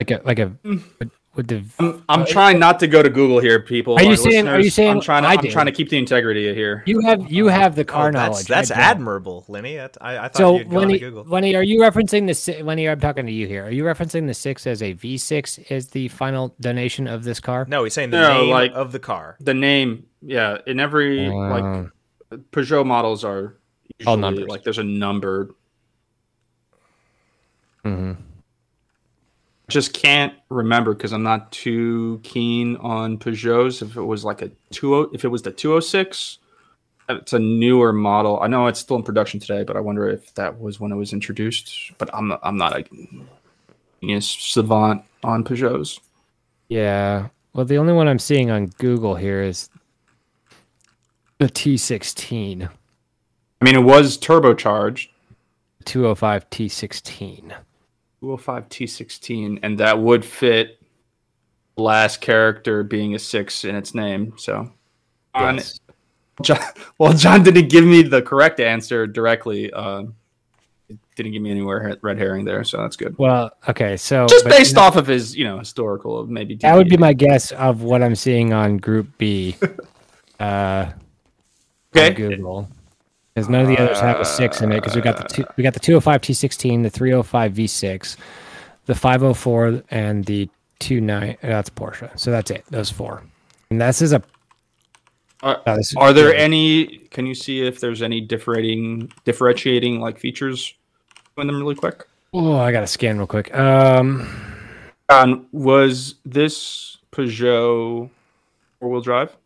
Like 0.00 0.10
a 0.10 0.20
like 0.24 0.38
a 0.38 0.52
would, 0.64 1.10
would 1.36 1.48
the 1.48 1.62
I'm, 1.78 2.02
I'm 2.08 2.26
trying 2.26 2.58
not 2.58 2.80
to 2.80 2.86
go 2.86 3.02
to 3.02 3.08
Google 3.10 3.38
here, 3.40 3.60
people. 3.60 3.94
Are 3.96 4.02
you 4.02 4.10
Our 4.10 4.16
saying- 4.16 4.48
are 4.48 4.52
you 4.52 4.64
listeners. 4.64 4.74
saying 4.74 4.90
I'm 4.90 5.00
trying 5.00 5.22
to? 5.22 5.28
I 5.28 5.32
I'm 5.34 5.40
did? 5.40 5.52
trying 5.52 5.66
to 5.66 5.72
keep 5.72 5.88
the 5.90 5.98
integrity 5.98 6.52
here. 6.54 6.82
you 6.86 7.00
have 7.00 7.30
you 7.30 7.46
have 7.48 7.74
the 7.76 7.84
car 7.84 8.08
Oh, 8.08 8.12
that's 8.12 8.30
knowledge. 8.30 8.46
that's 8.46 8.70
I 8.70 8.74
don't. 8.74 8.82
admirable, 8.84 9.44
Lenny. 9.48 9.78
I, 9.78 9.84
I 10.00 10.28
thought 10.28 10.36
So 10.36 10.56
you'd 10.58 10.64
gone 10.70 10.72
to 10.72 10.78
Lenny, 10.86 10.98
Google. 10.98 11.24
Lenny, 11.24 11.54
are 11.54 11.62
you 11.62 11.80
referencing 11.80 12.26
the 12.26 12.34
si- 12.34 12.62
Lenny? 12.62 12.88
I'm 12.88 13.00
talking 13.00 13.26
to 13.26 13.32
you 13.32 13.46
here. 13.46 13.64
Are 13.66 13.70
you 13.70 13.84
referencing 13.84 14.26
the 14.26 14.34
six 14.34 14.66
as 14.66 14.82
a 14.82 14.94
V6 14.94 15.70
as 15.70 15.88
the 15.88 16.08
final 16.08 16.54
donation 16.60 17.06
of 17.06 17.24
this 17.24 17.40
car? 17.40 17.66
No, 17.68 17.84
he's 17.84 17.94
saying 17.94 18.10
the 18.10 18.20
No, 18.20 18.40
name 18.42 18.50
like- 18.50 18.72
of 18.74 18.92
the 18.92 18.98
car. 18.98 19.36
The 19.40 19.54
name, 19.54 20.06
yeah, 20.22 20.58
in 20.66 20.80
every 20.80 21.28
like 21.28 21.62
Um, 21.62 21.92
Peugeot 22.52 22.84
models 22.86 23.24
are 23.24 23.56
usually, 23.98 24.10
All 24.10 24.16
numbers. 24.16 24.46
like 24.48 24.64
there's 24.64 24.78
a 24.78 24.84
number. 24.84 25.54
mhm. 27.84 28.16
Just 29.68 29.92
can't 29.92 30.32
remember 30.48 30.94
because 30.94 31.12
I'm 31.12 31.22
not 31.22 31.50
too 31.50 32.20
keen 32.22 32.76
on 32.76 33.18
Peugeots. 33.18 33.82
If 33.82 33.96
it 33.96 34.02
was 34.02 34.24
like 34.24 34.42
a 34.42 34.50
two, 34.70 34.94
oh, 34.94 35.10
if 35.12 35.24
it 35.24 35.28
was 35.28 35.42
the 35.42 35.50
206, 35.50 36.38
it's 37.08 37.32
a 37.32 37.38
newer 37.38 37.92
model. 37.92 38.40
I 38.40 38.46
know 38.46 38.68
it's 38.68 38.80
still 38.80 38.96
in 38.96 39.02
production 39.02 39.40
today, 39.40 39.64
but 39.64 39.76
I 39.76 39.80
wonder 39.80 40.08
if 40.08 40.32
that 40.34 40.60
was 40.60 40.78
when 40.78 40.92
it 40.92 40.96
was 40.96 41.12
introduced. 41.12 41.92
But 41.98 42.14
I'm 42.14 42.32
I'm 42.42 42.56
not 42.56 42.78
a 42.78 42.84
genius 44.00 44.28
savant 44.28 45.02
on 45.24 45.42
Peugeots. 45.42 45.98
Yeah. 46.68 47.28
Well, 47.52 47.64
the 47.64 47.78
only 47.78 47.92
one 47.92 48.06
I'm 48.06 48.18
seeing 48.18 48.50
on 48.50 48.66
Google 48.78 49.16
here 49.16 49.42
is 49.42 49.70
the 51.38 51.46
T16, 51.46 52.68
I 53.60 53.64
mean, 53.64 53.74
it 53.74 53.82
was 53.82 54.18
turbocharged, 54.18 55.08
205 55.84 56.50
T16. 56.50 57.54
205 58.26 58.68
T16, 58.68 59.60
and 59.62 59.78
that 59.78 59.98
would 60.00 60.24
fit 60.24 60.80
last 61.76 62.20
character 62.20 62.82
being 62.82 63.14
a 63.14 63.18
six 63.18 63.64
in 63.64 63.76
its 63.76 63.94
name. 63.94 64.34
So, 64.36 64.72
on, 65.34 65.56
Yes. 65.56 65.78
John, 66.42 66.58
well, 66.98 67.12
John 67.12 67.42
didn't 67.44 67.68
give 67.68 67.84
me 67.84 68.02
the 68.02 68.20
correct 68.22 68.58
answer 68.58 69.06
directly. 69.06 69.72
Uh, 69.72 70.04
it 70.88 70.98
didn't 71.16 71.32
give 71.32 71.42
me 71.42 71.50
anywhere 71.50 71.96
red 72.02 72.18
herring 72.18 72.44
there, 72.44 72.64
so 72.64 72.78
that's 72.78 72.96
good. 72.96 73.16
Well, 73.18 73.50
okay, 73.68 73.96
so 73.96 74.26
Just 74.26 74.44
based 74.46 74.76
off 74.76 74.96
of 74.96 75.06
his, 75.06 75.36
you 75.36 75.44
know, 75.44 75.58
historical 75.58 76.18
of 76.18 76.28
maybe. 76.28 76.56
that 76.56 76.74
would 76.76 76.88
be 76.88 76.96
my 76.96 77.12
guess 77.12 77.52
of 77.52 77.82
what 77.82 78.02
I'm 78.02 78.14
seeing 78.16 78.52
on 78.52 78.78
Group 78.78 79.16
B. 79.18 79.56
Uh, 80.38 80.92
Okay. 81.96 82.08
on 82.08 82.14
Google. 82.14 82.68
Because 83.36 83.50
none 83.50 83.60
of 83.60 83.66
the 83.68 83.76
others 83.76 84.00
have 84.00 84.18
a 84.18 84.24
six 84.24 84.62
in 84.62 84.72
it. 84.72 84.76
Because 84.76 84.96
we 84.96 85.02
got 85.02 85.18
the 85.18 85.24
two, 85.24 85.44
we 85.58 85.62
got 85.62 85.74
the 85.74 85.80
205 85.80 86.22
T16, 86.22 86.84
the 86.84 86.88
305 86.88 87.52
V6, 87.52 88.16
the 88.86 88.94
504, 88.94 89.82
and 89.90 90.24
the 90.24 90.48
29. 90.80 91.36
That's 91.42 91.68
Porsche. 91.68 92.18
So 92.18 92.30
that's 92.30 92.50
it. 92.50 92.64
Those 92.70 92.90
four. 92.90 93.22
And 93.68 93.78
this 93.78 94.00
is 94.00 94.14
a. 94.14 94.22
Are, 95.42 95.60
oh, 95.66 95.76
this- 95.76 95.94
are 95.96 96.14
there 96.14 96.34
yeah. 96.34 96.40
any? 96.40 96.86
Can 97.10 97.26
you 97.26 97.34
see 97.34 97.60
if 97.60 97.78
there's 97.78 98.00
any 98.00 98.22
differentiating, 98.22 99.12
differentiating 99.26 100.00
like 100.00 100.18
features 100.18 100.72
in 101.36 101.46
them 101.46 101.60
really 101.60 101.74
quick? 101.74 102.08
Oh, 102.32 102.56
I 102.56 102.72
gotta 102.72 102.86
scan 102.86 103.18
real 103.18 103.26
quick. 103.26 103.54
Um, 103.54 104.26
John, 105.10 105.46
was 105.52 106.14
this 106.24 106.96
Peugeot 107.12 108.08
four-wheel 108.80 109.02
drive? 109.02 109.36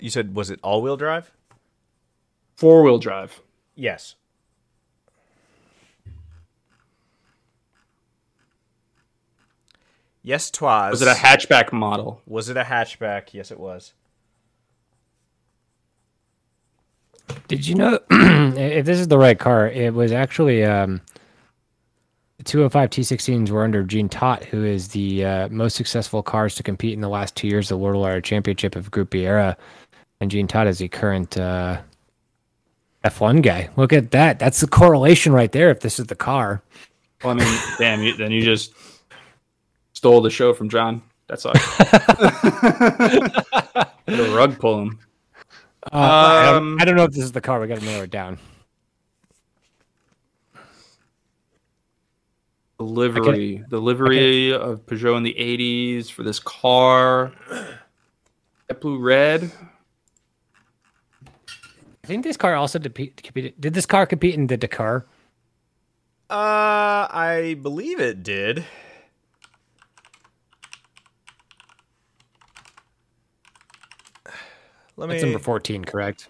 You 0.00 0.10
said 0.10 0.34
was 0.34 0.50
it 0.50 0.58
all-wheel 0.64 0.96
drive? 0.96 1.30
Four-wheel 2.62 3.00
drive. 3.00 3.40
Yes. 3.74 4.14
Yes, 10.22 10.48
twas. 10.48 10.92
Was 10.92 11.02
it 11.02 11.08
a 11.08 11.10
hatchback 11.10 11.72
model? 11.72 12.22
Was 12.24 12.48
it 12.50 12.56
a 12.56 12.62
hatchback? 12.62 13.34
Yes, 13.34 13.50
it 13.50 13.58
was. 13.58 13.94
did 17.48 17.66
you 17.66 17.74
know 17.74 17.98
if 18.12 18.86
this 18.86 19.00
is 19.00 19.08
the 19.08 19.18
right 19.18 19.40
car? 19.40 19.66
It 19.66 19.92
was 19.92 20.12
actually 20.12 20.64
um, 20.64 21.00
205 22.44 22.90
T16s 22.90 23.50
were 23.50 23.64
under 23.64 23.82
Jean 23.82 24.08
Todt, 24.08 24.44
who 24.44 24.64
is 24.64 24.86
the 24.86 25.24
uh, 25.24 25.48
most 25.48 25.74
successful 25.74 26.22
cars 26.22 26.54
to 26.54 26.62
compete 26.62 26.94
in 26.94 27.00
the 27.00 27.08
last 27.08 27.34
two 27.34 27.48
years 27.48 27.72
of 27.72 27.80
the 27.80 27.84
World 27.84 28.06
Rally 28.06 28.22
Championship 28.22 28.76
of 28.76 28.92
Group 28.92 29.10
B 29.10 29.26
era, 29.26 29.56
and 30.20 30.30
Jean 30.30 30.46
Todt 30.46 30.68
is 30.68 30.78
the 30.78 30.86
current 30.86 31.36
uh, 31.36 31.80
F1 33.04 33.42
guy. 33.42 33.68
Look 33.76 33.92
at 33.92 34.12
that. 34.12 34.38
That's 34.38 34.60
the 34.60 34.68
correlation 34.68 35.32
right 35.32 35.50
there. 35.50 35.70
If 35.70 35.80
this 35.80 35.98
is 35.98 36.06
the 36.06 36.14
car. 36.14 36.62
Well, 37.24 37.32
I 37.32 37.44
mean, 37.44 37.58
damn, 37.78 38.02
you, 38.02 38.16
then 38.16 38.30
you 38.32 38.42
just 38.42 38.72
stole 39.92 40.20
the 40.20 40.30
show 40.30 40.52
from 40.54 40.68
John. 40.68 41.02
That's 41.28 41.46
all. 41.46 41.52
the 44.06 44.32
rug 44.36 44.58
pull 44.58 44.82
him. 44.82 44.98
Uh, 45.92 45.96
I, 45.96 46.44
don't, 46.52 46.56
Um, 46.56 46.76
I 46.80 46.84
don't 46.84 46.96
know 46.96 47.04
if 47.04 47.12
this 47.12 47.24
is 47.24 47.32
the 47.32 47.40
car. 47.40 47.60
We 47.60 47.66
got 47.66 47.78
to 47.78 47.84
narrow 47.84 48.04
it 48.04 48.10
down. 48.10 48.38
The 52.78 52.84
livery, 52.84 53.64
the 53.68 53.78
livery 53.78 54.52
of 54.52 54.84
Peugeot 54.86 55.16
in 55.16 55.22
the 55.22 55.34
'80s 55.34 56.10
for 56.10 56.22
this 56.24 56.40
car. 56.40 57.32
That 58.68 58.80
blue 58.80 58.98
red. 58.98 59.52
I 62.04 62.08
think 62.08 62.24
this 62.24 62.36
car 62.36 62.56
also 62.56 62.80
depe- 62.80 63.22
competed. 63.22 63.54
Did 63.60 63.74
this 63.74 63.86
car 63.86 64.06
compete 64.06 64.34
in 64.34 64.48
the 64.48 64.56
Dakar? 64.56 65.06
Uh, 66.28 67.06
I 67.10 67.56
believe 67.62 68.00
it 68.00 68.24
did. 68.24 68.64
Let 74.96 75.08
me. 75.08 75.14
That's 75.14 75.24
number 75.24 75.38
14, 75.38 75.84
correct? 75.84 76.28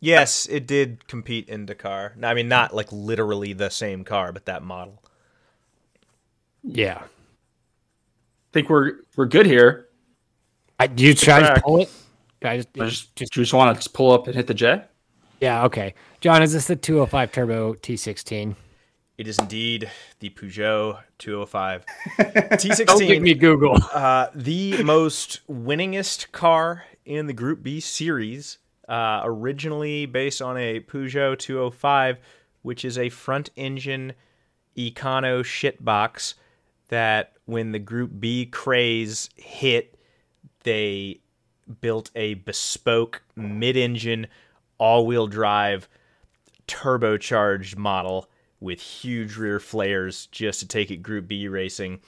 Yes, 0.00 0.46
it 0.46 0.66
did 0.66 1.06
compete 1.06 1.48
in 1.48 1.64
Dakar. 1.64 2.12
No, 2.16 2.28
I 2.28 2.34
mean, 2.34 2.48
not 2.48 2.74
like 2.74 2.92
literally 2.92 3.52
the 3.52 3.70
same 3.70 4.04
car, 4.04 4.32
but 4.32 4.44
that 4.46 4.62
model. 4.62 5.02
Yeah. 6.62 6.98
I 7.00 7.08
think 8.52 8.68
we're 8.68 8.96
we're 9.16 9.26
good 9.26 9.46
here. 9.46 9.88
I, 10.78 10.86
do 10.86 11.04
you 11.04 11.14
try 11.14 11.40
to 11.40 11.60
pull 11.62 11.82
it? 11.82 11.90
I 12.44 12.58
just, 12.58 12.68
I 12.78 12.84
just, 12.86 13.16
just 13.16 13.32
do 13.32 13.40
you 13.40 13.44
just 13.44 13.54
want 13.54 13.74
to 13.74 13.78
just 13.80 13.94
pull 13.94 14.12
up 14.12 14.26
and 14.26 14.34
hit 14.34 14.46
the 14.46 14.54
jet? 14.54 14.90
yeah, 15.40 15.64
okay. 15.64 15.94
John, 16.20 16.42
is 16.42 16.52
this 16.52 16.66
the 16.66 16.76
205 16.76 17.32
Turbo 17.32 17.74
T16? 17.74 18.54
It 19.18 19.28
is 19.28 19.38
indeed 19.38 19.90
the 20.20 20.30
Peugeot 20.30 21.00
205 21.18 21.84
T16. 22.18 22.86
Don't 22.86 22.98
give 23.00 23.22
me 23.22 23.34
Google. 23.34 23.76
Uh, 23.92 24.28
the 24.34 24.82
most 24.82 25.40
winningest 25.50 26.32
car 26.32 26.84
in 27.04 27.26
the 27.26 27.32
Group 27.32 27.62
B 27.62 27.80
series, 27.80 28.58
uh, 28.88 29.20
originally 29.24 30.06
based 30.06 30.40
on 30.40 30.56
a 30.56 30.80
Peugeot 30.80 31.38
205, 31.38 32.18
which 32.62 32.84
is 32.84 32.96
a 32.96 33.08
front 33.08 33.50
engine 33.56 34.14
Econo 34.76 35.42
shitbox 35.42 36.34
that 36.88 37.32
when 37.44 37.72
the 37.72 37.78
Group 37.78 38.12
B 38.18 38.46
craze 38.46 39.28
hit, 39.36 39.98
they 40.64 41.20
built 41.80 42.10
a 42.14 42.34
bespoke 42.34 43.22
mid 43.36 43.76
engine, 43.76 44.26
all 44.78 45.06
wheel 45.06 45.26
drive, 45.26 45.88
turbocharged 46.66 47.76
model 47.76 48.28
with 48.60 48.80
huge 48.80 49.36
rear 49.36 49.58
flares 49.58 50.26
just 50.26 50.60
to 50.60 50.68
take 50.68 50.90
it 50.90 50.98
Group 50.98 51.28
B 51.28 51.48
racing. 51.48 52.00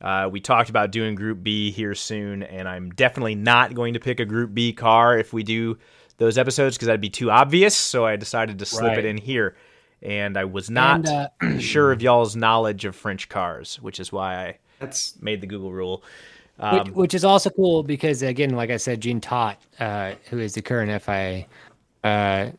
Uh, 0.00 0.28
we 0.30 0.40
talked 0.40 0.70
about 0.70 0.92
doing 0.92 1.14
Group 1.14 1.42
B 1.42 1.70
here 1.70 1.94
soon, 1.94 2.42
and 2.42 2.68
I'm 2.68 2.90
definitely 2.90 3.34
not 3.34 3.74
going 3.74 3.94
to 3.94 4.00
pick 4.00 4.20
a 4.20 4.24
Group 4.24 4.54
B 4.54 4.72
car 4.72 5.18
if 5.18 5.32
we 5.32 5.42
do 5.42 5.76
those 6.18 6.38
episodes 6.38 6.76
because 6.76 6.86
that'd 6.86 7.00
be 7.00 7.10
too 7.10 7.30
obvious. 7.30 7.76
So 7.76 8.06
I 8.06 8.16
decided 8.16 8.58
to 8.60 8.66
slip 8.66 8.90
Right. 8.90 8.98
it 8.98 9.04
in 9.04 9.16
here, 9.18 9.56
and 10.00 10.36
I 10.36 10.44
was 10.44 10.70
not 10.70 11.06
And, 11.06 11.56
uh, 11.56 11.58
sure 11.60 11.92
of 11.92 12.00
y'all's 12.00 12.36
knowledge 12.36 12.84
of 12.84 12.94
French 12.96 13.28
cars, 13.28 13.78
which 13.82 13.98
is 14.00 14.12
why 14.12 14.36
I 14.36 14.58
That's 14.78 15.20
made 15.20 15.40
the 15.40 15.46
Google 15.48 15.72
rule. 15.72 16.02
Which, 16.58 16.66
Um, 16.88 16.88
which 16.94 17.14
is 17.14 17.24
also 17.24 17.50
cool 17.50 17.82
because, 17.84 18.22
again, 18.22 18.50
like 18.50 18.70
I 18.70 18.76
said, 18.78 19.00
Jean 19.00 19.20
Todt, 19.20 19.56
uh, 19.78 20.12
who 20.28 20.38
is 20.40 20.54
the 20.54 20.62
current 20.62 20.90
FIA, 21.02 21.46
uh, 22.02 22.50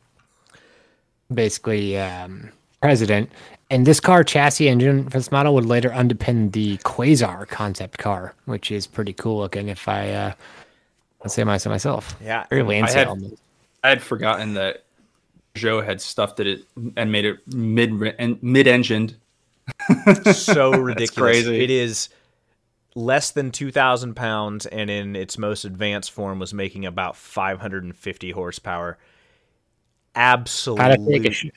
basically 1.34 1.98
um, 1.98 2.50
president. 2.82 3.30
And 3.70 3.86
this 3.86 4.00
car 4.00 4.24
chassis 4.24 4.68
engine 4.68 5.04
for 5.06 5.18
this 5.20 5.32
model 5.32 5.54
would 5.56 5.66
later 5.66 5.90
underpin 5.90 6.52
the 6.54 6.78
Quasar 6.78 7.48
concept 7.48 7.98
car, 8.00 8.34
which 8.46 8.72
is 8.72 8.88
pretty 8.88 9.14
cool 9.14 9.38
looking. 9.38 9.68
If 9.70 9.88
I 9.88 10.10
uh, 10.10 10.34
let's 11.24 11.36
say 11.36 11.44
myself 11.44 11.72
myself, 11.72 12.16
Yeah. 12.24 12.46
very 12.50 12.64
Lancet 12.64 12.96
had- 12.98 13.08
almost. 13.08 13.36
I 13.84 13.90
had 13.90 14.02
forgotten 14.02 14.56
that 14.56 14.84
Joe 15.56 15.82
had 15.82 16.02
stuffed 16.02 16.40
it 16.42 16.66
and 16.98 17.12
made 17.12 17.26
it 17.26 17.40
mid 17.54 17.92
and 18.20 18.42
mid 18.42 18.68
engined. 18.68 19.16
so 20.34 20.72
ridiculous. 20.72 21.12
crazy. 21.12 21.64
It 21.64 21.70
is 21.70 22.10
less 23.00 23.32
than 23.32 23.52
2,000 23.52 24.16
pounds, 24.16 24.66
and 24.66 24.90
in 24.90 25.16
its 25.16 25.38
most 25.38 25.66
advanced 25.66 26.12
form 26.12 26.40
was 26.40 26.54
making 26.54 26.86
about 26.86 27.16
550 27.16 28.32
horsepower. 28.32 28.98
How 30.78 30.90
to 30.90 30.98
take 30.98 31.26
a 31.26 31.32
Absolute 31.32 31.54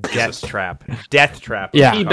death 0.00 0.42
trap. 0.42 0.84
Death 1.10 1.40
trap. 1.40 1.70
Yeah. 1.74 1.94
a 1.94 2.04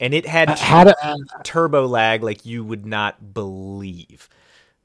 And 0.00 0.12
it 0.12 0.26
had 0.26 0.50
how 0.58 0.84
to 0.84 0.96
uh, 1.06 1.16
turbo 1.44 1.86
lag 1.86 2.22
like 2.22 2.44
you 2.44 2.64
would 2.64 2.84
not 2.84 3.32
believe. 3.32 4.28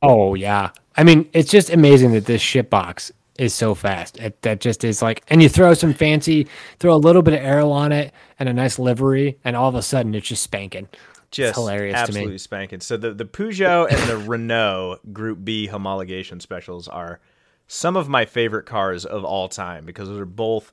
Oh 0.01 0.35
yeah, 0.35 0.69
I 0.95 1.03
mean 1.03 1.27
it's 1.33 1.49
just 1.49 1.71
amazing 1.71 2.11
that 2.13 2.25
this 2.25 2.41
shit 2.41 2.69
box 2.69 3.11
is 3.39 3.53
so 3.53 3.73
fast. 3.73 4.17
It, 4.19 4.39
that 4.43 4.59
just 4.59 4.83
is 4.83 5.01
like, 5.01 5.23
and 5.29 5.41
you 5.41 5.49
throw 5.49 5.73
some 5.73 5.93
fancy, 5.93 6.47
throw 6.77 6.93
a 6.93 6.97
little 6.97 7.21
bit 7.21 7.33
of 7.33 7.39
aero 7.39 7.71
on 7.71 7.91
it 7.91 8.13
and 8.37 8.49
a 8.49 8.53
nice 8.53 8.77
livery, 8.77 9.39
and 9.43 9.55
all 9.55 9.69
of 9.69 9.75
a 9.75 9.81
sudden 9.81 10.13
it's 10.13 10.27
just 10.27 10.43
spanking. 10.43 10.87
Just 11.31 11.55
hilarious 11.55 11.93
to 11.93 11.97
me. 11.97 12.01
absolutely 12.01 12.37
spanking. 12.39 12.79
So 12.81 12.97
the, 12.97 13.13
the 13.13 13.25
Peugeot 13.25 13.87
and 13.91 14.09
the 14.09 14.17
Renault 14.17 14.99
Group 15.13 15.43
B 15.43 15.67
homologation 15.71 16.41
specials 16.41 16.87
are 16.87 17.19
some 17.67 17.95
of 17.95 18.09
my 18.09 18.25
favorite 18.25 18.65
cars 18.65 19.05
of 19.05 19.23
all 19.23 19.47
time 19.47 19.85
because 19.85 20.07
those 20.09 20.19
are 20.19 20.25
both 20.25 20.71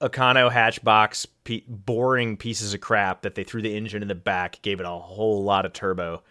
Econo 0.00 0.50
hatchbox, 0.52 1.24
pe- 1.44 1.62
boring 1.66 2.36
pieces 2.36 2.74
of 2.74 2.80
crap 2.80 3.22
that 3.22 3.34
they 3.36 3.44
threw 3.44 3.62
the 3.62 3.74
engine 3.74 4.02
in 4.02 4.08
the 4.08 4.14
back, 4.14 4.60
gave 4.60 4.80
it 4.80 4.86
a 4.86 4.90
whole 4.90 5.42
lot 5.44 5.64
of 5.64 5.72
turbo, 5.72 6.22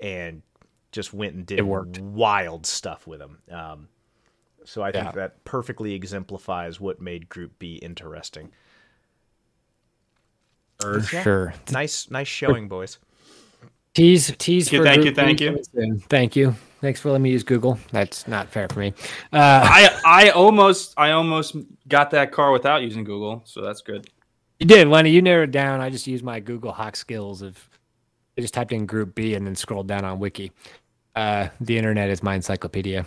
and 0.00 0.42
just 0.92 1.14
went 1.14 1.34
and 1.34 1.46
did 1.46 1.58
It 1.58 1.62
worked. 1.66 1.98
wild 2.00 2.66
stuff 2.66 3.06
with 3.06 3.20
them. 3.20 3.38
Um, 3.50 3.88
so 4.64 4.82
I 4.82 4.92
think 4.92 5.06
Yeah. 5.06 5.12
that 5.12 5.44
perfectly 5.44 5.94
exemplifies 5.94 6.80
what 6.80 7.00
made 7.00 7.28
Group 7.28 7.58
B 7.58 7.76
interesting. 7.76 8.50
For 10.80 11.00
sure. 11.02 11.54
Nice, 11.70 12.10
nice 12.10 12.28
showing, 12.28 12.68
boys. 12.68 12.98
Tease, 13.94 14.34
tease. 14.38 14.68
Thank 14.68 14.72
you, 14.72 14.78
for 14.78 14.84
thank 14.84 14.96
Group 14.96 15.06
you, 15.06 15.14
thank 15.14 15.38
B 15.38 15.44
you. 15.44 15.62
soon. 15.72 16.00
Thank 16.08 16.36
you. 16.36 16.54
Thanks 16.80 17.00
for 17.00 17.10
letting 17.10 17.22
me 17.22 17.30
use 17.30 17.42
Google. 17.44 17.78
That's 17.92 18.26
not 18.28 18.48
fair 18.48 18.68
for 18.68 18.80
me. 18.80 18.92
Uh, 19.32 19.62
I 19.64 20.00
I 20.04 20.30
almost 20.30 20.94
I 20.96 21.12
almost 21.12 21.56
got 21.88 22.10
that 22.10 22.32
car 22.32 22.50
without 22.52 22.82
using 22.82 23.04
Google, 23.04 23.42
so 23.46 23.62
that's 23.62 23.80
good. 23.80 24.10
you 24.58 24.66
did, 24.66 24.88
Lenny. 24.88 25.10
You 25.10 25.22
narrowed 25.22 25.50
it 25.50 25.52
down. 25.52 25.80
I 25.80 25.90
just 25.90 26.06
used 26.06 26.24
my 26.24 26.40
Google 26.40 26.72
Hawk 26.72 26.96
skills 26.96 27.40
of. 27.40 27.56
I 28.36 28.40
just 28.40 28.52
typed 28.52 28.72
in 28.72 28.84
Group 28.84 29.14
B 29.14 29.34
and 29.34 29.46
then 29.46 29.54
scrolled 29.54 29.86
down 29.86 30.04
on 30.04 30.18
Wiki. 30.18 30.50
Uh, 31.14 31.48
the 31.60 31.78
internet 31.78 32.10
is 32.10 32.20
my 32.22 32.34
encyclopedia. 32.34 33.06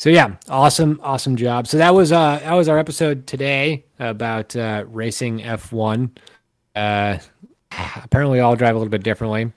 So 0.00 0.08
yeah, 0.08 0.36
awesome, 0.48 0.98
awesome 1.02 1.36
job. 1.36 1.66
So 1.66 1.76
that 1.76 1.92
was 1.92 2.10
uh 2.10 2.40
that 2.42 2.54
was 2.54 2.70
our 2.70 2.78
episode 2.78 3.26
today 3.26 3.84
about 3.98 4.56
uh, 4.56 4.84
racing 4.88 5.44
F 5.44 5.74
one. 5.74 6.12
Uh, 6.74 7.18
apparently, 7.70 8.38
we 8.38 8.40
all 8.40 8.56
drive 8.56 8.74
a 8.74 8.78
little 8.78 8.90
bit 8.90 9.02
differently. 9.02 9.52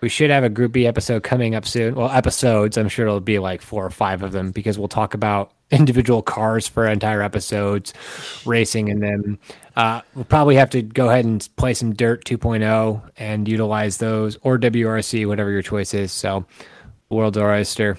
We 0.00 0.08
should 0.08 0.30
have 0.30 0.42
a 0.42 0.48
Group 0.48 0.72
B 0.72 0.84
episode 0.84 1.22
coming 1.22 1.54
up 1.54 1.64
soon. 1.64 1.94
Well, 1.94 2.10
episodes. 2.10 2.76
I'm 2.76 2.88
sure 2.88 3.06
it'll 3.06 3.20
be 3.20 3.38
like 3.38 3.62
four 3.62 3.86
or 3.86 3.90
five 3.90 4.24
of 4.24 4.32
them 4.32 4.50
because 4.50 4.80
we'll 4.80 4.88
talk 4.88 5.14
about 5.14 5.52
individual 5.70 6.22
cars 6.22 6.66
for 6.66 6.84
entire 6.88 7.22
episodes, 7.22 7.94
racing 8.46 8.88
in 8.88 8.98
them. 8.98 9.38
Uh, 9.76 10.00
we'll 10.16 10.24
probably 10.24 10.56
have 10.56 10.70
to 10.70 10.82
go 10.82 11.08
ahead 11.08 11.24
and 11.24 11.48
play 11.54 11.72
some 11.72 11.94
Dirt 11.94 12.24
2.0 12.24 13.10
and 13.16 13.46
utilize 13.46 13.98
those 13.98 14.38
or 14.42 14.58
WRC, 14.58 15.24
whatever 15.28 15.52
your 15.52 15.62
choice 15.62 15.94
is. 15.94 16.10
So, 16.10 16.44
World's 17.10 17.38
our 17.38 17.54
oyster. 17.54 17.96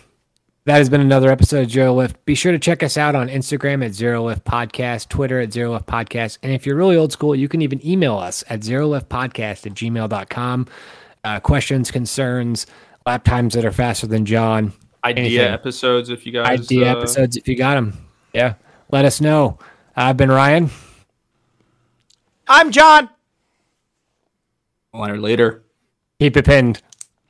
That 0.68 0.80
has 0.80 0.90
been 0.90 1.00
another 1.00 1.32
episode 1.32 1.64
of 1.64 1.72
Zero 1.72 1.94
Lift. 1.94 2.26
Be 2.26 2.36
sure 2.36 2.52
to 2.52 2.60
check 2.60 2.84
us 2.84 2.98
out 2.98 3.16
on 3.16 3.30
Instagram 3.30 3.86
at 3.86 3.94
Zero 3.94 4.26
Lift 4.26 4.44
Podcast, 4.44 5.08
Twitter 5.08 5.40
at 5.40 5.54
Zero 5.54 5.72
Lift 5.72 5.86
Podcast. 5.86 6.40
And 6.44 6.52
if 6.52 6.66
you're 6.66 6.76
really 6.76 6.98
old 6.98 7.14
school, 7.14 7.34
you 7.34 7.48
can 7.48 7.62
even 7.62 7.80
email 7.88 8.18
us 8.18 8.44
at 8.50 8.66
Zero 8.66 8.86
Lift 8.86 9.08
Podcast 9.08 9.66
at 9.66 9.74
gmail.com. 9.76 10.68
Uh, 11.24 11.40
questions, 11.40 11.90
concerns, 11.90 12.68
lap 13.06 13.24
times 13.24 13.54
that 13.54 13.64
are 13.64 13.72
faster 13.72 14.08
than 14.08 14.26
John, 14.26 14.74
Idea 15.06 15.24
Anything. 15.24 15.54
episodes 15.54 16.10
if 16.10 16.26
you 16.26 16.34
guys 16.34 16.60
idea 16.60 16.92
uh, 16.92 16.98
episodes 16.98 17.38
if 17.38 17.48
you 17.48 17.56
got 17.56 17.76
them. 17.76 18.06
Yeah. 18.34 18.56
Let 18.92 19.06
us 19.06 19.22
know. 19.22 19.60
I've 19.96 20.18
been 20.18 20.30
Ryan. 20.30 20.70
I'm 22.50 22.72
John. 22.72 23.10
Leonard 24.94 25.22
later. 25.22 25.64
Keep 26.20 26.36
it 26.36 26.44
pinned. 26.44 26.82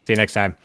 See 0.08 0.14
you 0.14 0.16
next 0.16 0.34
time. 0.34 0.58